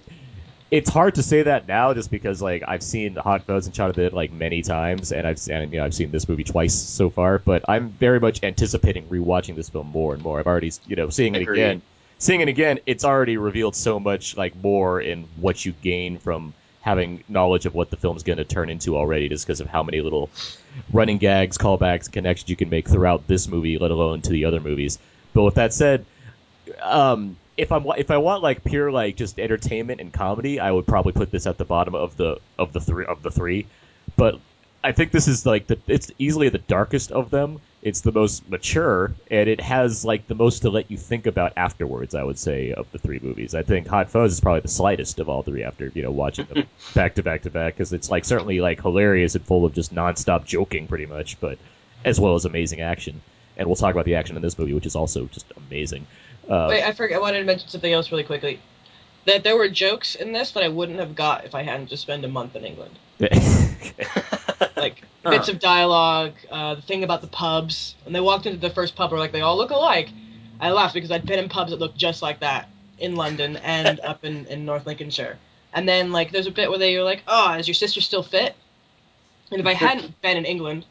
[0.69, 3.89] it's hard to say that now just because like I've seen Hot Fuzz and Shaun
[3.89, 6.43] of the Dead like many times, and I've and, you know I've seen this movie
[6.43, 10.39] twice so far, but I'm very much anticipating rewatching this film more and more.
[10.39, 11.81] I've already you know seeing it again,
[12.19, 16.53] seeing it again, it's already revealed so much like more in what you gain from
[16.81, 19.83] having knowledge of what the film's going to turn into already, just because of how
[19.83, 20.29] many little
[20.93, 24.59] running gags, callbacks, connections you can make throughout this movie, let alone to the other
[24.59, 24.97] movies.
[25.33, 26.05] But with that said,
[26.81, 30.87] um, if I'm if I want like pure like just entertainment and comedy, I would
[30.87, 33.67] probably put this at the bottom of the of the three of the three.
[34.15, 34.39] But
[34.83, 37.59] I think this is like the it's easily the darkest of them.
[37.81, 41.53] It's the most mature, and it has like the most to let you think about
[41.55, 42.13] afterwards.
[42.13, 45.19] I would say of the three movies, I think Hot Fuzz is probably the slightest
[45.19, 45.63] of all three.
[45.63, 48.81] After you know watching them back to back to back, because it's like certainly like
[48.81, 51.57] hilarious and full of just nonstop joking, pretty much, but
[52.03, 53.21] as well as amazing action.
[53.55, 56.05] And we'll talk about the action in this movie, which is also just amazing.
[56.49, 57.15] Uh, Wait, I forgot.
[57.15, 58.59] I wanted to mention something else really quickly.
[59.25, 62.01] That there were jokes in this that I wouldn't have got if I hadn't just
[62.01, 62.97] spent a month in England.
[64.75, 67.95] Like bits of dialogue, uh, the thing about the pubs.
[68.03, 70.09] When they walked into the first pub, where like they all look alike.
[70.59, 73.99] I laughed because I'd been in pubs that looked just like that in London and
[74.03, 75.37] up in, in North Lincolnshire.
[75.73, 78.23] And then like there's a bit where they were like, "Oh, is your sister still
[78.23, 78.55] fit?"
[79.51, 80.85] And if I hadn't been in England,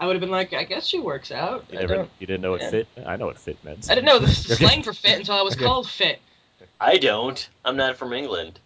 [0.00, 2.52] I would have been like, "I guess she works out." you never you didn't know
[2.52, 2.70] what yeah.
[2.70, 2.88] fit?
[3.06, 3.90] I know what fit meant.
[3.90, 5.64] I didn't know the slang for fit until I was Okay.
[5.64, 6.20] called fit.
[6.80, 7.48] I don't.
[7.64, 8.58] I'm not from England.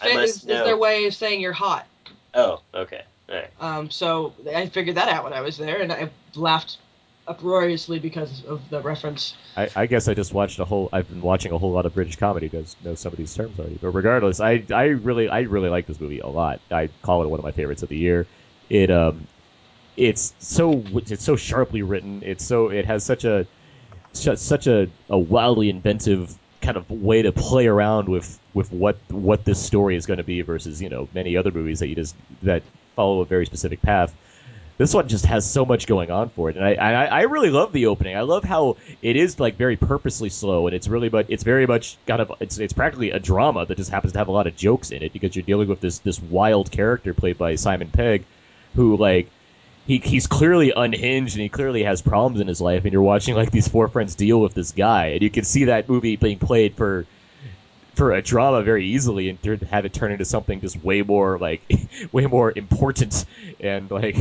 [0.00, 0.64] I Fit must is, is know.
[0.64, 1.86] their way of saying you're hot.
[2.34, 3.02] Oh, okay.
[3.32, 3.50] All right.
[3.60, 6.78] Um, so I figured that out when I was there, and I laughed
[7.26, 9.36] uproariously because of the reference.
[9.56, 10.88] I, I guess I just watched a whole.
[10.92, 13.58] I've been watching a whole lot of British comedy to know some of these terms
[13.58, 13.78] already.
[13.80, 16.60] But regardless, I I really I really like this movie a lot.
[16.70, 18.26] I call it one of my favorites of the year.
[18.68, 19.26] It um,
[19.96, 22.22] it's so it's so sharply written.
[22.24, 23.46] It's so it has such a
[24.12, 28.96] such, such a, a wildly inventive kind of way to play around with with what
[29.08, 31.94] what this story is going to be versus you know many other movies that you
[31.94, 32.62] just that
[32.94, 34.14] follow a very specific path
[34.78, 37.50] this one just has so much going on for it, and I, I I really
[37.50, 38.16] love the opening.
[38.16, 41.66] I love how it is like very purposely slow, and it's really but it's very
[41.66, 44.46] much kind of it's it's practically a drama that just happens to have a lot
[44.46, 47.90] of jokes in it because you're dealing with this this wild character played by Simon
[47.90, 48.24] Pegg,
[48.74, 49.28] who like
[49.86, 53.34] he he's clearly unhinged and he clearly has problems in his life, and you're watching
[53.34, 56.38] like these four friends deal with this guy, and you can see that movie being
[56.38, 57.06] played for
[57.94, 61.38] for a drama very easily and tur- have it turn into something just way more
[61.38, 61.62] like
[62.12, 63.24] way more important
[63.60, 64.16] and like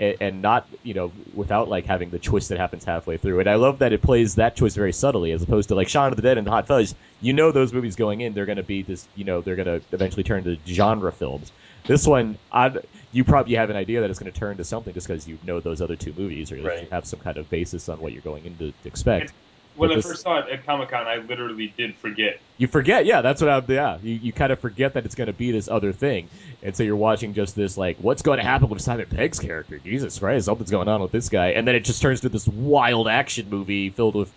[0.00, 3.40] and, and not you know without like having the twist that happens halfway through.
[3.40, 6.10] And i love that it plays that twist very subtly as opposed to like Shaun
[6.10, 6.94] of the Dead and Hot Fuzz.
[7.20, 9.66] You know those movies going in they're going to be this you know they're going
[9.66, 11.52] to eventually turn into genre films.
[11.86, 12.72] This one i
[13.12, 15.38] you probably have an idea that it's going to turn to something just because you
[15.44, 18.22] know those other two movies or you have some kind of basis on what you're
[18.22, 19.32] going in to, to expect
[19.74, 22.40] When But I this- first saw it at Comic Con, I literally did forget.
[22.58, 23.64] you forget, yeah, that's what I'm.
[23.68, 26.28] Yeah, you, you kind of forget that it's going to be this other thing,
[26.62, 29.78] and so you're watching just this like, what's going to happen with Simon Pegg's character?
[29.78, 32.46] Jesus Christ, something's going on with this guy, and then it just turns to this
[32.46, 34.30] wild action movie filled with.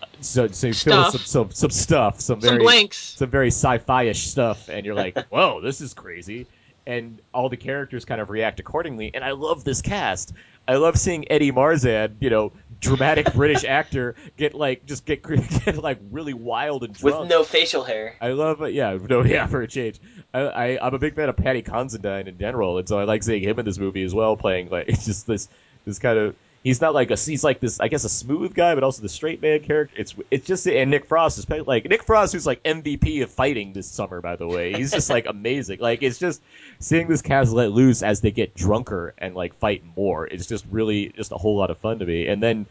[0.00, 1.10] uh, So, so filled with Stuff.
[1.12, 2.96] some, some some stuff, some Some very blanks.
[2.98, 6.46] some very sci-fi-ish stuff, and you're like, "Whoa, this is crazy!"
[6.86, 9.10] And all the characters kind of react accordingly.
[9.14, 10.32] And I love this cast.
[10.66, 12.52] I love seeing Eddie Marsan, you know,
[12.82, 15.22] dramatic British actor, get like just get
[15.64, 17.20] get like really wild and drunk.
[17.20, 18.16] With no facial hair.
[18.20, 18.74] I love it.
[18.74, 20.00] Yeah, no, yeah, for a change.
[20.34, 23.22] I, I I'm a big fan of Paddy Considine in general, and so I like
[23.22, 25.48] seeing him in this movie as well, playing like just this
[25.86, 26.36] this kind of.
[26.62, 29.08] He's not like a he's like this I guess a smooth guy, but also the
[29.08, 29.94] straight man character.
[29.98, 33.72] It's it's just and Nick Frost is like Nick Frost, who's like MVP of fighting
[33.72, 34.20] this summer.
[34.20, 35.80] By the way, he's just like amazing.
[35.80, 36.40] Like it's just
[36.78, 40.26] seeing this cast let loose as they get drunker and like fight more.
[40.26, 42.28] It's just really just a whole lot of fun to me.
[42.28, 42.66] And then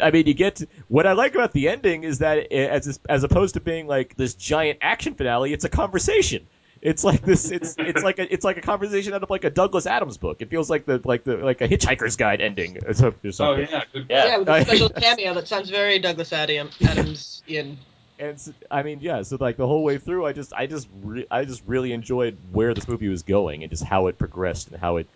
[0.00, 2.98] I mean, you get to, what I like about the ending is that it, as
[3.08, 6.46] as opposed to being like this giant action finale, it's a conversation.
[6.82, 7.50] It's like this.
[7.52, 10.42] It's it's like a it's like a conversation out of like a Douglas Adams book.
[10.42, 13.54] It feels like the like the like a Hitchhiker's Guide ending or so- or Oh
[13.56, 14.06] yeah, good.
[14.10, 17.78] Yeah, with a I- special cameo that sounds very Douglas Adam, Adams in.
[18.18, 18.36] And
[18.70, 19.22] I mean, yeah.
[19.22, 22.36] So like the whole way through, I just I just re- I just really enjoyed
[22.50, 25.06] where this movie was going and just how it progressed and how it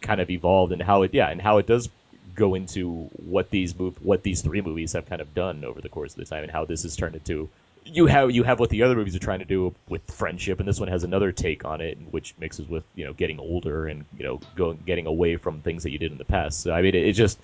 [0.00, 1.88] kind of evolved and how it yeah and how it does
[2.34, 5.88] go into what these move what these three movies have kind of done over the
[5.88, 7.48] course of the time and how this has turned into
[7.84, 10.68] you have you have what the other movies are trying to do with friendship and
[10.68, 14.04] this one has another take on it which mixes with you know getting older and
[14.16, 16.80] you know going getting away from things that you did in the past so i
[16.80, 17.38] mean it, it just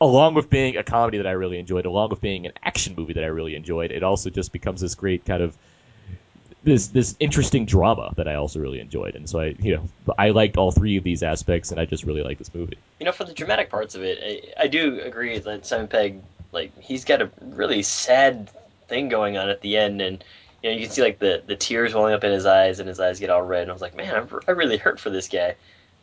[0.00, 3.12] along with being a comedy that i really enjoyed along with being an action movie
[3.12, 5.56] that i really enjoyed it also just becomes this great kind of
[6.64, 10.30] this this interesting drama that I also really enjoyed, and so I you know I
[10.30, 12.76] liked all three of these aspects, and I just really like this movie.
[12.98, 14.18] You know, for the dramatic parts of it,
[14.58, 16.20] I, I do agree that Simon Pegg,
[16.50, 18.50] like, he's got a really sad
[18.88, 20.24] thing going on at the end, and
[20.62, 22.88] you know, you can see like the the tears welling up in his eyes, and
[22.88, 23.62] his eyes get all red.
[23.62, 25.54] And I was like, man, I'm, I really hurt for this guy.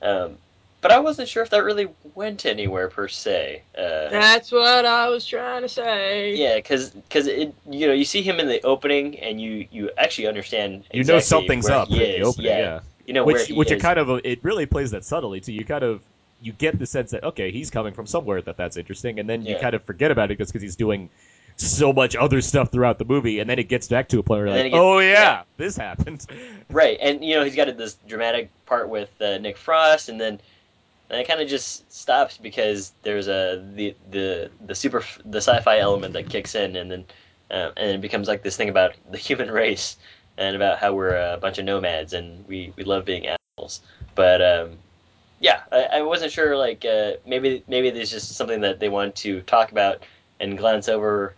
[0.01, 0.37] Um,
[0.81, 3.63] but I wasn't sure if that really went anywhere per se.
[3.75, 6.35] Uh, That's what I was trying to say.
[6.35, 9.89] yeah, because because it you know you see him in the opening, and you you
[9.97, 10.83] actually understand.
[10.93, 12.59] You know something's up he in the opening, yeah.
[12.59, 12.79] yeah.
[13.07, 13.81] You know where which he which it is.
[13.81, 15.53] kind of it really plays that subtly too.
[15.53, 16.01] You kind of
[16.41, 19.41] you get the sense that okay, he's coming from somewhere that that's interesting, and then
[19.43, 19.61] you Yeah.
[19.61, 21.09] kind of forget about it just because he's doing
[21.57, 24.45] so much other stuff throughout the movie, and then it gets back to a point
[24.45, 25.43] where like, gets- oh yeah, yeah.
[25.57, 26.25] this happened.
[26.67, 30.39] Right, and you know he's got this dramatic part with uh, Nick Frost, and then
[31.09, 35.79] and it kind of just stops because there's a the the the super the sci-fi
[35.79, 37.05] element that kicks in, and then
[37.51, 39.97] uh, and it becomes like this thing about the human race
[40.37, 43.81] and about how we're a bunch of nomads and we we love being animals.
[44.15, 44.71] But um,
[45.39, 49.15] yeah, I, I wasn't sure like uh, maybe maybe there's just something that they want
[49.17, 50.03] to talk about
[50.39, 51.35] and glance over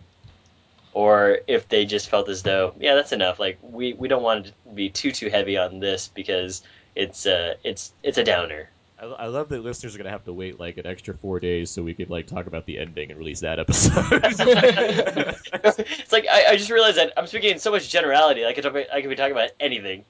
[0.98, 4.46] or if they just felt as though yeah that's enough like we, we don't want
[4.46, 6.62] to be too too heavy on this because
[6.96, 8.68] it's uh it's it's a downer
[9.00, 11.70] I, I love that listeners are gonna have to wait like an extra four days
[11.70, 13.94] so we could like talk about the ending and release that episode.
[14.24, 18.64] it's like I, I just realized that I'm speaking in so much generality I could
[18.64, 20.04] talk, I could be talking about anything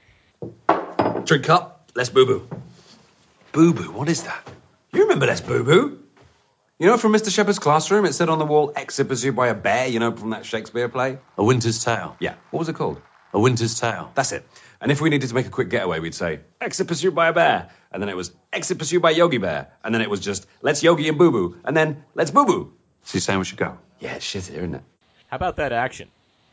[1.24, 1.90] Drink up.
[1.94, 2.48] Let's boo boo.
[3.52, 3.92] Boo boo?
[3.92, 4.48] What is that?
[4.92, 5.98] You remember Les Boo Boo?
[6.80, 7.34] You know, from Mr.
[7.34, 10.30] Shepherd's classroom, it said on the wall, exit pursued by a bear, you know, from
[10.30, 11.18] that Shakespeare play?
[11.36, 12.16] A Winter's Tale.
[12.20, 12.34] Yeah.
[12.52, 13.02] What was it called?
[13.32, 14.12] A Winter's Tale.
[14.14, 14.46] That's it.
[14.80, 17.32] And if we needed to make a quick getaway, we'd say, exit pursued by a
[17.32, 17.70] bear.
[17.90, 19.72] And then it was, exit pursued by Yogi Bear.
[19.82, 21.56] And then it was just, let's Yogi and Boo Boo.
[21.64, 22.72] And then, let's Boo Boo.
[23.02, 23.76] So you're saying we should go?
[23.98, 24.82] Yeah, it's shit here, isn't it?
[25.26, 26.08] How about that action?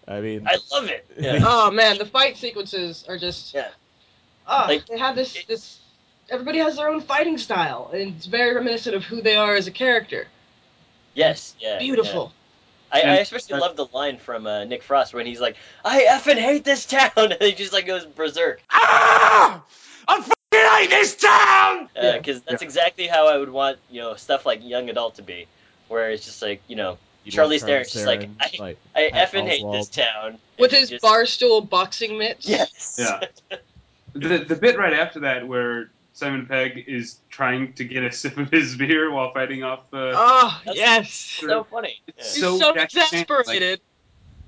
[0.08, 3.54] I mean, I love it yeah Oh man, the fight sequences are just.
[3.54, 3.70] Yeah.
[4.48, 5.80] Oh, Like- they have this this.
[6.30, 9.68] Everybody has their own fighting style, and it's very reminiscent of who they are as
[9.68, 10.28] a character.
[11.14, 12.34] yes yeah Beautiful.
[12.94, 13.00] yeah.
[13.00, 16.38] I, I especially love the line from uh, Nick Frost when he's like I effing
[16.38, 19.64] hate this town and he just like goes berserk Ah!
[20.08, 21.90] I fucking hate this town!
[21.94, 25.48] because that's exactly how I would want you know stuff like young adult to be
[25.90, 29.10] where it's just like you know you Charlie want Theron's just like, I- like I
[29.12, 32.48] Pat effing hate this town With his just- barstool boxing mitts.
[32.48, 33.20] yes Yeah.
[34.14, 38.38] The the bit right after that where Simon Pegg is trying to get a sip
[38.38, 40.14] of his beer while fighting off the.
[40.16, 41.12] Oh yes.
[41.12, 42.14] so funny Yeah.
[42.18, 43.82] He's so so, Jackie Chan, like- exasperated.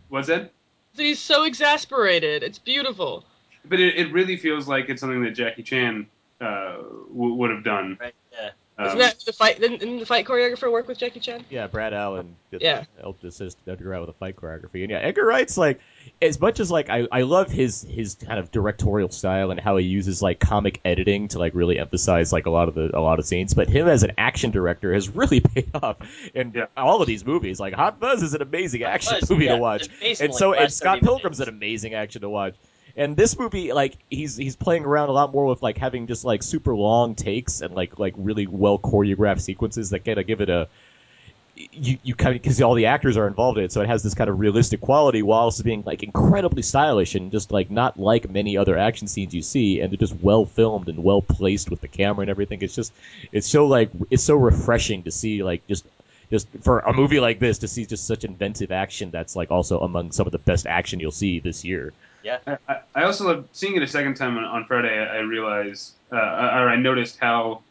[0.09, 0.53] Was it?
[0.95, 2.41] He's so exasperated.
[2.41, 3.25] It's beautiful.
[3.65, 6.07] But it, it really feels like it's something that Jackie Chan
[6.39, 6.77] uh,
[7.09, 7.97] w- would have done.
[7.99, 8.49] right yeah
[8.79, 9.59] Um, Isn't that the fight?
[9.59, 11.43] Didn't, didn't the fight choreographer work with Jackie Chan?
[11.49, 12.83] Yeah, Brad Allan did- Yeah.
[13.01, 14.83] helped assist Edgar Wright with the fight choreography.
[14.83, 15.79] And yeah, Edgar Wright's like
[16.21, 19.77] as much as like I, I love his his kind of directorial style and how
[19.77, 23.01] he uses like comic editing to like really emphasize like a lot of the a
[23.01, 25.97] lot of scenes, but him as an action director has really paid off
[26.35, 26.65] in Yeah.
[26.77, 27.59] all of these movies.
[27.59, 29.89] Like Hot Fuzz is an amazing action Fuzz, movie yeah, to watch.
[30.19, 32.53] And so and Scott 30 Pilgrim's an amazing action to watch.
[32.97, 36.25] And this movie, like he's he's playing around a lot more with like having just
[36.25, 40.41] like super long takes and like like really well choreographed sequences that kind of give
[40.41, 40.67] it a
[41.71, 44.03] you you kind of because all the actors are involved in it, so it has
[44.03, 47.99] this kind of realistic quality while also being like incredibly stylish and just like not
[47.99, 51.69] like many other action scenes you see, and they're just well filmed and well placed
[51.69, 52.61] with the camera and everything.
[52.61, 52.93] It's just
[53.31, 55.85] it's so like it's so refreshing to see like just
[56.29, 59.79] just for a movie like this to see just such inventive action that's like also
[59.79, 61.93] among some of the best action you'll see this year.
[62.47, 64.97] I, I- I also love seeing it a second time on, on Friday.
[64.97, 67.61] I, I realized, uh, or I noticed how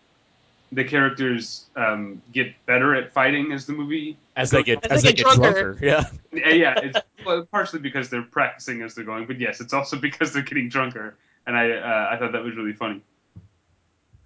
[0.73, 4.17] the characters um, get better at fighting as the movie.
[4.37, 5.75] As they get As as, they they get get drunker.
[5.75, 6.05] drunker, yeah.
[6.33, 9.97] Yeah, yeah, it's well, partially because they're practicing as they're going, but yes, it's also
[10.09, 11.15] because they're getting drunker.
[11.47, 13.01] And I, uh, I thought that was really funny.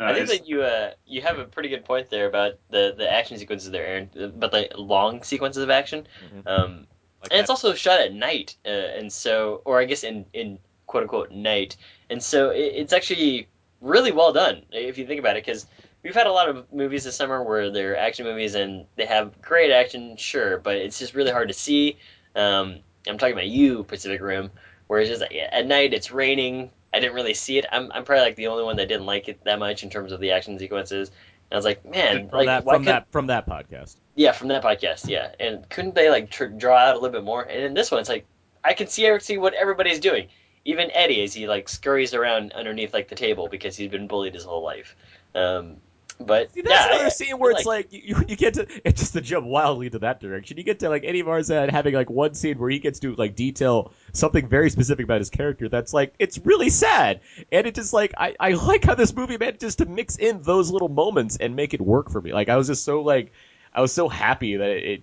[0.01, 2.95] Uh, I think that you uh you have a pretty good point there about the
[2.97, 6.07] the action sequences there, Aaron, but the long sequences of action.
[6.35, 6.47] Mhm.
[6.47, 6.87] Um,
[7.23, 10.59] Like and it's also shot at night, uh, and so, or I guess in in
[10.87, 11.77] quote unquote night,
[12.09, 13.49] and so it, it's actually
[13.81, 15.67] really well done if you think about it, because
[16.03, 19.41] we've had a lot of movies this summer where they're action movies and they have
[19.43, 21.99] great action, sure, but it's just really hard to see.
[22.35, 24.51] Um, I'm talking about you, Pacific Rim,
[24.87, 26.71] where it's just like, at night it's raining.
[26.93, 27.67] I didn't really see it.
[27.71, 30.11] I'm, I'm probably like the only one that didn't like it that much in terms
[30.11, 31.11] of the action sequences.
[31.51, 33.97] And I was like, man, from like that from that from that podcast.
[34.15, 35.33] yeah, from that podcast, yeah.
[35.41, 37.43] And couldn't they like tr- draw out a little bit more?
[37.43, 38.25] And in this one, it's like
[38.63, 40.29] I can see see what everybody's doing.
[40.65, 44.35] Even Eddie, as he like scurries around underneath like the table because he's been bullied
[44.35, 44.95] his whole life.
[45.35, 45.79] Um,
[46.23, 48.67] But See, that's yeah, another I- scene where I it's like you, you get to
[48.85, 50.59] it's just to jump wildly into that direction.
[50.59, 53.35] You get to like Eddie Marsan having like one scene where he gets to like
[53.35, 55.69] detail something very specific about his character.
[55.71, 59.39] That's like it's really sad, and it just like I, I like how this movie
[59.39, 62.33] manages to mix in those little moments and make it work for me.
[62.35, 63.33] Like I was just so like
[63.73, 64.85] I was so happy that it.
[64.85, 65.03] it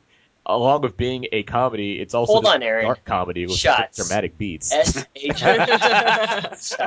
[0.49, 2.86] Along with being a comedy, it's also Hold on, Aaron.
[2.86, 3.97] dark comedy with Shots.
[3.97, 4.72] dramatic beats.
[4.72, 5.43] S H.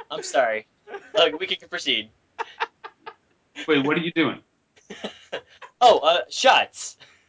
[0.10, 0.66] I'm sorry.
[1.14, 2.08] Look, we can proceed.
[3.68, 4.40] Wait, what are you doing?
[5.80, 6.96] Oh, uh, shots.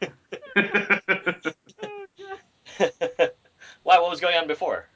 [3.82, 3.98] Why?
[3.98, 4.86] What was going on before?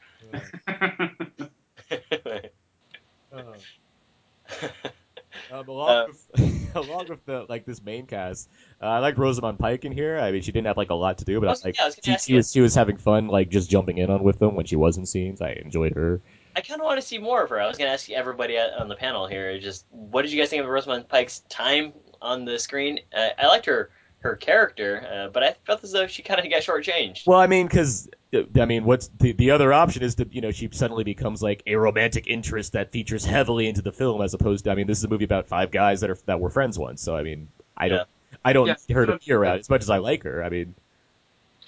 [5.53, 8.49] Um, along, Uh, with, along with the like this main cast,
[8.81, 10.19] uh, I liked Rosamund Pike in here.
[10.19, 11.85] I mean, she didn't have like a lot to do, but I was like, yeah,
[11.85, 14.39] I was she, she was she was having fun, like just jumping in on with
[14.39, 15.41] them when she was in scenes.
[15.41, 16.21] I enjoyed her.
[16.57, 17.61] I kind of want to see more of her.
[17.61, 20.51] I was going to ask everybody on the panel here, just what did you guys
[20.51, 23.01] think of Rosamund Pike's time on the screen?
[23.15, 23.91] Uh, I liked her
[24.21, 27.27] her character, uh, but I felt as though she kind of got shortchanged.
[27.27, 28.11] Well, I mean, because
[28.55, 31.63] I mean, what's the the other option is to you know she suddenly becomes like
[31.67, 34.99] a romantic interest that features heavily into the film, as opposed to I mean, this
[34.99, 37.01] is a movie about five guys that are that were friends once.
[37.01, 38.09] So I mean, I don't
[38.45, 38.75] I don't Yeah.
[38.89, 40.45] need her to be around as much as I like her.
[40.45, 40.75] I mean,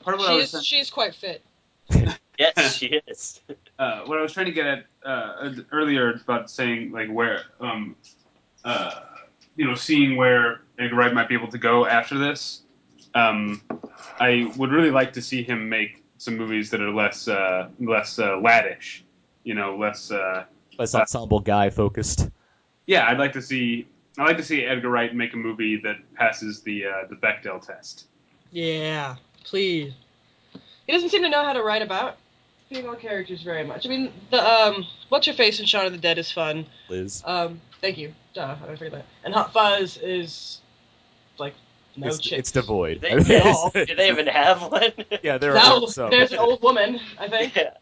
[0.03, 1.43] Part of what I was She's she's quite fit.
[2.43, 3.41] Yes, she is.
[3.79, 7.95] uh, what I was trying to get at uh, earlier about saying like where um,
[8.65, 9.01] uh,
[9.57, 12.63] you know seeing where Edgar Wright might be able to go after this.
[13.15, 13.63] Um,
[14.19, 18.19] I would really like to see him make some movies that are less uh, less
[18.19, 19.03] uh, laddish,
[19.45, 20.11] you know, less.
[20.11, 20.45] Uh,
[20.79, 22.29] less ensemble guy focused.
[22.87, 23.87] yeah, I'd like to see.
[24.19, 27.65] I'd like to see Edgar Wright make a movie that passes the uh, the Bechdel
[27.65, 28.07] test.
[28.51, 29.93] Yeah, please.
[30.87, 32.17] He doesn't seem to know how to write about
[32.75, 33.87] female characters very much.
[33.87, 36.67] I mean, the um, what's your face in Shaun of the Dead is fun.
[36.89, 37.23] Liz.
[37.27, 38.15] Um, thank you.
[38.35, 39.05] Duh, I forget that.
[39.25, 40.61] And Hot Fuzz is
[41.39, 41.55] like
[41.97, 42.39] no it's, chick.
[42.39, 43.01] it's devoid.
[43.01, 44.93] They, I they, it's- do they even have one?
[45.23, 46.11] yeah, there No, are some.
[46.11, 47.55] there's an old woman, I think.
[47.57, 47.75] Yeah.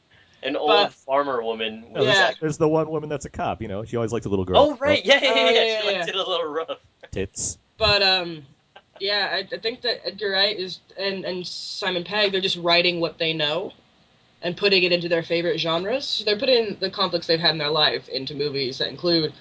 [0.42, 1.82] An old But- farmer woman.
[1.92, 2.30] No, with there's, Yeah.
[2.40, 3.60] there's the one woman that's a cop.
[3.60, 4.56] You know, she always liked a little girl.
[4.56, 5.44] Oh right, yeah, yeah, Oh, yeah.
[5.44, 5.62] yeah, yeah.
[5.66, 5.98] yeah, She yeah.
[5.98, 6.78] liked it a little rough.
[7.10, 7.58] Tits.
[7.76, 8.46] But um,
[9.00, 13.00] yeah, I, I think that Edgar Wright is and and Simon Pegg they're just writing
[13.00, 13.72] what they know,
[14.42, 16.06] and putting it into their favorite genres.
[16.06, 19.32] So they're putting the conflicts they've had in their life into movies that include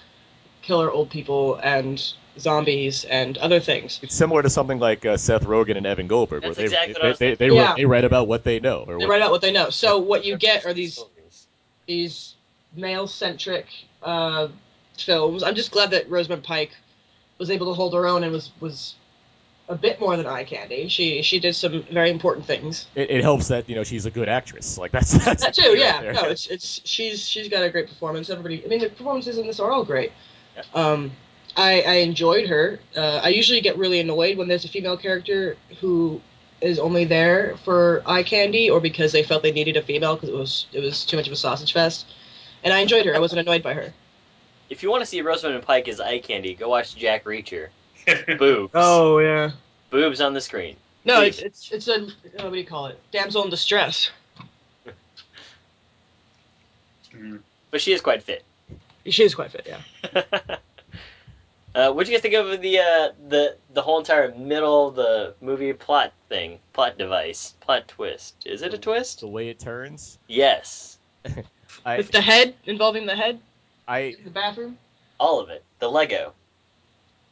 [0.62, 2.02] killer old people and
[2.38, 3.98] zombies and other things.
[4.02, 7.08] It's similar to something like uh, Seth Rogen and Evan Goldberg, That's where they exactly
[7.08, 7.74] what they, they, they, write, Yeah.
[7.76, 8.84] they write about what they know.
[8.86, 9.70] Or They write out what they know.
[9.70, 11.02] So what you get are these
[11.86, 12.34] these
[12.76, 13.66] male centric
[14.02, 14.48] uh,
[14.98, 15.42] films.
[15.42, 16.70] I'm just glad that Rosamund Pike
[17.38, 18.94] was able to hold her own and was was
[19.70, 20.88] a bit more than eye candy.
[20.88, 22.88] She she did some very important things.
[22.96, 24.76] it, it helps that you know she's a good actress.
[24.76, 26.12] Like that's that's That too, key right yeah.
[26.12, 28.28] No, it's it's she's she's got a great performance.
[28.28, 30.12] Everybody, I mean, the performances in this are all great.
[30.74, 31.12] Um,
[31.56, 32.80] I I enjoyed her.
[32.96, 36.20] Uh, I usually get really annoyed when there's a female character who
[36.60, 40.28] is only there for eye candy or because they felt they needed a female because
[40.28, 42.06] it was it was too much of a sausage fest.
[42.64, 43.14] And I enjoyed her.
[43.14, 43.94] I wasn't annoyed by her.
[44.68, 47.68] If you want to see Rosamund Pike as eye candy, go watch Jack Reacher.
[48.38, 48.72] Boobs.
[48.74, 49.50] Oh yeah.
[49.90, 50.76] Boobs on the screen.
[51.04, 52.08] No, it's it's it's a uh,
[52.44, 53.00] what do you call it?
[53.10, 54.10] Damsel in distress.
[57.70, 58.44] But she is quite fit.
[59.06, 60.56] She is quite fit, yeah.
[61.72, 64.96] Uh, what do you guys think of the uh, the the whole entire middle of
[64.96, 68.34] the movie plot thing, plot device, plot twist?
[68.44, 69.20] Is it a twist?
[69.20, 70.18] The way it turns.
[70.26, 70.98] Yes,
[71.86, 73.38] I With the head involving the head
[73.86, 74.78] I the bathroom.
[75.20, 75.62] all of it.
[75.78, 76.32] The Lego.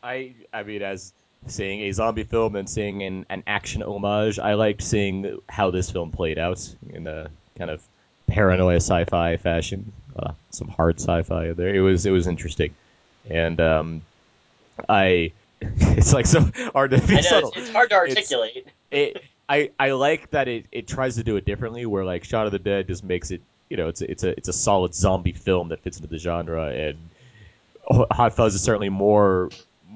[0.03, 1.13] I I mean as
[1.47, 5.91] seeing a zombie film and seeing an, an action homage, I liked seeing how this
[5.91, 7.83] film played out in a kind of
[8.27, 9.93] paranoia sci-fi fashion.
[10.19, 11.75] Uh, some hard sci-fi there.
[11.75, 12.75] It was it was interesting,
[13.31, 14.03] and um,
[14.89, 16.41] I it's like so
[16.73, 17.49] hard to be I know subtle.
[17.51, 18.67] it's, it's hard to It's- articulate.
[18.91, 22.47] it I I like that it, it tries to do it differently where like Shaun
[22.47, 23.41] of the Dead just makes it
[23.71, 26.19] you know it's a, it's a it's a solid zombie film that fits into the
[26.19, 26.99] genre and
[28.11, 29.49] Hot Fuzz is certainly more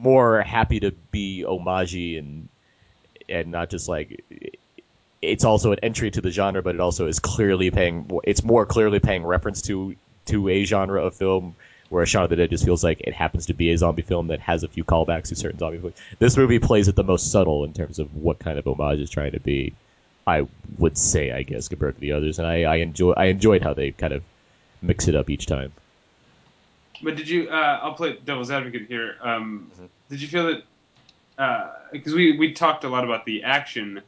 [0.03, 2.49] more happy to be homagey and
[3.29, 4.25] and not just like
[5.21, 8.67] it's also an entry to the genre but it also is clearly paying it's more
[8.67, 9.95] clearly paying reference to
[10.27, 11.55] to a genre of film
[11.93, 14.29] where Shaun of the Dead just feels like it happens to be a zombie film
[14.29, 15.95] that has a few callbacks to certain zombie films.
[16.19, 19.11] This movie plays it the most subtle in terms of what kind of homage it's
[19.11, 19.75] trying to be.
[20.27, 20.47] I
[20.79, 23.75] would say, I guess, compared to the others, and I, I enjoy I enjoyed how
[23.75, 24.23] they kind of
[24.81, 25.73] mix it up each time.
[27.03, 27.49] But did you?
[27.49, 29.17] Uh, I'll play devil's advocate here.
[29.21, 29.71] Um,
[30.09, 30.47] Did you feel
[31.37, 31.91] that?
[31.93, 34.01] Because we we talked a lot about the action.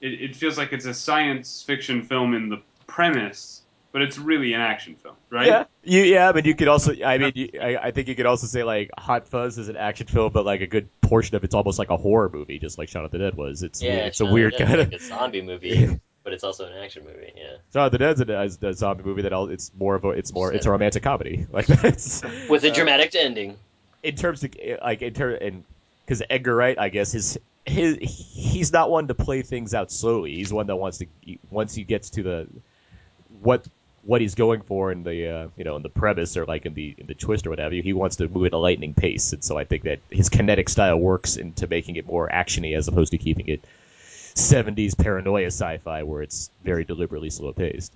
[0.00, 4.52] It, it feels like it's a science fiction film in the premise, but it's really
[4.52, 5.46] an action film, right?
[5.46, 8.26] Yeah, you, yeah, but you could also, I mean, you, I, I think you could
[8.26, 11.44] also say like Hot Fuzz is an action film, but like a good portion of
[11.44, 13.62] it's almost like a horror movie, just like Shaun of the Dead was.
[13.62, 16.00] It's Yeah, it's a Shaun of the weird Dead's kind like of a zombie movie,
[16.24, 17.32] but it's also an action movie.
[17.36, 20.04] Yeah, Shaun of the Dead's a, is a zombie movie that all, it's more of
[20.04, 23.56] a it's more it's a romantic comedy like that's with a uh, dramatic ending.
[24.02, 25.64] in terms of like in terms and
[26.04, 30.34] because Edgar Wright, I guess his his he's not one to play things out slowly.
[30.34, 31.06] He's one that wants to
[31.50, 32.46] once he gets to the
[33.40, 33.66] what
[34.04, 36.74] what he's going for in the uh, you know in the premise or like in
[36.74, 37.74] the in the twist or whatever.
[37.74, 40.68] He wants to move at a lightning pace, and so I think that his kinetic
[40.68, 43.64] style works into making it more actiony as opposed to keeping it
[44.34, 47.92] 70s paranoia sci-fi where it's very deliberately slow paced.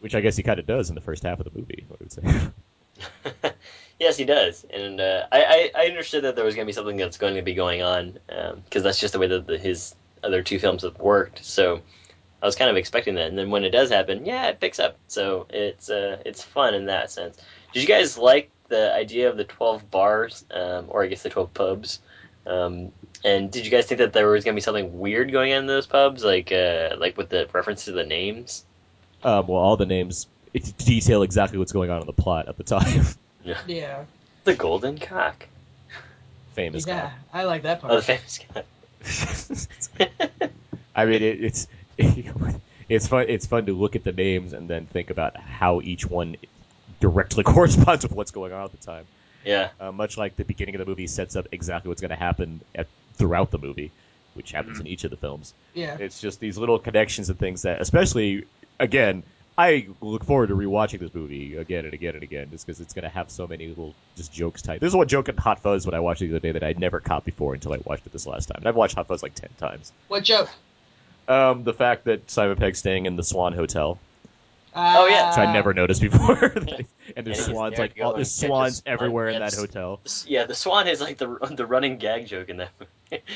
[0.00, 1.86] Which I guess he kind of does in the first half of the movie.
[1.90, 3.52] I would say.
[4.00, 6.72] Yes, he does, and uh, I, I I understood that there was going to be
[6.72, 8.18] something that's going to be going on
[8.64, 11.44] because that's just the way that the, his other two films have worked.
[11.44, 11.82] So
[12.42, 14.78] I was kind of expecting that, and then when it does happen, yeah, it picks
[14.78, 14.96] up.
[15.08, 17.36] So it's uh, it's fun in that sense.
[17.74, 21.28] Did you guys like the idea of the twelve bars, um, or I guess the
[21.28, 22.00] twelve pubs?
[22.46, 22.92] Um,
[23.24, 25.60] and did you guys think that there was going to be something weird going on
[25.60, 28.64] in those pubs, like uh, like with the reference to the names?
[29.22, 32.56] Um, well, all the names it detail exactly what's going on in the plot at
[32.56, 33.04] the time.
[33.42, 33.58] Yeah.
[33.66, 34.04] Yeah.
[34.44, 35.46] The Golden Cock.
[36.52, 37.40] Famous yeah, guy.
[37.40, 37.94] I like that part.
[37.94, 38.38] Oh, the famous
[39.98, 40.08] guy.
[40.94, 41.66] I mean, it, it's
[42.90, 43.24] it's fun.
[43.30, 46.36] It's fun to look at the names and then think about how each one
[47.00, 49.06] directly corresponds with what's going on at the time.
[49.42, 49.70] Yeah.
[49.80, 52.60] Uh, much like the beginning of the movie sets up exactly what's going to happen
[52.74, 52.88] at,
[53.20, 53.92] throughout the movie,
[54.34, 55.54] which happens in each of the films.
[55.74, 55.96] Yeah.
[56.00, 58.46] It's just these little connections and things that, especially
[58.80, 59.22] again,
[59.58, 62.94] I look forward to rewatching this movie again and again and again, just because it's
[62.94, 64.80] going to have so many little just jokes type.
[64.80, 66.80] There's one joke in Hot Fuzz when I watched it the other day that I'd
[66.80, 68.56] never caught before until I watched it this last time.
[68.60, 69.92] And I've watched Hot Fuzz like ten times.
[70.08, 70.48] What joke?
[71.28, 73.98] Um, the fact that Simon Pegg's staying in the Swan Hotel,
[74.74, 75.30] Oh yeah.
[75.30, 76.44] which I never noticed before,
[77.16, 78.92] and there's And swans there like all, and there's swans swan.
[78.92, 80.00] everywhere in that hotel.
[80.26, 83.22] Yeah, the swan is like the the running gag joke in that movie.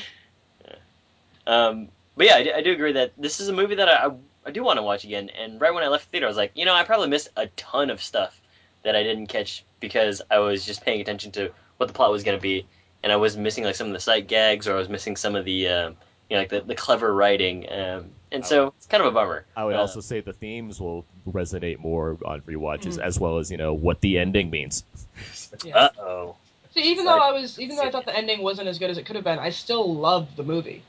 [0.65, 0.75] Yeah.
[1.47, 4.07] um, but yeah, I do, I do agree that this is a movie that I,
[4.07, 4.11] I,
[4.45, 5.29] I do want to watch again.
[5.29, 7.29] And right when I left the theater, I was like, you know, I probably missed
[7.35, 8.39] a ton of stuff
[8.83, 12.23] that I didn't catch because I was just paying attention to what the plot was
[12.23, 12.65] going to be,
[13.03, 15.35] and I was missing like some of the sight gags, or I was missing some
[15.35, 15.97] of the um,
[16.29, 19.45] you know like the, the clever writing, um, and so it's kind of a bummer.
[19.55, 23.03] I would Uh, also say the themes will resonate more on rewatches, Mm.
[23.03, 24.83] as well as you know what the ending means.
[25.63, 25.73] Yeah.
[25.97, 26.35] Uh oh.
[26.73, 28.97] See, even though I was, even though I thought the ending wasn't as good as
[28.97, 30.83] it could have been, I still loved the movie.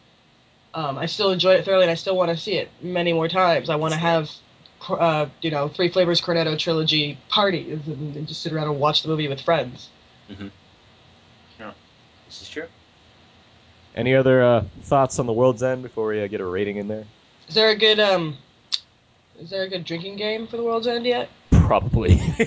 [0.74, 3.28] Um, I still enjoyed it thoroughly, and I still want to see it many more
[3.28, 3.70] times.
[3.70, 4.30] I want to have,
[4.90, 9.02] uh, you know, Three Flavors Cornetto trilogy parties and, and just sit around and watch
[9.02, 9.88] the movie with friends.
[10.28, 10.48] Mm-hmm.
[11.60, 11.72] Yeah,
[12.26, 12.66] this is true.
[13.94, 16.88] Any other uh, thoughts on the World's End before we uh, get a rating in
[16.88, 17.04] there?
[17.48, 18.36] Is there a good um?
[19.40, 21.28] Is there a good drinking game for the World's End yet?
[21.50, 22.20] Probably.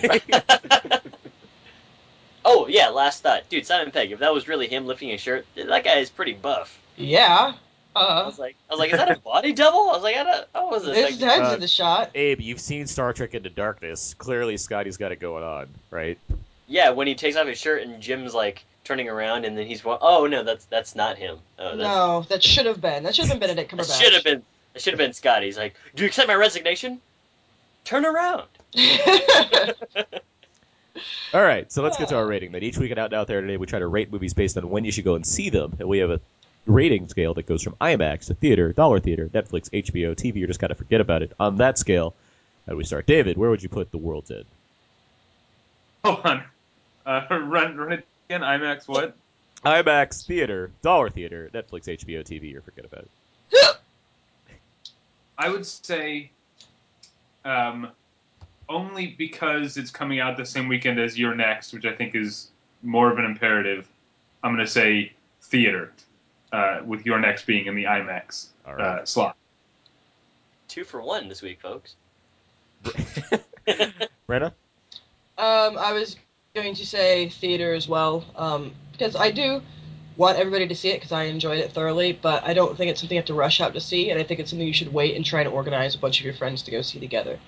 [2.45, 3.65] Oh yeah, last thought, dude.
[3.65, 4.11] Simon Pegg.
[4.11, 6.79] If that was really him lifting his shirt, that guy is pretty buff.
[6.95, 7.53] Yeah.
[7.95, 9.89] Uh, I was like, I was like, is that a body double?
[9.89, 10.95] I was like, I don't, how was this?
[11.09, 12.11] his Like, head's uh, in the shot.
[12.15, 14.13] Abe, you've seen Star Trek Into Darkness.
[14.17, 16.17] Clearly, Scotty's got it going on, right?
[16.67, 19.83] yeah, when he takes off his shirt and Jim's like turning around, and then he's,
[19.83, 21.39] wa- oh no, that's that's not him.
[21.59, 23.03] Oh, that's, No, that should have been.
[23.03, 24.01] That should have been Benedict Cumberbatch.
[24.01, 24.43] should have been.
[24.79, 25.47] It should have been Scotty.
[25.47, 27.01] He's like, do you accept my resignation?
[27.83, 28.47] Turn around.
[31.33, 32.53] All right, so let's get to our rating.
[32.53, 34.57] That each week at Out and Out There today, we try to rate movies based
[34.57, 36.21] on when you should go and see them, and we have a
[36.65, 40.35] rating scale that goes from IMAX to theater, dollar theater, Netflix, HBO, TV.
[40.35, 41.33] You just got to forget about it.
[41.41, 42.15] On that scale,
[42.65, 43.05] how do we start?
[43.05, 44.45] David, where would you put The World's End?
[46.05, 46.43] Hold on.
[47.05, 48.43] Uh, run, run it again.
[48.43, 48.87] IMAX.
[48.87, 49.17] What?
[49.65, 53.75] IMAX, theater, dollar theater, Netflix, HBO, TV, or forget about it.
[55.39, 56.31] I would say,
[57.45, 57.89] um,
[58.67, 62.51] only because it's coming out the same weekend as You're Next, which I think is
[62.83, 63.87] more of an imperative.
[64.43, 65.13] I'm going to say
[65.43, 65.93] theater,
[66.51, 68.99] uh, with You're Next being in the IMAX All right.
[68.99, 69.37] uh, slot.
[70.67, 71.95] Two for one this week, folks.
[74.27, 74.51] Brenna?
[75.37, 76.17] Um, I was
[76.53, 79.61] going to say theater as well, um, because I do
[80.19, 82.99] want everybody to see it because I enjoyed it thoroughly, but I don't think it's
[82.99, 84.93] something you have to rush out to see, and I think it's something you should
[84.93, 87.39] wait and try to organize a bunch of your friends to go see together.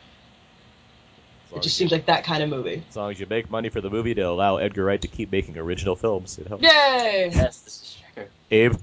[1.53, 2.82] It just seems you- like that kind of movie.
[2.89, 5.34] As long as you make money for the movie to allow Edgar Wright to keep
[5.34, 6.63] making original films, it helps.
[6.63, 7.30] Yay!
[7.34, 8.26] yes, this is true.
[8.51, 8.76] Abe?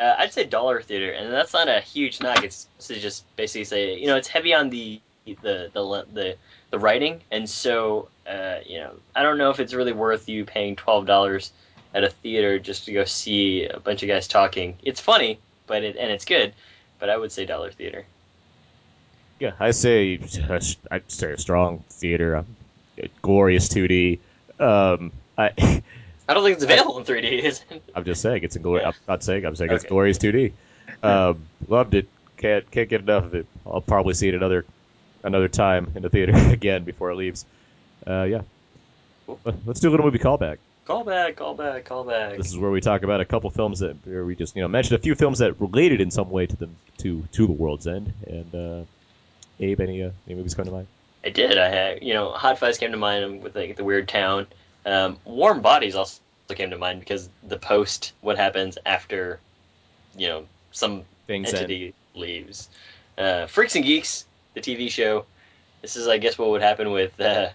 [0.00, 2.42] Uh, I'd say dollar theater, and that's not a huge knock.
[2.42, 6.36] It's to just basically say, you know, it's heavy on the the the the,
[6.70, 10.44] the writing, and so uh, you know, I don't know if it's really worth you
[10.44, 11.52] paying twelve dollars
[11.94, 14.76] at a theater just to go see a bunch of guys talking.
[14.82, 16.52] It's funny, but it and it's good,
[16.98, 18.04] but I would say dollar theater.
[19.38, 20.20] Yeah, I say
[20.90, 22.46] I'd say a strong theater, um,
[23.22, 24.18] glorious 2D.
[24.58, 25.50] Um, I
[26.28, 27.42] I don't think it's available in 3D.
[27.42, 27.82] Is it?
[27.94, 28.86] I'm just saying it's in glorious.
[28.86, 30.52] I'm not saying I'm saying it's glorious 2D.
[31.02, 32.08] Um, loved it.
[32.36, 33.46] Can't can't get enough of it.
[33.66, 34.64] I'll probably see it another
[35.24, 37.44] another time in the theater again before it leaves.
[38.06, 38.42] Uh, yeah.
[39.44, 40.58] Let- Let's do a little movie callback.
[40.86, 42.36] Call back, call back, call back.
[42.36, 44.68] This is where we talk about a couple films that where we just you know
[44.68, 47.86] mentioned a few films that related in some way to them to to the world's
[47.86, 48.12] end.
[48.26, 48.84] And uh,
[49.60, 50.86] Abe, any uh, any movies come to mind?
[51.24, 51.58] I did.
[51.58, 54.46] I had, you know, Hot Fuzz came to mind with like the weird town.
[54.86, 59.38] Um, Warm Bodies also came to mind because the post, what happens after,
[60.16, 62.68] you know, some Things entity leaves.
[63.18, 64.24] Uh, Freaks and Geeks,
[64.54, 65.26] the TV show.
[65.82, 67.50] This is, I guess, what would happen with uh,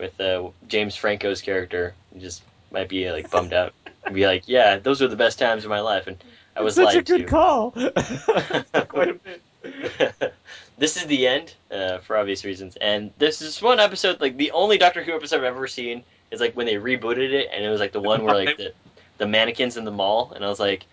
[0.00, 1.94] with uh, James Franco's character.
[2.12, 2.42] He just
[2.72, 3.72] might be like bummed out.
[4.04, 6.16] and be like, yeah, those were the best times of my life, and
[6.56, 7.24] I was Such a good to.
[7.24, 7.70] call.
[8.88, 9.42] Quite a bit.
[10.78, 12.76] this is the end, uh, for obvious reasons.
[12.76, 16.40] And this is one episode, like the only Doctor Who episode I've ever seen is
[16.40, 18.72] like when they rebooted it, and it was like the one where like the,
[19.18, 20.86] the mannequins in the mall, and I was like,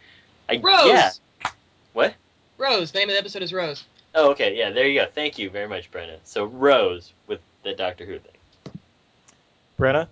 [0.49, 0.88] I Rose.
[0.88, 1.12] yeah,
[1.93, 2.14] what?
[2.58, 2.91] Rose.
[2.91, 3.86] The name of the episode is Rose.
[4.16, 5.08] Oh, okay, yeah, there you go.
[5.14, 6.18] Thank you very much, Brenna.
[6.24, 8.37] So Rose with the Doctor Who thing.
[9.78, 10.08] Brenna?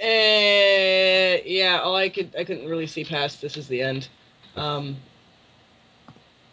[0.00, 4.08] Uh, yeah, all I could I couldn't really see past this is the end,
[4.56, 4.96] um,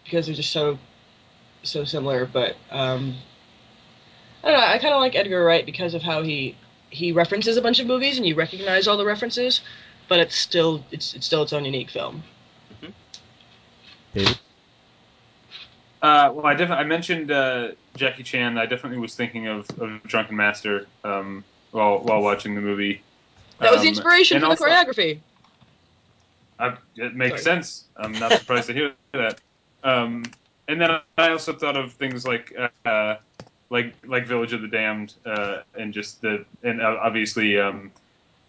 [0.04, 0.78] because they're just so
[1.64, 2.26] so similar.
[2.26, 3.16] But um,
[4.44, 4.66] I don't know.
[4.66, 6.56] I kind of like Edgar Wright because of how he
[6.92, 9.62] he references a bunch of movies and you recognize all the references,
[10.08, 12.24] but it's still it's it's still its own unique film.
[16.02, 18.58] Uh, well, I definitely I mentioned uh, Jackie Chan.
[18.58, 23.02] I definitely was thinking of, of Drunken Master um, while while watching the movie.
[23.60, 25.20] That was the Um, inspiration and for the also- choreography.
[26.60, 27.56] I, it makes Sorry.
[27.56, 27.86] sense.
[27.97, 29.39] I'm not surprised to hear that.
[29.84, 30.24] Um,
[30.68, 33.16] and then I also thought of things like uh,
[33.72, 37.91] like like Village of the Damned uh, and just the and obviously um,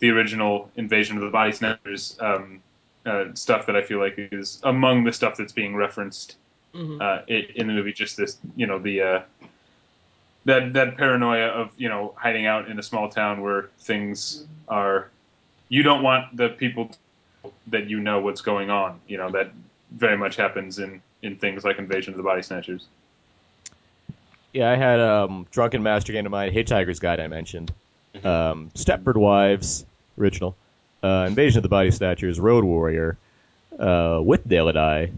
[0.01, 2.63] the original Invasion of the Body Snatchers um,
[3.07, 6.37] uh, stuff that I feel like is among the stuff that's being referenced
[6.75, 7.01] Mhm.
[7.01, 7.93] uh, i- in the movie.
[7.93, 9.21] Just this, you know, the uh,
[10.45, 15.09] that that paranoia of you know hiding out in a small town where things are.
[15.69, 16.91] You don't want the people
[17.69, 19.01] that you know what's going on.
[19.07, 19.53] You know that
[19.93, 22.87] very much happens in in things like Invasion of the Body Snatchers.
[24.53, 26.55] Yeah, I had um, Drunken Master came to mind.
[26.55, 27.73] Hitchhiker's Guide I mentioned.
[28.23, 29.87] Um, Stepford Wives
[30.19, 30.55] original.
[31.03, 32.39] Uh, Invasion of the Body Snatchers.
[32.39, 33.17] Road Warrior.
[33.79, 35.11] Uh, Withnail and I.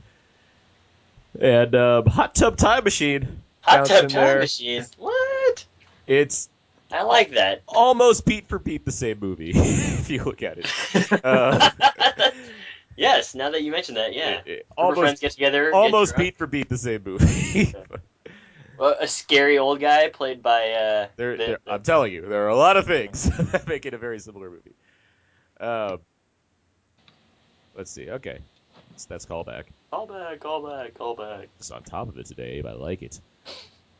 [1.40, 3.40] And um, Hot Tub Time Machine.
[3.62, 4.38] Hot Tub Time there.
[4.40, 4.84] Machine.
[4.98, 5.64] What?
[6.06, 6.48] It's
[6.92, 7.62] I like that.
[7.66, 11.24] almost beat for beat the same movie if you look at it.
[11.24, 11.70] Uh,
[12.96, 14.42] yes, now that you mention that, yeah.
[14.42, 15.74] Group of almost- friends get together.
[15.74, 16.24] almost drunk.
[16.26, 17.74] beat for beat the same movie.
[18.76, 20.72] Well, a scary old guy played by.
[20.72, 23.22] Uh, There, the- there- I'm telling you, there are a lot of things
[23.52, 24.74] that make it a very similar movie.
[25.60, 26.00] Um,
[27.76, 28.10] let's see.
[28.10, 28.40] Okay,
[28.90, 29.66] that's, that's callback.
[29.90, 31.48] Call back, call back, call back.
[31.58, 32.66] Just on top of it today, Abe.
[32.66, 33.20] I like it.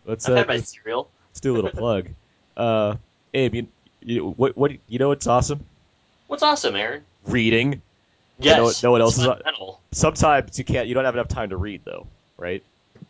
[0.07, 1.09] Let's uh, let's, cereal.
[1.31, 2.09] let's do a little plug.
[2.57, 2.95] Uh,
[3.35, 3.67] Abe, you,
[4.01, 5.65] you what what you know what's awesome?
[6.29, 7.03] What's awesome, Aaron?
[7.27, 7.83] Reading.
[8.39, 8.57] Yes.
[8.57, 9.25] Know, what- know else is?
[9.27, 9.81] fundamental.
[9.91, 10.87] Sometimes you can't.
[10.87, 12.07] You don't have enough time to read though,
[12.37, 12.63] right?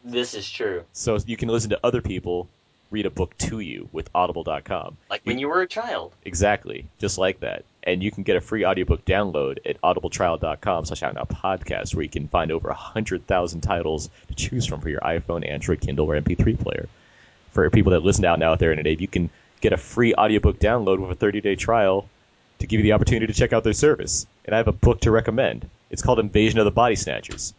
[0.02, 0.84] This is true.
[0.94, 2.48] So you can listen to other people
[2.90, 4.96] read a book to you with Audible.com.
[5.10, 6.14] Like when you were a child.
[6.24, 7.64] Exactly, just like that.
[7.82, 12.02] And you can get a free audiobook download at audibletrial.com slash out now podcast, where
[12.02, 16.20] you can find over 100,000 titles to choose from for your iPhone, Android, Kindle, or
[16.20, 16.88] MP3 player.
[17.52, 19.30] For people that listen out now out there in Dave, you can
[19.60, 22.08] get a free audiobook download with a 30-day trial
[22.58, 24.26] to give you the opportunity to check out their service.
[24.44, 25.68] And I have a book to recommend.
[25.90, 27.54] It's called Invasion of the Body Snatchers.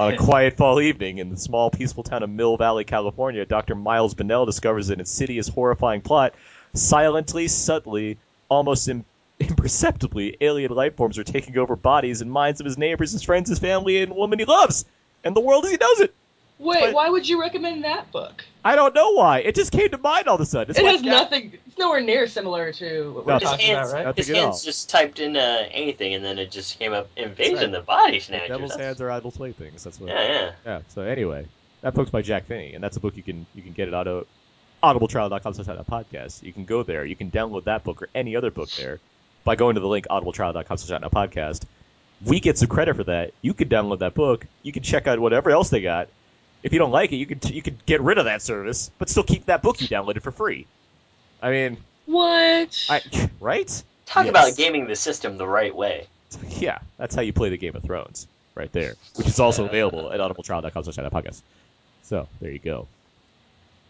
[0.00, 3.74] On a quiet fall evening in the small, peaceful town of Mill Valley, California, Dr.
[3.74, 6.34] Miles Bennell discovers an insidious, horrifying plot.
[6.72, 8.16] Silently, subtly,
[8.48, 9.04] almost im-
[9.40, 13.50] imperceptibly, alien life forms are taking over bodies and minds of his neighbors, his friends,
[13.50, 14.86] his family, and woman he loves,
[15.22, 16.14] and the world as he knows it.
[16.60, 18.44] Wait, But- why would you recommend that book?
[18.62, 19.38] I don't know why.
[19.38, 20.70] It just came to mind all of a sudden.
[20.70, 21.52] It's it like- has nothing.
[21.66, 24.16] It's nowhere near similar to what we're His talking hands, about, right?
[24.16, 24.60] His hands all.
[24.60, 27.64] just typed in uh, anything, and then it just came up Invasion right.
[27.64, 28.48] of the Body The Snatchers.
[28.48, 29.84] Devil's That's- hands are idle playthings.
[29.84, 30.10] That's what.
[30.10, 30.52] Yeah, yeah.
[30.66, 30.80] Yeah.
[30.88, 31.46] So anyway,
[31.80, 33.94] that book's by Jack Finney, and that's a book you can you can get at
[33.94, 34.26] auto
[34.82, 36.42] audibletrial.com slash podcast.
[36.42, 37.04] You can go there.
[37.04, 38.98] You can download that book or any other book there
[39.44, 41.62] by going to the link audibletrial.com slash podcast.
[42.24, 43.32] We get some credit for that.
[43.40, 44.46] You can download that book.
[44.62, 46.08] You can check out whatever else they got.
[46.62, 49.08] If you don't like it, you could you can get rid of that service, but
[49.08, 50.66] still keep that book you downloaded for free.
[51.42, 52.86] I mean, What?
[52.90, 53.02] I
[53.40, 53.82] right?
[54.06, 54.30] Talk Yes.
[54.30, 56.06] about gaming the system the right way.
[56.58, 60.12] Yeah, that's how you play the Game of Thrones, right there, which is also available
[60.12, 61.42] at audibletrial.com slash podcast.
[62.02, 62.86] So there you go.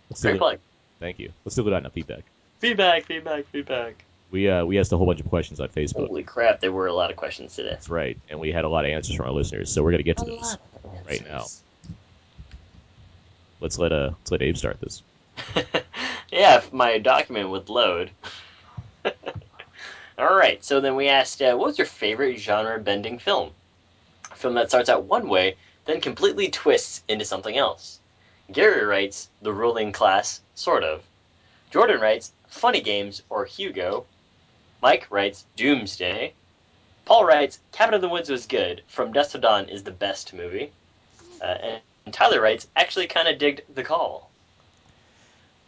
[0.09, 0.59] Let's Great do plug.
[1.01, 1.33] Thank you.
[1.45, 2.25] Let's do it on the feedback.
[2.61, 4.05] Feedback, feedback, feedback.
[4.31, 6.07] We uh, we asked a whole bunch of questions on Facebook.
[6.07, 7.71] Holy crap, there were a lot of questions today.
[7.71, 9.73] That's right, and we had a lot of answers from our listeners.
[9.73, 10.57] So we're gonna get to those
[11.07, 11.47] right now.
[13.61, 15.03] Let's let uh let's let Abe start this.
[16.33, 18.11] Yeah, if my document would load.
[20.19, 23.51] All right, so then we asked, uh, what was your favorite genre-bending film?
[24.31, 25.57] A film that starts out one way,
[25.87, 27.99] then completely twists into something else.
[28.53, 31.03] Gary writes, The Ruling Class, sort of.
[31.73, 34.07] Jordan writes, Funny Games or Hugo.
[34.83, 36.33] Mike writes, Doomsday.
[37.07, 38.83] Paul writes, Cabin in the Woods was good.
[38.87, 40.71] From Dusk to Dawn is the best movie.
[41.41, 44.31] Uh, and, and Tyler writes, actually kind of digged The Call.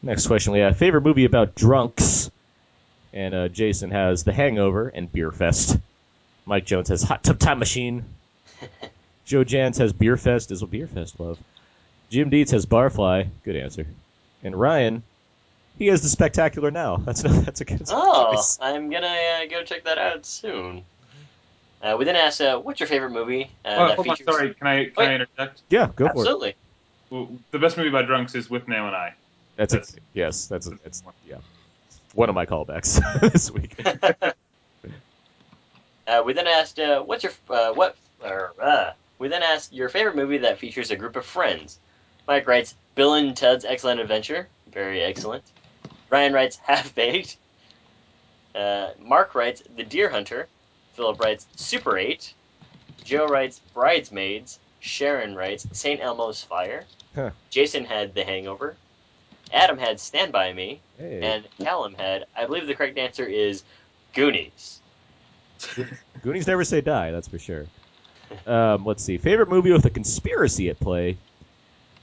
[0.02, 2.30] Next question we have favorite movie about drunks,
[3.12, 5.80] and uh, Jason has The Hangover and Beerfest.
[6.44, 8.04] Mike Jones has Hot Tub Time Machine.
[9.24, 11.38] Joe Jans has Beerfest is what Beerfest love.
[12.10, 13.28] Jim Dietz has Barfly.
[13.44, 13.86] Good answer.
[14.42, 15.02] And Ryan,
[15.78, 16.96] he has the Spectacular Now.
[16.96, 18.58] That's not, that's a good Oh, choice.
[18.60, 20.84] I'm gonna uh, go check that out soon.
[21.82, 24.54] Uh, we then asked, uh, "What's your favorite movie?" Uh, Oh, that hold on, sorry.
[24.54, 25.08] Can I can Wait.
[25.08, 25.62] I interject?
[25.68, 26.18] Yeah, go for it.
[26.18, 26.54] Absolutely.
[27.50, 29.14] The best movie about drunks is Withnail and I.
[29.56, 30.02] That's, That's- it.
[30.14, 31.36] Yes, that's that's yeah.
[32.14, 33.00] One of my callbacks
[33.32, 33.74] this week.
[36.06, 38.90] Uh, we then asked, uh, "What's your uh, what?" Or, uh,
[39.20, 41.78] we then asked your favorite movie that features a group of friends.
[42.26, 45.44] Mike writes, "Bill and Ted's Excellent Adventure." Very excellent.
[46.10, 47.36] Ryan writes, "Half Baked."
[48.54, 50.48] Uh, Mark writes, "The Deer Hunter."
[50.94, 52.34] Philip writes, "Super 8."
[53.04, 56.00] Joe writes, "Bridesmaids." Sharon writes, "St.
[56.00, 57.30] Elmo's Fire." Huh.
[57.50, 58.76] Jason had The Hangover.
[59.52, 60.80] Adam had Stand By Me.
[60.98, 61.20] Hey.
[61.22, 63.64] And Callum had, I believe the correct answer is
[64.14, 64.80] Goonies.
[66.22, 67.66] Goonies never say die, that's for sure.
[68.46, 69.18] Um, let's see.
[69.18, 71.18] Favorite movie with a conspiracy at play?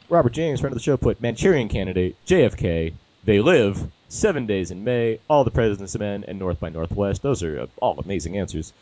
[0.10, 2.94] Robert James, friend of the show, put Manchurian Candidate, JFK,
[3.24, 7.22] They Live, Seven Days in May, All the President's of Men, and North by Northwest.
[7.22, 8.74] Those are uh, all amazing answers.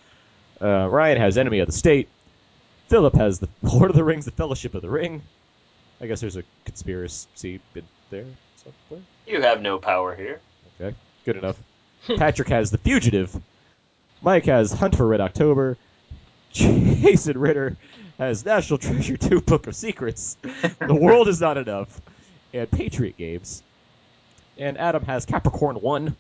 [0.62, 2.08] Uh, Ryan has Enemy of the State.
[2.88, 5.22] Philip has The Lord of the Rings, The Fellowship of the Ring.
[6.00, 8.26] I guess there's a conspiracy bit there
[8.56, 9.04] somewhere.
[9.28, 10.40] You have no power here.
[10.80, 10.96] Okay,
[11.26, 11.62] good enough.
[12.18, 13.36] Patrick has The Fugitive.
[14.22, 15.78] Mike has Hunt for Red October.
[16.54, 17.76] Jason Ritter
[18.18, 20.38] has National Treasure 2 Book of Secrets.
[20.80, 22.02] the World is Not Enough.
[22.54, 23.62] And Patriot Games.
[24.58, 26.16] And Adam has Capricorn 1.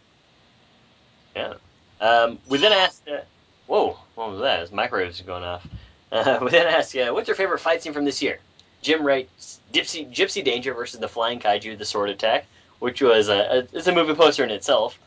[1.35, 1.53] Yeah.
[1.99, 3.21] Um, we then asked, uh,
[3.65, 4.61] whoa, what was that?
[4.61, 5.67] His microwaves going off.
[6.11, 8.39] Uh, we then asked, uh, what's your favorite fight scene from this year?
[8.81, 12.45] Jim writes, Gypsy, Gypsy Danger versus the Flying Kaiju, The Sword Attack,
[12.79, 14.99] which was a, a it's a movie poster in itself.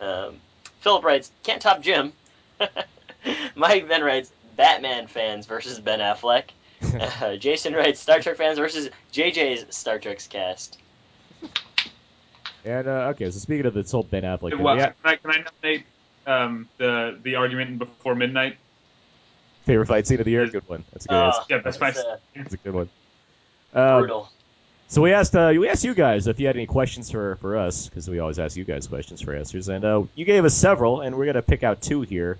[0.00, 0.36] Um,
[0.80, 2.12] Philip writes, can't top Jim.
[3.56, 6.44] Mike then writes, Batman fans versus Ben Affleck.
[7.20, 10.78] Uh, Jason writes, Star Trek fans versus JJ's Star Trek's cast.
[12.66, 15.16] And, uh, okay, so speaking of this whole Ben Affleck thing, Well, yeah, can, I,
[15.16, 15.86] can I nominate
[16.26, 18.56] um, the the argument in before midnight?
[19.64, 20.46] favorite fight scene of the year?
[20.48, 20.84] Good one.
[20.92, 21.40] That's a good Uh, answer.
[21.48, 21.96] Yeah, best fight.
[21.96, 22.88] Uh, That's a good one.
[23.74, 24.28] Um, brutal.
[24.88, 27.56] So we asked uh, we asked you guys if you had any questions for, for
[27.56, 30.54] us because we always ask you guys questions for answers, and uh, you gave us
[30.54, 32.38] several, and we're gonna pick out two here.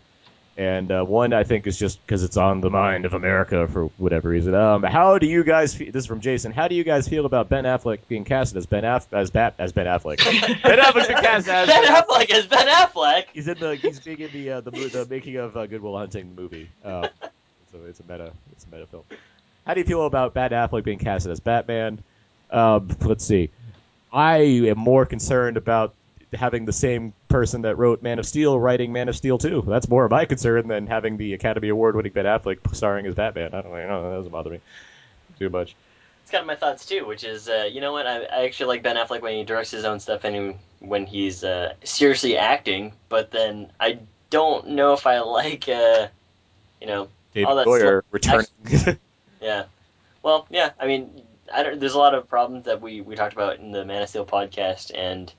[0.58, 3.86] And uh, one I think is just because it's on the mind of America for
[3.98, 4.54] whatever reason.
[4.54, 5.74] Um, how do you guys?
[5.74, 6.50] Fe- this is from Jason.
[6.50, 9.54] How do you guys feel about Ben Affleck being cast as Ben Aff- as Bat
[9.58, 10.16] as Ben Affleck?
[10.62, 13.24] ben Affleck's been cast as Ben Affleck is Ben Affleck.
[13.34, 15.96] He's in the he's being in the uh, the, the making of uh, Good Will
[15.98, 16.70] Hunting movie.
[16.82, 17.08] Uh,
[17.70, 19.04] so it's a meta it's a meta film.
[19.66, 21.98] How do you feel about Ben Affleck being casted as Batman?
[22.50, 23.50] Um, let's see.
[24.10, 25.92] I am more concerned about
[26.32, 29.64] having the same person that wrote Man of Steel writing Man of Steel 2.
[29.66, 33.14] That's more of my concern than having the Academy Award winning Ben Affleck starring as
[33.14, 33.54] Batman.
[33.54, 34.10] I don't know.
[34.10, 34.60] That doesn't bother me
[35.38, 35.74] too much.
[36.22, 38.06] It's kind of my thoughts too, which is, uh, you know what?
[38.06, 41.06] I, I actually like Ben Affleck when he directs his own stuff and he- when
[41.06, 42.92] he's uh, seriously acting.
[43.08, 44.00] But then I
[44.30, 46.08] don't know if I like, uh,
[46.80, 48.46] you know, David all that Goyer returning.
[49.40, 49.64] Yeah.
[50.22, 50.70] Well, yeah.
[50.80, 51.22] I mean,
[51.54, 54.02] I don't, there's a lot of problems that we, we talked about in the Man
[54.02, 55.32] of Steel podcast, and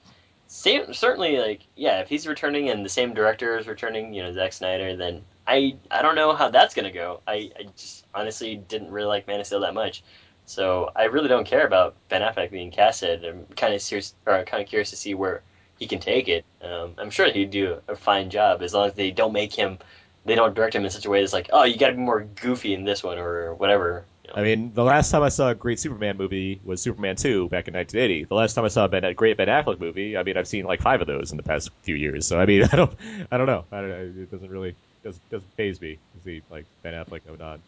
[0.47, 4.31] same, certainly, like, yeah, if he's returning and the same director is returning, you know,
[4.31, 7.21] Zack Snyder, then I I don't know how that's gonna go.
[7.27, 10.03] I, I just honestly didn't really like Man of Steel that much,
[10.45, 13.25] so I really don't care about Ben Affleck being casted.
[13.25, 15.41] I'm kind of serious, or kind of curious to see where
[15.79, 16.45] he can take it.
[16.61, 19.77] Um, I'm sure he'd do a fine job as long as they don't make him,
[20.25, 21.99] they don't direct him in such a way that's like, oh, you got to be
[21.99, 24.05] more goofy in this one or whatever.
[24.35, 27.67] I mean, the last time I saw a great Superman movie was Superman 2 back
[27.67, 28.25] in 1980.
[28.25, 30.47] The last time I saw a, ben, a great Ben Affleck movie, I mean, I've
[30.47, 32.27] seen like five of those in the past few years.
[32.27, 32.93] So I mean, I don't,
[33.31, 33.65] I don't know.
[33.71, 34.21] I don't know.
[34.21, 37.59] It doesn't really doesn't doesn't phase me to see like Ben Affleck or not.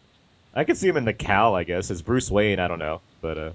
[0.53, 2.60] I could see him in the Cal, I guess, as Bruce Wayne.
[2.60, 3.52] I don't know, but uh,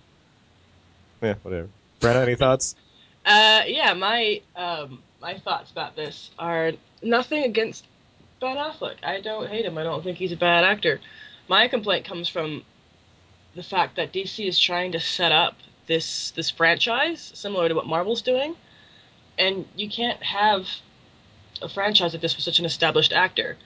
[1.22, 1.68] Yeah, whatever.
[2.00, 2.76] Brenna, any thoughts?
[3.26, 6.72] Uh, yeah, my um, my thoughts about this are
[7.02, 7.86] nothing against
[8.38, 8.96] Ben Affleck.
[9.02, 9.78] I don't hate him.
[9.78, 11.00] I don't think he's a bad actor.
[11.48, 12.64] My complaint comes from
[13.54, 15.56] the fact that DC is trying to set up
[15.86, 18.54] this this franchise similar to what Marvel's doing,
[19.38, 20.66] and you can't have
[21.62, 23.56] a franchise like this with such an established actor,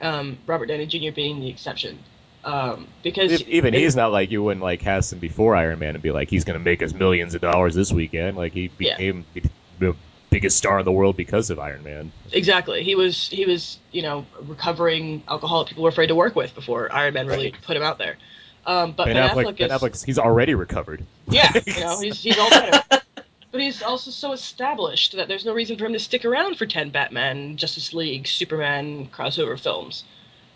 [0.00, 1.12] um, Robert Downey Jr.
[1.14, 1.98] being the exception.
[2.44, 5.94] Um, because Even it- he's not like you wouldn't like cast him before Iron Man
[5.94, 8.36] and be like he's going to make us millions of dollars this weekend.
[8.36, 8.96] Like he Yeah.
[8.96, 9.26] became
[9.80, 9.96] the
[10.30, 12.12] biggest star in the world because of Iron Man.
[12.32, 12.82] Exactly.
[12.84, 16.92] He was he was you know recovering alcoholic people were afraid to work with before
[16.92, 18.16] Iron Man really put him out there.
[18.66, 21.04] Um, but ben, Ben, Affleck, Affleck Ben is Affleck's he's already recovered.
[21.28, 22.82] yeah, you know he's he's all better.
[23.52, 26.66] But he's also so established that there's no reason for him to stick around for
[26.66, 30.04] ten Batman, Justice League, Superman crossover films.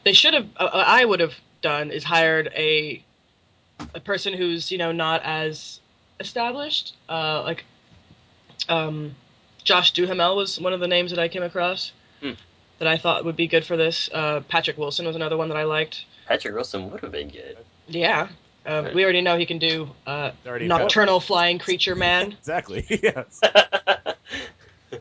[0.04, 0.48] They should have.
[0.56, 3.02] Uh, I would have done is hired a
[3.94, 5.80] a person who's you know not as
[6.18, 6.94] established.
[7.08, 7.64] Uh, like
[8.68, 9.14] um,
[9.64, 12.32] Josh Duhamel was one of the names that I came across Hmm.
[12.78, 14.10] that I thought would be good for this.
[14.12, 16.04] Uh, Patrick Wilson was another one that I liked.
[16.26, 17.56] Patrick Wilson would have been good.
[17.90, 18.28] Yeah.
[18.66, 22.32] Um, we already know he can do uh, nocturnal flying creature man.
[22.38, 22.84] Exactly.
[23.02, 23.40] yes.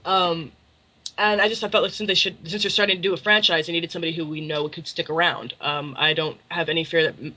[0.05, 0.51] Um,
[1.17, 3.17] and I just I felt like since they should since they're starting to do a
[3.17, 5.53] franchise, they needed somebody who we know could stick around.
[5.59, 7.33] Um, I don't have any fear that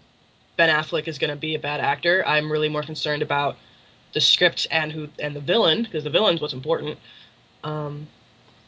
[0.56, 2.24] Ben Affleck is going to be a bad actor.
[2.26, 3.56] I'm really more concerned about
[4.14, 6.98] the script and who and the villain because the villain's what's important.
[7.64, 8.06] Um,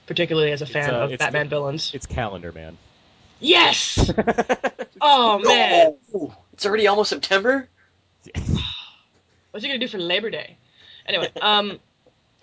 [0.07, 1.93] particularly as a fan uh, of Batman it- villains.
[1.95, 2.77] It's Calendar Man.
[3.41, 4.11] Yes.
[5.01, 5.97] oh man!
[6.55, 7.69] It's already almost September?
[9.51, 10.57] what's he gonna do for Labor Day?
[11.07, 11.81] Anyway, um,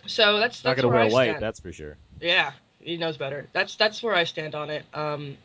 [0.06, 1.44] so that's that's Not that's going to where wear I white, stand.
[1.44, 1.98] that's for sure.
[2.20, 2.52] Yeah,
[2.82, 3.48] he knows better.
[3.54, 4.84] That's that's where I stand on it.
[4.94, 5.38] Um,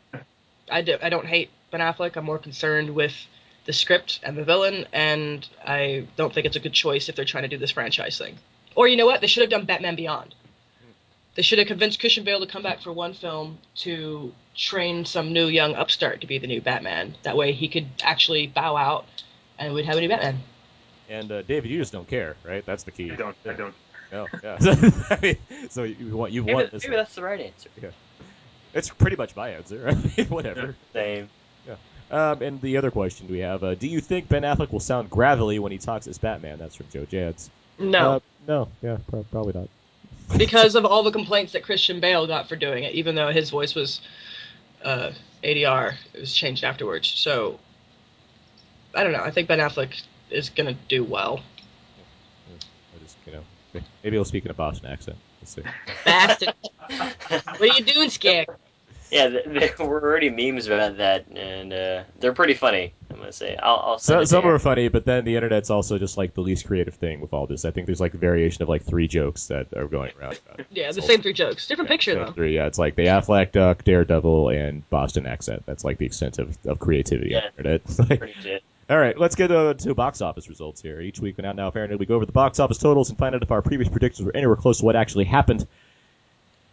[0.69, 2.17] I do, I don't hate Ben Affleck.
[2.17, 3.13] I'm more concerned with
[3.65, 7.25] the script and the villain, and I don't think it's a good choice if they're
[7.25, 8.37] trying to do this franchise thing.
[8.75, 9.21] Or you know what?
[9.21, 10.35] They should have done Batman Beyond.
[11.35, 15.31] They should have convinced Christian Bale to come back for one film to train some
[15.31, 17.15] new young upstart to be the new Batman.
[17.23, 19.05] That way he could actually bow out,
[19.57, 20.39] and we'd have a new Batman.
[21.09, 22.65] And uh, David, you just don't care, right?
[22.65, 23.11] That's the key.
[23.11, 23.35] I don't.
[23.45, 23.73] I don't.
[24.11, 24.57] No, yeah.
[25.09, 25.37] I mean,
[25.69, 26.83] so you want you Maybe, want this?
[26.83, 27.69] maybe that's the right answer.
[27.81, 27.89] Yeah.
[28.73, 29.87] It's pretty much my answer.
[29.89, 30.75] I mean, whatever.
[30.93, 31.29] Same.
[31.67, 31.75] Yeah.
[32.09, 35.09] Um, and the other question we have: uh, Do you think Ben Affleck will sound
[35.09, 36.57] gravelly when he talks as Batman?
[36.57, 37.49] That's from Joe Jads.
[37.79, 38.13] No.
[38.13, 38.69] Uh, no.
[38.81, 38.97] Yeah.
[39.09, 39.69] Pro- probably not.
[40.37, 43.49] because of all the complaints that Christian Bale got for doing it, even though his
[43.49, 44.01] voice was
[44.83, 45.11] uh,
[45.43, 47.07] ADR, it was changed afterwards.
[47.07, 47.59] So
[48.93, 49.23] I don't know.
[49.23, 51.41] I think Ben Affleck is gonna do well.
[52.49, 53.43] I just you know
[54.03, 55.17] maybe he'll speak in a Boston accent.
[55.41, 55.63] Let's see.
[56.05, 56.53] Bastard.
[57.27, 58.47] what are you doing, Skag?
[59.11, 62.93] Yeah, there were already memes about that, and uh, they're pretty funny.
[63.09, 63.55] I'm gonna say.
[63.55, 64.51] I'll, I'll send So, some you.
[64.51, 67.47] are funny, but then the internet's also just like the least creative thing with all
[67.47, 67.63] this.
[67.65, 70.39] I think there's like a variation of like three jokes that are going around.
[70.45, 70.65] about.
[70.71, 72.31] Yeah, the same three jokes, different picture though.
[72.33, 72.65] Three, yeah.
[72.67, 75.63] It's like the Affleck Duck, Daredevil, and Boston accent.
[75.65, 77.99] That's like the extent of, of creativity on the internet.
[78.09, 78.63] Like- Pretty legit.
[78.89, 80.99] all right, let's get uh, to box office results here.
[80.99, 83.41] Each week, now now Fahrenheit, we go over the box office totals and find out
[83.41, 85.65] if our previous predictions were anywhere close to what actually happened.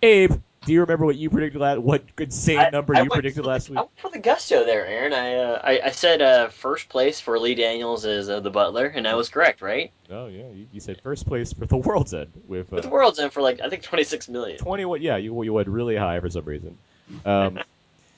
[0.02, 0.32] Abe,
[0.66, 1.78] do you remember what you predicted last?
[1.80, 3.88] What insane I- number I you predicted last the, week?
[3.96, 5.12] For the gusto there, Aaron.
[5.12, 8.86] I uh, I, I said uh, first place for Lee Daniels as uh, the Butler,
[8.86, 9.90] and I was correct, right?
[10.10, 12.90] Oh yeah, you, you said first place for the World's End with uh, With the
[12.90, 14.58] World's End for like I think 26 million.
[14.58, 16.76] Twenty one, yeah, you you went really high for some reason.
[17.24, 17.58] Um,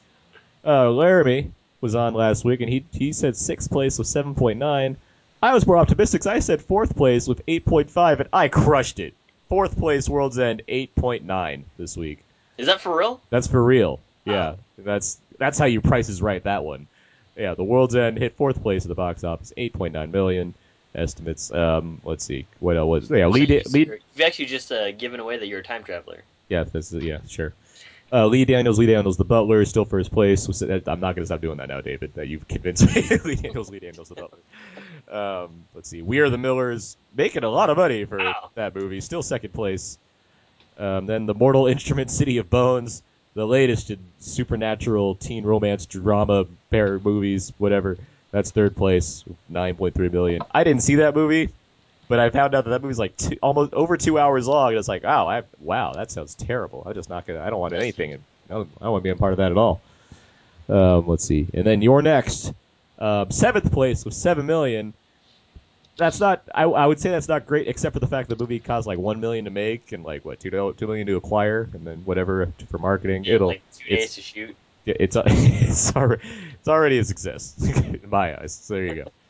[0.64, 1.51] uh, Laramie
[1.81, 4.97] was on last week, and he he said sixth place with seven point nine.
[5.43, 6.23] I was more optimistic.
[6.23, 9.14] 'cause I said fourth place with eight point five, and I crushed it.
[9.48, 12.20] Fourth place, World's End, eight point nine this week.
[12.58, 13.20] Is that for real?
[13.30, 14.00] That's for real.
[14.24, 16.86] Yeah, that's that's how you Price is Right that one.
[17.36, 20.54] Yeah, the World's End hit fourth place at the box office, eight point nine million
[20.94, 21.52] estimates.
[21.52, 23.10] Um, let's see what else was.
[23.10, 26.22] Yeah, lead You've actually just uh, given away that you're a time traveler.
[26.48, 27.52] yeah, that's yeah, sure.
[28.12, 30.46] Uh, Lee Daniels, Lee Daniels, the Butler, is still first place.
[30.62, 32.14] I'm not gonna stop doing that now, David.
[32.14, 33.02] That you've convinced me.
[33.24, 34.38] Lee Daniels, Lee Daniels, the Butler.
[35.08, 36.02] Um, let's see.
[36.02, 38.50] We are the Millers, making a lot of money for Wow.
[38.54, 39.00] that movie.
[39.00, 39.98] Still second place.
[40.78, 43.03] Um, then the Mortal Instrument, City of Bones,
[43.35, 47.98] the latest in supernatural teen romance drama bear movies, whatever.
[48.32, 50.43] That's third place, nine point three million.
[50.53, 51.51] I didn't see that movie,
[52.09, 54.70] but I found out that that movie's like two, almost over two hours long.
[54.70, 56.82] And it's like, wow, I, wow, that sounds terrible.
[56.86, 57.40] I'm just not gonna.
[57.40, 58.15] I don't want anything.
[58.15, 59.81] I don't, don't want to be a part of that at all.
[60.69, 62.53] Um, let's see, and then you're next,
[62.98, 64.93] um, seventh place with seven million.
[65.97, 66.43] That's not.
[66.55, 68.98] I, I would say that's not great, except for the fact the movie cost like
[68.98, 71.98] one million to make and like what two do- two million to acquire, and then
[72.05, 73.24] whatever for marketing.
[73.24, 74.56] It'll like two days it's to shoot.
[74.85, 76.23] yeah, it's it's already
[76.55, 78.55] it's already a success in my eyes.
[78.55, 79.10] So there you go.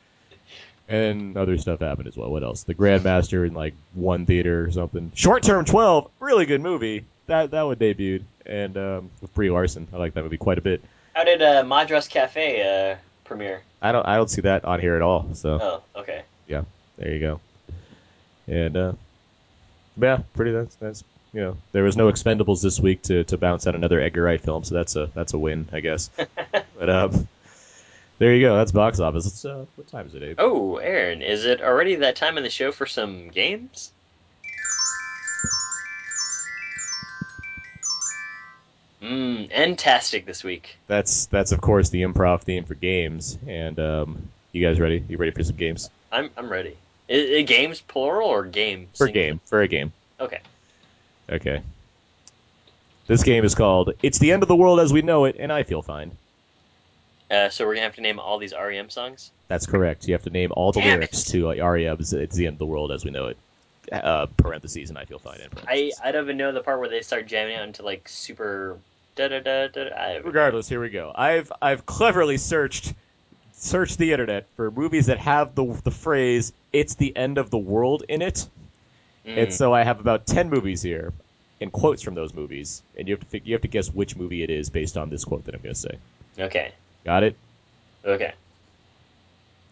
[0.89, 2.31] And other stuff happened as well.
[2.31, 2.63] What else?
[2.63, 5.11] The Grandmaster in like one theater or something.
[5.17, 7.05] Short Term 12, really good movie.
[7.27, 10.61] That that one debuted, and um, with Brie Larson, I like that movie quite a
[10.61, 10.81] bit.
[11.15, 13.63] How did uh, Madras Cafe uh, premiere?
[13.83, 15.35] I don't I don't see that on here at all.
[15.35, 16.23] So Oh, okay.
[16.47, 16.63] Yeah,
[16.97, 17.41] there you go.
[18.47, 18.93] And uh,
[20.01, 20.53] yeah, pretty.
[20.53, 24.01] That's that's you know there was no Expendables this week to, to bounce out another
[24.01, 26.11] Edgar Wright film, so that's a that's a win, I guess.
[26.79, 27.29] but um,
[28.19, 28.57] there you go.
[28.57, 29.27] That's box office.
[29.27, 30.37] It's, uh, what time is it, Abe?
[30.39, 33.93] Oh, Aaron, is it already that time in the show for some games?
[39.03, 40.79] Mmm, fantastic this week.
[40.87, 43.39] That's that's of course the improv theme for games.
[43.47, 45.05] And um, you guys ready?
[45.09, 45.91] You ready for some games?
[46.17, 46.77] I'm I'm ready.
[47.11, 48.89] I, I games plural or game?
[48.95, 49.27] For singular?
[49.27, 49.41] game.
[49.45, 49.93] For a game.
[50.19, 50.41] Okay.
[51.31, 51.61] Okay.
[53.07, 55.53] This game is called "It's the End of the World as We Know It," and
[55.53, 56.13] I feel fine.
[57.31, 59.31] Uh, so we're gonna have to name all these REM songs.
[59.49, 60.09] That's correct.
[60.09, 62.59] You have to name all the Damn lyrics to uh, REM's "It's the End of
[62.61, 63.37] the World as We Know It."
[63.93, 65.41] Uh, parentheses, and I feel fine.
[65.41, 65.93] In I.
[66.03, 68.79] I don't even know the part where they start jamming out into like super
[69.17, 69.89] da da da da.
[69.95, 71.13] I, Regardless, here we go.
[71.15, 72.95] I've I've cleverly searched
[73.59, 77.59] searched the internet for movies that have the the phrase "It's the end of the
[77.59, 78.47] world" in it,
[79.27, 79.39] Mm.
[79.45, 81.13] and so I have about ten movies here
[81.61, 84.15] and quotes from those movies, and you have to fig- you have to guess which
[84.17, 85.99] movie it is based on this quote that I'm going to say.
[86.39, 86.73] Okay.
[87.05, 87.35] Got it?
[88.05, 88.33] Okay.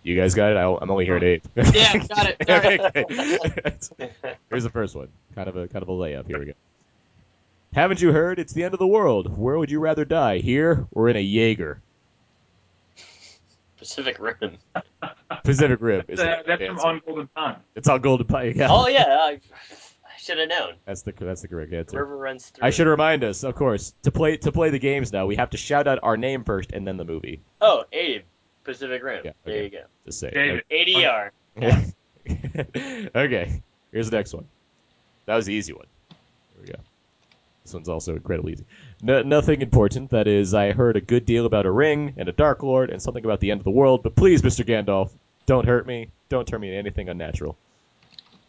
[0.02, 0.56] You guys got it?
[0.56, 1.43] I, I'm only here at eight.
[1.56, 2.47] Yeah, got it.
[3.97, 4.11] Sorry.
[4.51, 5.09] Here's the first one.
[5.35, 6.27] Kind of a kind of a layup.
[6.27, 6.52] Here we go.
[7.74, 8.39] Haven't you heard?
[8.39, 9.36] It's the end of the world.
[9.39, 11.81] Where would you rather die, here or in a Jaeger?
[13.85, 14.56] Pacific Rim.
[15.44, 16.05] Pacific Rim.
[16.09, 16.78] Is That- uh, that's from.
[16.78, 17.56] On Golden Pond.
[17.74, 18.56] It's on Golden Pond.
[18.56, 18.69] Yeah.
[18.70, 20.74] Oh yeah, I, I should have known.
[20.86, 21.98] That's the that's the correct answer.
[21.98, 22.66] River runs through.
[22.66, 25.27] I should remind us, of course, to play to play the games now.
[25.27, 27.43] We have to shout out our name first and then the movie.
[27.61, 28.23] Oh, Abe.
[28.65, 29.20] Pacific Rim.
[29.27, 29.82] Yeah, There you go.
[30.06, 30.31] Just say.
[30.31, 30.65] David.
[30.70, 31.31] ADR.
[33.15, 33.62] okay.
[33.93, 34.47] Here's the next one.
[35.27, 35.85] That was the easy one.
[36.09, 36.78] Here we go.
[37.65, 38.65] This one's also incredibly easy.
[39.03, 40.11] No, nothing important.
[40.11, 43.03] That is, I heard a good deal about a ring and a Dark Lord and
[43.03, 44.03] something about the end of the world.
[44.03, 44.65] But please, Mr.
[44.65, 45.11] Gandalf,
[45.47, 46.09] don't hurt me.
[46.31, 47.57] Don't turn me into anything unnatural.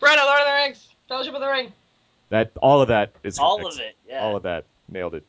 [0.01, 0.87] Brenna, Lord of the Rings.
[1.09, 1.73] Fellowship of the Ring.
[2.29, 3.75] That all of that is All correct.
[3.75, 3.95] of it.
[4.07, 4.23] Yeah.
[4.23, 5.23] All of that nailed it.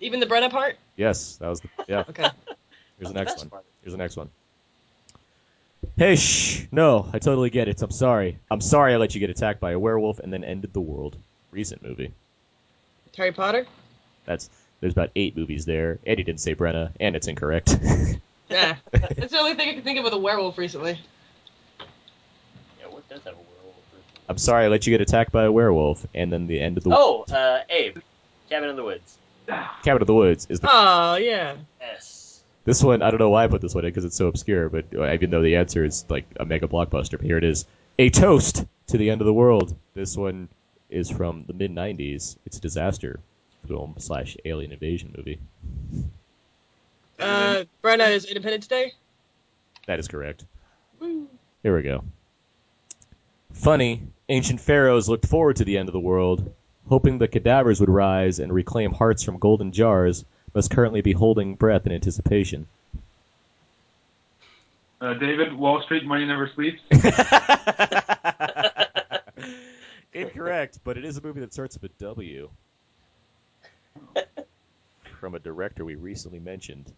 [0.00, 0.76] Even the Brenna part.
[0.96, 2.04] Yes, that was the yeah.
[2.08, 2.28] Okay.
[2.98, 3.50] Here's the next best one.
[3.50, 3.64] part.
[3.82, 4.28] Here's the next one.
[5.96, 6.66] Hey, shh.
[6.70, 7.80] No, I totally get it.
[7.82, 8.38] I'm sorry.
[8.50, 11.16] I'm sorry I let you get attacked by a werewolf and then ended the world.
[11.50, 12.12] Recent movie.
[13.16, 13.66] Harry Potter.
[14.24, 14.48] That's
[14.80, 15.98] there's about eight movies there.
[16.06, 17.76] Eddie didn't say Brenna, and it's incorrect.
[18.50, 18.74] Yeah.
[18.90, 20.98] That's the only thing I can think of with a werewolf recently.
[22.80, 23.76] Yeah, what does have a werewolf?
[24.28, 26.82] I'm sorry I let you get attacked by a werewolf, and then the end of
[26.84, 27.98] the Oh, uh, Abe.
[28.48, 29.18] Cabin in the Woods.
[29.84, 30.68] Cabin of the Woods is the.
[30.70, 31.54] Oh yeah.
[31.80, 32.42] Yes.
[32.64, 34.68] This one I don't know why I put this one in because it's so obscure,
[34.68, 37.66] but uh, even though the answer is like a mega blockbuster, but here it is:
[38.00, 39.76] a toast to the end of the world.
[39.94, 40.48] This one
[40.88, 42.36] is from the mid '90s.
[42.44, 43.20] It's a disaster
[43.66, 45.38] film slash alien invasion movie.
[47.18, 48.92] Uh, Brenna is Independence Day.
[49.86, 50.44] That is correct.
[50.98, 51.28] Woo.
[51.62, 52.04] Here we go.
[53.52, 56.52] Funny, ancient pharaohs looked forward to the end of the world,
[56.88, 60.24] hoping the cadavers would rise and reclaim hearts from golden jars,
[60.54, 62.66] must currently be holding breath in anticipation.
[65.00, 66.80] Uh, David, Wall Street, Money Never Sleeps.
[70.12, 72.50] Incorrect, but it is a movie that starts with a W.
[75.20, 76.92] From a director we recently mentioned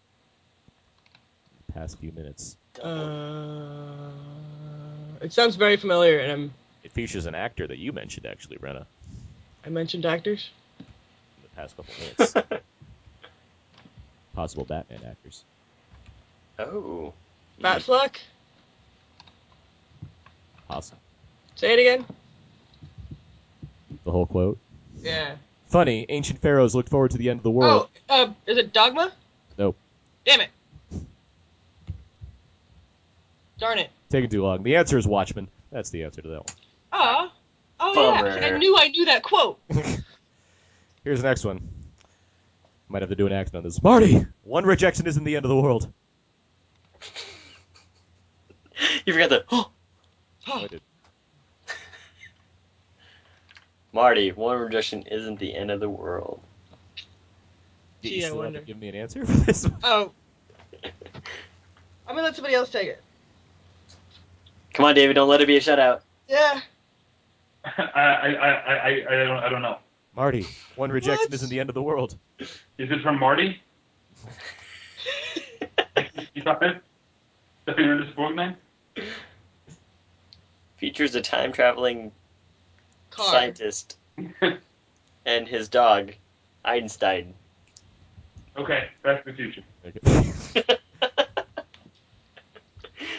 [1.67, 2.57] the past few minutes.
[2.81, 4.09] Uh,
[5.21, 6.53] it sounds very familiar, and I'm.
[6.83, 8.85] It features an actor that you mentioned, actually, Brenna,
[9.65, 10.49] I mentioned actors.
[10.79, 10.85] in
[11.43, 12.33] the past couple minutes.
[14.35, 15.43] Possible Batman actors.
[16.59, 17.13] Oh.
[17.61, 18.17] Batfleck.
[20.69, 20.97] Awesome.
[21.55, 22.05] Say it again.
[24.03, 24.57] The whole quote.
[25.01, 25.35] Yeah.
[25.73, 27.89] Funny, ancient pharaohs looked forward to the end of the world.
[28.07, 29.11] Oh, uh, is it Dogma?
[29.57, 29.75] Nope.
[30.23, 30.49] Damn it.
[33.57, 33.89] Darn it.
[34.11, 34.61] Taking too long.
[34.61, 35.47] The answer is Watchmen.
[35.71, 36.55] That's the answer to that one.
[36.91, 37.33] Ah.
[37.79, 38.21] Oh yeah.
[38.21, 38.29] Bummer.
[38.29, 39.59] I knew I knew that quote.
[41.03, 41.67] Here's the next one.
[42.87, 43.81] Might have to do an accent on this.
[43.81, 44.27] Marty!
[44.43, 45.91] One rejection isn't the end of the world.
[49.05, 49.45] You forgot the.
[49.51, 49.71] Oh,
[50.47, 50.81] I did.
[53.93, 56.41] Marty, one rejection isn't the end of the world.
[58.01, 58.45] You Gee, I wonder.
[58.59, 59.77] haven't given me an answer for this one.
[59.83, 60.11] Oh.
[60.83, 63.01] I'm gonna let somebody else take it.
[64.73, 66.01] Come on, David, don't let it be a shutout.
[66.27, 66.59] Yeah.
[67.65, 69.77] I, I, I, I, I don't, I don't know.
[70.15, 70.45] Marty,
[70.75, 71.33] one rejection What?
[71.33, 72.17] isn't the end of the world.
[72.39, 73.61] Is it from Marty?
[76.33, 76.81] you thought that?
[77.65, 78.55] That you this book name?
[80.77, 82.11] features a time traveling
[83.13, 83.25] Car.
[83.27, 83.97] scientist
[85.25, 86.13] and his dog,
[86.65, 87.33] Einstein.
[88.57, 89.63] Okay, Back to the Future.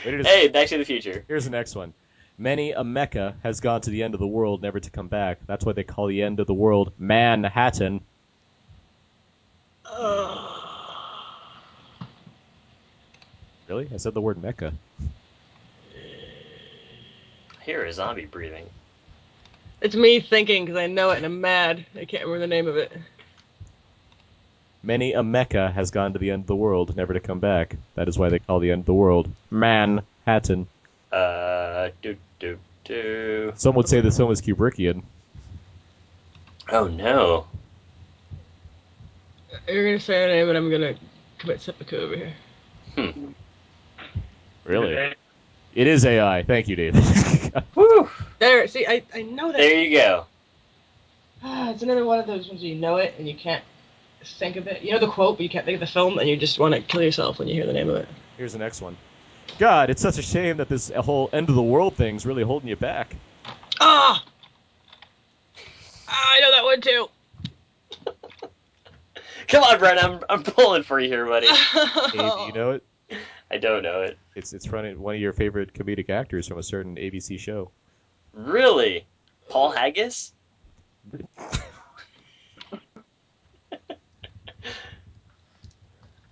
[0.05, 1.25] Wait, it is- Hey, Back to the Future.
[1.29, 1.93] Here's the next one.
[2.37, 5.39] Many a mecha has gone to the end of the world, never to come back.
[5.47, 8.01] That's why they call the end of the world Manhattan.
[13.67, 13.89] Really?
[13.93, 14.75] I said the word mecha.
[17.59, 18.67] I hear a zombie breathing.
[19.85, 21.85] It's me thinking because I know it and I'm mad.
[21.95, 22.91] I can't remember the name of it.
[24.83, 27.77] Many a mecha has gone to the end of the world, never to come back.
[27.95, 30.69] That is why they call the end of the world Manhattan.
[31.13, 33.53] Uh, do do do.
[33.57, 35.03] Some would say this film is Kubrickian.
[36.71, 37.47] Oh no.
[39.69, 40.95] You're gonna say her name and I'm gonna
[41.37, 42.33] commit seppuku over here.
[42.95, 43.33] Hmm.
[44.65, 45.15] Really?
[45.75, 46.43] It is AI.
[46.43, 47.05] Thank you, David.
[47.75, 48.09] Woo!
[48.39, 49.59] There, see, I, I know that.
[49.59, 50.27] There you go.
[51.43, 53.63] Ah, it's another one of those ones where you know it and you can't
[54.25, 54.83] think of it.
[54.83, 56.75] You know the quote, but you can't think of the film, and you just want
[56.75, 58.09] to kill yourself when you hear the name of it.
[58.37, 58.97] Here's the next one.
[59.59, 62.69] God, it's such a shame that this whole end of the world thing's really holding
[62.69, 63.15] you back.
[63.81, 64.25] Ah!
[66.09, 67.09] Ah, I know that one too.
[69.49, 70.03] Come on, Brent.
[70.03, 71.47] I'm I'm pulling for you here, buddy.
[71.75, 72.85] Abe, do you know it?
[73.51, 74.19] I don't know it.
[74.35, 77.71] It's it's from one of your favorite comedic actors from a certain ABC show.
[78.33, 79.07] Really?
[79.49, 80.33] Paul Haggis?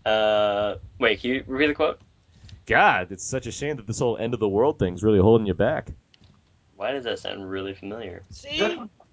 [0.04, 1.20] uh, wait.
[1.20, 2.00] Can you repeat the quote?
[2.66, 5.46] God, it's such a shame that this whole end of the world thing's really holding
[5.46, 5.88] you back.
[6.76, 8.22] Why does that sound really familiar?
[8.30, 8.60] See?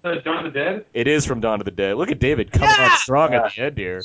[0.02, 0.86] Uh, Dawn of the Dead?
[0.94, 1.96] It is from Dawn of the Dead.
[1.96, 2.96] Look at David coming on Yeah!
[2.96, 4.02] strong at the end here.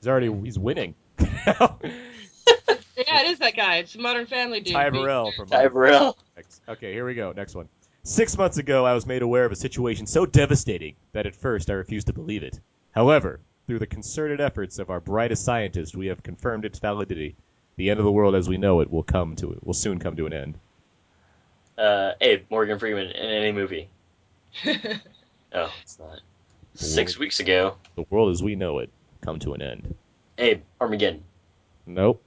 [0.00, 0.94] He's already he's winning.
[2.96, 3.76] Yeah, it is that guy.
[3.76, 4.72] It's Modern Family dude.
[4.74, 6.16] Ty Burrell from Ty Burrell.
[6.68, 7.32] Okay, here we go.
[7.32, 7.68] Next one.
[8.04, 11.68] Six months ago, I was made aware of a situation so devastating that at first
[11.70, 12.60] I refused to believe it.
[12.92, 17.34] However, through the concerted efforts of our brightest scientists, we have confirmed its validity.
[17.76, 20.16] The end of the world as we know it will come to will soon come
[20.16, 20.58] to an end.
[21.76, 23.88] Uh, Abe Morgan Freeman in any movie.
[25.54, 26.20] Oh, it's not.
[26.74, 28.90] Six weeks ago, The world as we know it
[29.22, 29.94] come to an end.
[30.36, 31.22] Abe Armageddon.
[31.86, 32.22] Nope.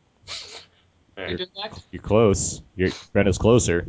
[1.17, 1.39] Alright.
[1.39, 1.47] You're,
[1.91, 2.61] you're close.
[2.75, 3.87] Your friend is closer.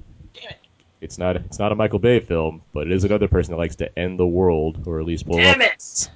[1.01, 1.37] It's not.
[1.37, 4.19] It's not a Michael Bay film, but it is another person that likes to end
[4.19, 5.69] the world, or at least blow Damn up.
[5.69, 5.79] it!
[5.83, 6.09] Is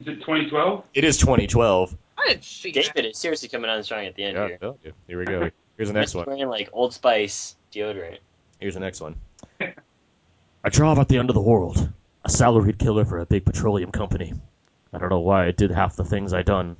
[0.00, 0.84] it 2012?
[0.94, 1.94] It is 2012.
[2.16, 2.72] I didn't see.
[2.72, 4.58] David is seriously coming on strong at the end Yeah, here.
[4.58, 4.92] told you.
[5.08, 5.50] Here we go.
[5.76, 6.24] Here's the next He's one.
[6.26, 8.16] Wearing like Old Spice deodorant.
[8.60, 9.14] Here's the next one.
[9.60, 11.92] I drove at the end of the world.
[12.24, 14.32] A salaried killer for a big petroleum company.
[14.94, 16.76] I don't know why I did half the things I done,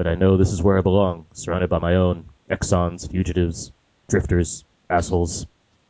[0.00, 3.70] but I know this is where I belong, surrounded by my own exons, fugitives,
[4.08, 5.46] drifters, assholes,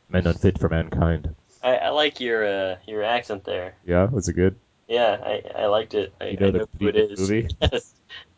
[0.09, 1.33] men unfit for mankind.
[1.63, 3.73] I, I like your uh, your accent there.
[3.85, 4.57] Yeah, was it good?
[4.89, 6.13] Yeah, I, I liked it.
[6.19, 7.19] I, You know I the- know who it is.
[7.21, 7.47] movie?
[7.71, 7.93] Yes.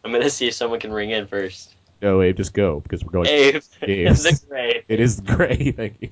[0.05, 1.73] I'm gonna see if someone can ring in first.
[2.03, 3.27] No, Abe, just go because we're going.
[3.29, 4.09] Abe, Abe.
[4.13, 4.83] the Grey.
[4.87, 5.71] It is gray.
[5.75, 6.09] Thank you.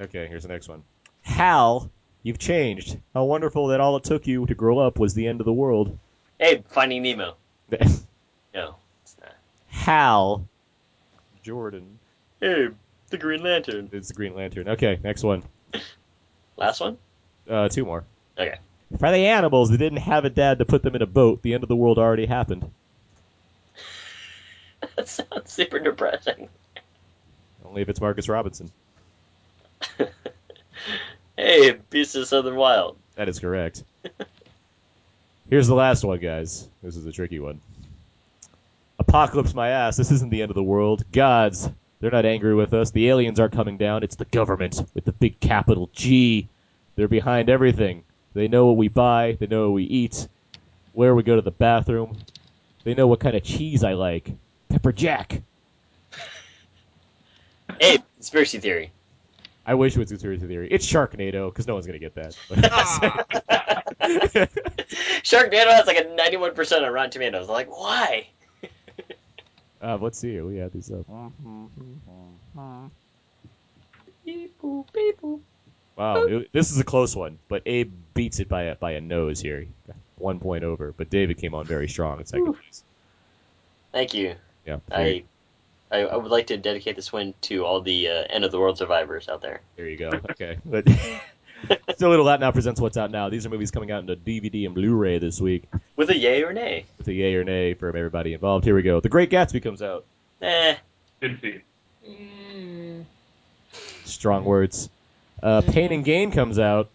[0.00, 0.82] okay, here's the next one.
[1.22, 1.90] Hal,
[2.22, 2.98] you've changed.
[3.14, 5.52] How wonderful that all it took you to grow up was the end of the
[5.54, 5.98] world.
[6.40, 7.36] Abe, Finding Nemo.
[8.54, 9.34] No, it's not.
[9.68, 10.48] Hal
[11.42, 11.98] Jordan.
[12.40, 12.74] Abe,
[13.10, 13.90] the Green Lantern.
[13.92, 14.68] It's the Green Lantern.
[14.70, 15.42] Okay, next one.
[16.56, 16.96] Last one.
[17.48, 18.04] Uh, two more.
[18.38, 18.58] Okay.
[18.98, 21.52] For the animals that didn't have a dad to put them in a boat, the
[21.54, 22.70] end of the world already happened.
[24.96, 26.48] That sounds super depressing.
[27.64, 28.70] Only if it's Marcus Robinson.
[31.36, 32.96] Hey, Beast of the Southern Wild.
[33.16, 33.84] That is correct.
[35.50, 36.68] Here's the last one, guys.
[36.82, 37.60] This is a tricky one.
[38.98, 39.96] Apocalypse my ass.
[39.96, 41.04] This isn't the end of the world.
[41.10, 41.70] Gods,
[42.00, 42.90] they're not angry with us.
[42.90, 44.02] The aliens aren't coming down.
[44.02, 46.48] It's the government with the big capital G.
[46.96, 48.04] They're behind everything.
[48.34, 49.38] They know what we buy.
[49.40, 50.28] They know what we eat.
[50.92, 52.18] Where we go to the bathroom.
[52.84, 54.30] They know what kind of cheese I like.
[54.68, 55.40] Pepper Jack.
[57.80, 58.92] Abe, conspiracy theory.
[59.64, 60.68] I wish it was conspiracy theory.
[60.70, 62.36] It's Sharknado, because no one's gonna get that.
[63.50, 63.57] Ah.
[65.22, 67.48] Sharknado has like a 91% on Rotten Tomatoes.
[67.48, 68.28] I'm like, why?
[69.82, 70.40] uh, let's see.
[70.40, 71.06] We had these up.
[75.96, 79.00] Wow, it- this is a close one, but Abe beats it by a by a
[79.00, 79.66] nose here.
[80.16, 82.82] One point over, but David came on very strong in second place.
[83.92, 84.34] Thank you.
[84.66, 85.24] Yeah, I,
[85.90, 88.60] I I would like to dedicate this win to all the uh, end of the
[88.60, 89.60] world survivors out there.
[89.76, 90.10] there you go.
[90.30, 90.86] Okay, but
[91.94, 93.28] still, Little Out Now presents what's out now.
[93.28, 95.64] These are movies coming out into DVD and Blu-ray this week.
[95.96, 96.86] With a yay or nay?
[96.98, 98.64] With a yay or nay from everybody involved.
[98.64, 99.00] Here we go.
[99.00, 100.04] The Great Gatsby comes out.
[100.40, 100.76] Eh.
[101.20, 101.62] Didn't see it.
[102.08, 103.04] Mm.
[104.04, 104.88] Strong words.
[105.42, 106.88] Uh, Pain and Gain comes out.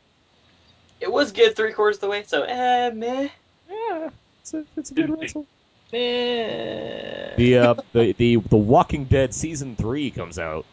[0.99, 3.27] It was good three quarters of the way, so eh, meh.
[3.69, 4.10] Yeah,
[4.41, 5.45] it's a, it's a good rental.
[5.91, 7.35] Eh.
[7.35, 10.65] The, uh, the the the Walking Dead season three comes out.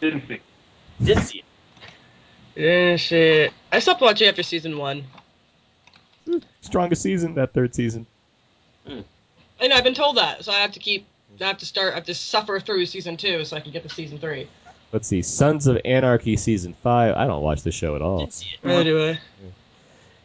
[0.00, 0.40] Didn't see.
[1.02, 1.42] Didn't see
[2.56, 2.62] it.
[2.62, 3.52] Yeah, shit.
[3.72, 5.04] I stopped watching after season one.
[6.26, 6.38] Hmm.
[6.60, 8.06] Strongest season, that third season.
[8.86, 9.00] Hmm.
[9.60, 11.06] I know I've been told that, so I have to keep.
[11.40, 11.92] I have to start.
[11.92, 14.48] I have to suffer through season two so I can get to season three.
[14.92, 17.14] Let's see, Sons of Anarchy season five.
[17.16, 18.26] I don't watch this show at all.
[18.26, 18.44] Did.
[18.62, 19.18] Neither do I.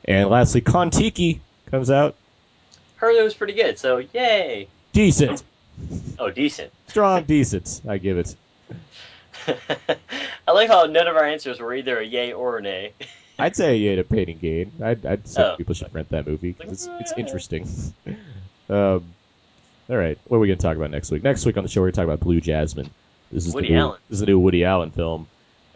[0.05, 2.15] And lastly, Kon-Tiki comes out.
[2.95, 4.67] Heard it was pretty good, so yay.
[4.93, 5.43] Decent,
[6.19, 6.71] Oh, decent.
[6.87, 7.81] strong, decent.
[7.87, 8.35] I give it.
[10.47, 12.93] I like how none of our answers were either a yay or a nay.
[13.39, 14.71] I'd say a yay to Pain and Gain.
[14.83, 15.55] I'd, I'd say Oh.
[15.55, 17.67] people should rent that movie 'cause it's, it's interesting.
[18.69, 19.03] um,
[19.89, 21.23] all right, what are we going to talk about next week?
[21.23, 22.89] Next week on the show, we're going to talk about Blue Jasmine.
[23.31, 23.99] This is Woody the new, Allen.
[24.09, 25.27] This is the new Woody Allen film,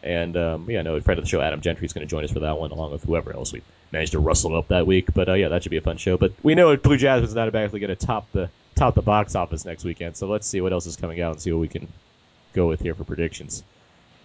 [0.04, 2.24] and um, yeah, no, a friend of the show, Adam Gentry, is going to join
[2.24, 3.62] us for that one, along with whoever else we
[3.92, 5.08] managed to rustle up that week.
[5.14, 6.18] But uh, yeah, that should be a fun show.
[6.18, 9.66] But we know Blue Jasmine's not automatically going to top the top the box office
[9.66, 10.16] next weekend.
[10.18, 11.88] So let's see what else is coming out and see what we can
[12.56, 13.64] go with here for predictions.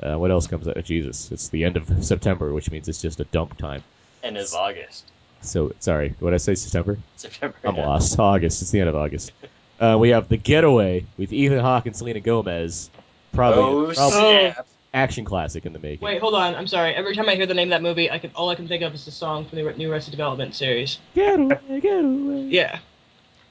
[0.02, 0.82] Uh, what else comes out?
[0.84, 3.82] Jesus, it's the end of September, which means it's just a dump time.
[4.22, 5.10] End of August.
[5.42, 6.54] So sorry, what did I say?
[6.54, 6.98] September?
[7.16, 7.56] September.
[7.64, 7.86] I'm yeah.
[7.86, 8.18] lost.
[8.18, 8.62] August.
[8.62, 9.32] It's the end of August.
[9.78, 12.90] Uh, we have The Getaway with Ethan Hawke and Selena Gomez.
[13.32, 14.66] Probably, Oh, probably snap.
[14.92, 16.04] action classic in the making.
[16.04, 16.54] Wait, hold on.
[16.54, 16.94] I'm sorry.
[16.94, 18.82] Every time I hear the name of that movie, I can all I can think
[18.82, 20.98] of is the song from the new Arrested Development series.
[21.14, 22.42] Getaway, getaway.
[22.50, 22.78] Yeah.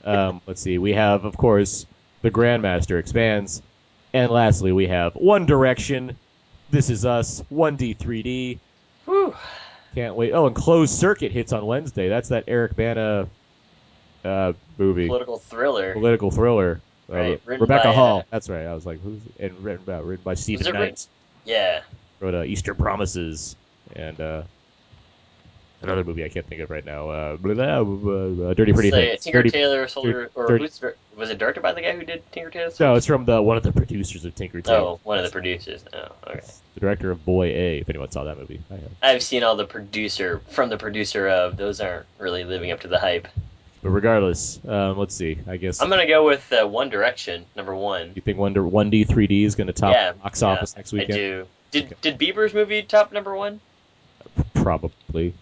[0.03, 0.77] Um, let's see.
[0.77, 1.85] We have, of course,
[2.21, 3.61] The Grandmaster expands,
[4.13, 6.15] and lastly, we have One Direction.
[6.71, 7.43] This is us.
[7.51, 8.59] 1D, 3D.
[9.05, 9.35] Whew.
[9.95, 10.33] Can't wait.
[10.33, 12.09] Oh, and Closed Circuit hits on Wednesday.
[12.09, 13.27] That's that Eric Bana
[14.23, 15.07] uh, movie.
[15.07, 15.93] Political thriller.
[15.93, 16.81] political thriller.
[17.11, 18.25] Uh, Right, written Rebecca by, uh, Hall.
[18.29, 18.65] That's right.
[18.67, 20.79] I was like, who's and written, uh, written by Stephen Knight.
[20.79, 20.97] written-
[21.45, 21.81] Yeah.
[22.19, 23.55] Wrote uh, Easter Promises
[23.95, 24.43] and uh,
[25.81, 27.09] another movie I can't think of right now.
[27.09, 29.23] Uh, blah, blah, blah, uh, Dirty Pretty Say, Things.
[29.23, 30.81] Tinker Dirty, Tailor Soldier, or Dirty- who's,
[31.15, 33.57] was it directed by the guy who did Tinker Tailor no, it's from the one
[33.57, 34.79] of the producers of Tinker Tailor.
[34.79, 35.83] Oh, one of the producers.
[35.93, 36.41] Oh, okay.
[36.75, 37.79] The director of Boy A.
[37.79, 38.91] If anyone saw that movie, I have.
[39.01, 41.57] I've seen all the producer from the producer of.
[41.57, 43.27] Those aren't really living up to the hype.
[43.81, 45.39] But regardless, um, let's see.
[45.47, 48.11] I guess I'm gonna go with uh, One Direction, number one.
[48.13, 50.75] you think Wonder One D three D is going to top yeah, box yeah, office
[50.75, 51.13] next weekend?
[51.13, 51.47] I do.
[51.71, 53.61] Did Did Bieber's movie top number one?
[54.53, 55.33] Probably.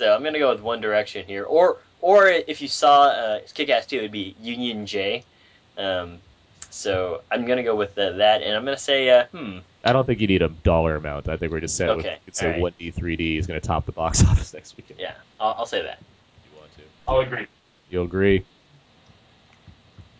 [0.00, 3.84] So I'm gonna go with One Direction here, or or if you saw uh, Kick-Ass
[3.84, 5.22] 2, it'd be Union J.
[5.76, 6.16] Um,
[6.70, 10.06] so I'm gonna go with uh, that, and I'm gonna say, uh, hmm, I don't
[10.06, 11.28] think you need a dollar amount.
[11.28, 12.62] I think we're just set with Okay, you could say alright.
[12.62, 14.98] one D three D is going to top the box office next weekend.
[14.98, 15.98] yeah, I'll, I'll say that.
[16.00, 16.82] You want to?
[17.06, 17.46] I'll agree.
[17.90, 18.42] You'll agree,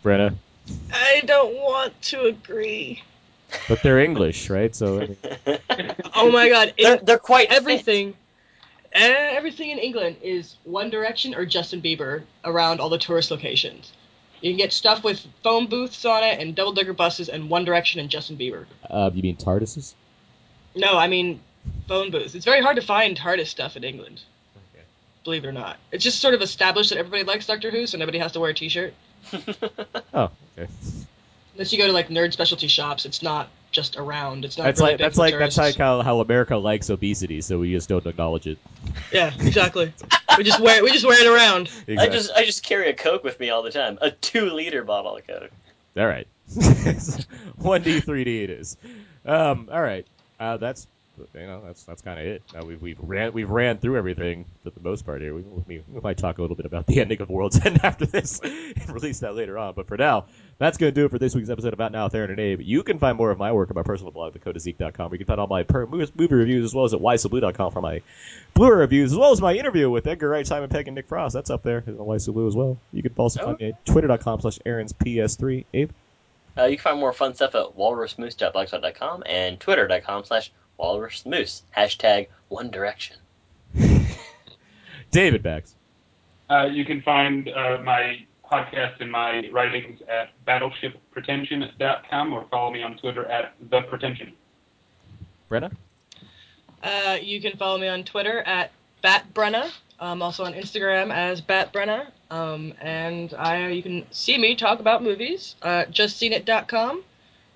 [0.04, 0.34] Brenna?
[0.92, 3.02] I don't want to agree.
[3.66, 4.76] But they're English, right?
[4.76, 5.06] So I
[5.78, 6.74] mean, Oh my god.
[6.76, 8.10] they're they're quite everything.
[8.10, 8.12] eh,
[8.92, 13.92] Everything in England is One Direction or Justin Bieber around all the tourist locations.
[14.40, 17.64] You can get stuff with phone booths on it and double decker buses and One
[17.64, 18.66] Direction and Justin Bieber.
[18.88, 19.94] uh, you mean TARDISes?
[20.74, 21.40] No, I mean
[21.88, 22.34] phone booths.
[22.34, 24.22] It's very hard to find TARDIS stuff in England.
[25.22, 25.76] Believe it or not.
[25.92, 28.50] It's just sort of established that everybody likes Doctor Who, so nobody has to wear
[28.50, 28.94] a t-shirt.
[30.14, 30.70] Oh, okay.
[31.54, 34.44] Unless you go to like nerd specialty shops, it's not just around.
[34.44, 35.78] It's not That's really like that's like that's tourists.
[35.78, 38.58] like how, how America likes obesity, so we just don't acknowledge it.
[39.12, 39.92] Yeah, exactly.
[40.36, 41.70] we just wear we just wear it around.
[41.98, 44.84] I just I just carry a Coke with me all the time, a two liter
[44.84, 45.50] bottle of Coke.
[45.96, 46.26] All right.
[47.56, 48.76] One D, three D, it is.
[49.24, 50.06] Um, all right.
[50.38, 50.86] Uh, that's
[51.34, 52.42] you know that's that's kind of it.
[52.56, 55.34] Uh, we've we've ran we've ran through everything for the most part here.
[55.34, 58.06] We, we, we might talk a little bit about the ending of World's End after
[58.06, 59.74] this and release that later on.
[59.74, 60.26] But for now,
[60.60, 62.60] that's going to do it for this week's episode of Out Now, Theron and Abe.
[62.60, 65.10] You can find more of my work on my personal blog, thecodeofzeke.com.
[65.10, 67.80] where You can find all my per- movie reviews as well as at ysoblu.com for
[67.80, 68.02] my
[68.52, 71.32] Blu-ray reviews, as well as my interview with Edgar Wright, Simon Pegg, and Nick Frost.
[71.32, 72.76] That's up there on YSO as well.
[72.92, 75.64] You can also find me at twitter.com slash Aaron's PS3.
[75.72, 75.90] Abe?
[76.58, 81.62] Uh, you can find more fun stuff at walrusmoose.blogspot.com and twitter.com slash walrusmoose.
[81.74, 83.16] Hashtag One Direction.
[85.10, 85.74] David Bax.
[86.50, 92.82] Uh, you can find uh, my podcast and my writings at battleshippretension.com or follow me
[92.82, 94.32] on Twitter at the pretension.
[95.50, 95.72] Brenna?
[96.82, 98.72] Uh, you can follow me on Twitter at
[99.04, 99.70] batbrenna.
[99.98, 102.08] I'm also on Instagram as batbrenna.
[102.30, 105.56] Um, and I you can see me talk about movies.
[105.62, 107.02] Uh, justseenit.com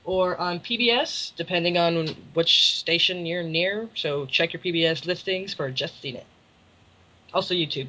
[0.05, 3.89] or on PBS, depending on which station you're near.
[3.95, 6.27] So check your PBS listings for Just Seen It.
[7.33, 7.89] Also YouTube.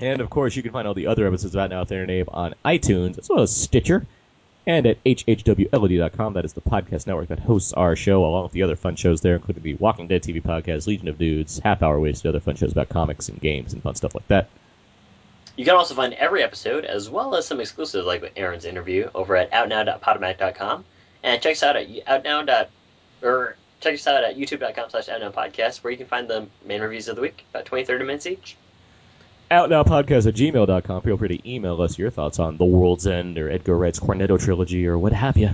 [0.00, 2.10] And of course, you can find all the other episodes of Out Now, Theron and
[2.10, 4.06] Abe on iTunes, as well as Stitcher,
[4.66, 6.34] and at hhwlod.com.
[6.34, 9.20] That is the podcast network that hosts our show, along with the other fun shows
[9.20, 12.56] there, including the Walking Dead TV podcast, Legion of Dudes, Half Hour Wasted, other fun
[12.56, 14.48] shows about comics and games and fun stuff like that.
[15.56, 19.36] You can also find every episode, as well as some exclusives like Aaron's interview, over
[19.36, 20.84] at outnow.podomatic.com.
[21.22, 22.66] And check us out at outnow.
[23.22, 26.80] or check us out at youtube.com slash outnow podcast, where you can find the main
[26.80, 28.56] reviews of the week, about 20, 30 minutes each.
[29.52, 31.02] Outnowpodcast at gmail.com.
[31.02, 34.40] Feel free to email us your thoughts on The World's End or Edgar Wright's Cornetto
[34.40, 35.50] trilogy or what have you.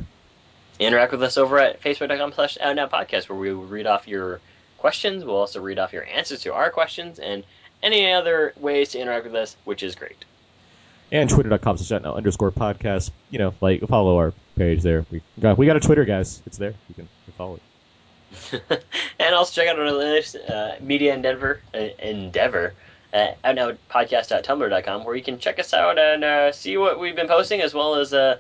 [0.79, 4.39] Interact with us over at facebook.com slash outnowpodcast, where we will read off your
[4.77, 5.25] questions.
[5.25, 7.43] We'll also read off your answers to our questions and
[7.83, 10.25] any other ways to interact with us, which is great.
[11.11, 13.11] And twitter.com slash outnow underscore podcast.
[13.31, 15.07] You know, like, follow our page there.
[15.11, 16.41] We got, we got a Twitter, guys.
[16.47, 16.75] It's there.
[16.89, 18.85] You can follow it.
[19.19, 22.75] and also check out our latest uh, media endeavor, uh, endeavor
[23.13, 27.61] at outnowpodcast.tumblr.com, where you can check us out and uh, see what we've been posting,
[27.61, 28.37] as well as uh,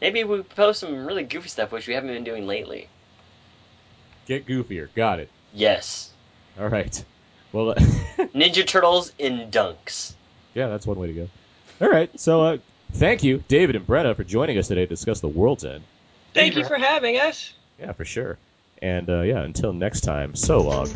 [0.00, 2.88] maybe we post some really goofy stuff, which we haven't been doing lately.
[4.26, 4.88] Get goofier.
[4.94, 5.30] Got it.
[5.54, 6.10] Yes.
[6.58, 7.04] All right.
[7.52, 7.74] Well,
[8.34, 10.12] Ninja Turtles in dunks.
[10.54, 11.28] yeah, that's one way to go.
[11.80, 12.10] All right.
[12.20, 12.58] So, uh,
[12.92, 15.82] thank you, David and Brenna, for joining us today to discuss The World's End.
[16.34, 17.52] Thank you for having us.
[17.80, 18.38] Yeah, for sure.
[18.82, 20.88] And, uh, yeah, until next time, so long.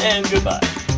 [0.00, 0.89] And goodbye.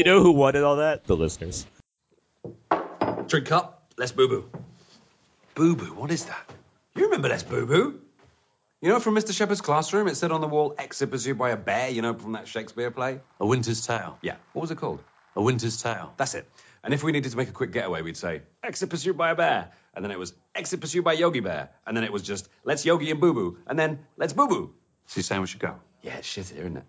[0.00, 1.04] You know you know who wanted all that?
[1.04, 1.66] The listeners.
[3.26, 4.50] Drink up, let's boo boo.
[5.54, 6.50] Boo boo, what is that?
[6.94, 8.00] You remember Les Boo Boo?
[8.80, 9.36] You know, from Mr.
[9.36, 12.32] Shepherd's classroom, it said on the wall, exit pursued by a bear, you know, from
[12.32, 13.20] that Shakespeare play?
[13.38, 14.16] A Winter's Tale.
[14.22, 14.36] Yeah.
[14.54, 15.02] What was it called?
[15.36, 16.14] A Winter's Tale.
[16.16, 16.48] That's it.
[16.82, 19.34] And if we needed to make a quick getaway, we'd say, exit pursued by a
[19.34, 19.70] bear.
[19.94, 21.68] And then it was, exit pursued by Yogi Bear.
[21.86, 23.58] And then it was just, let's Yogi and Boo Boo.
[23.66, 24.74] And then, let's Boo Boo.
[25.08, 25.74] So you're saying we should go?
[26.00, 26.84] Yeah, it's shit here, isn't it?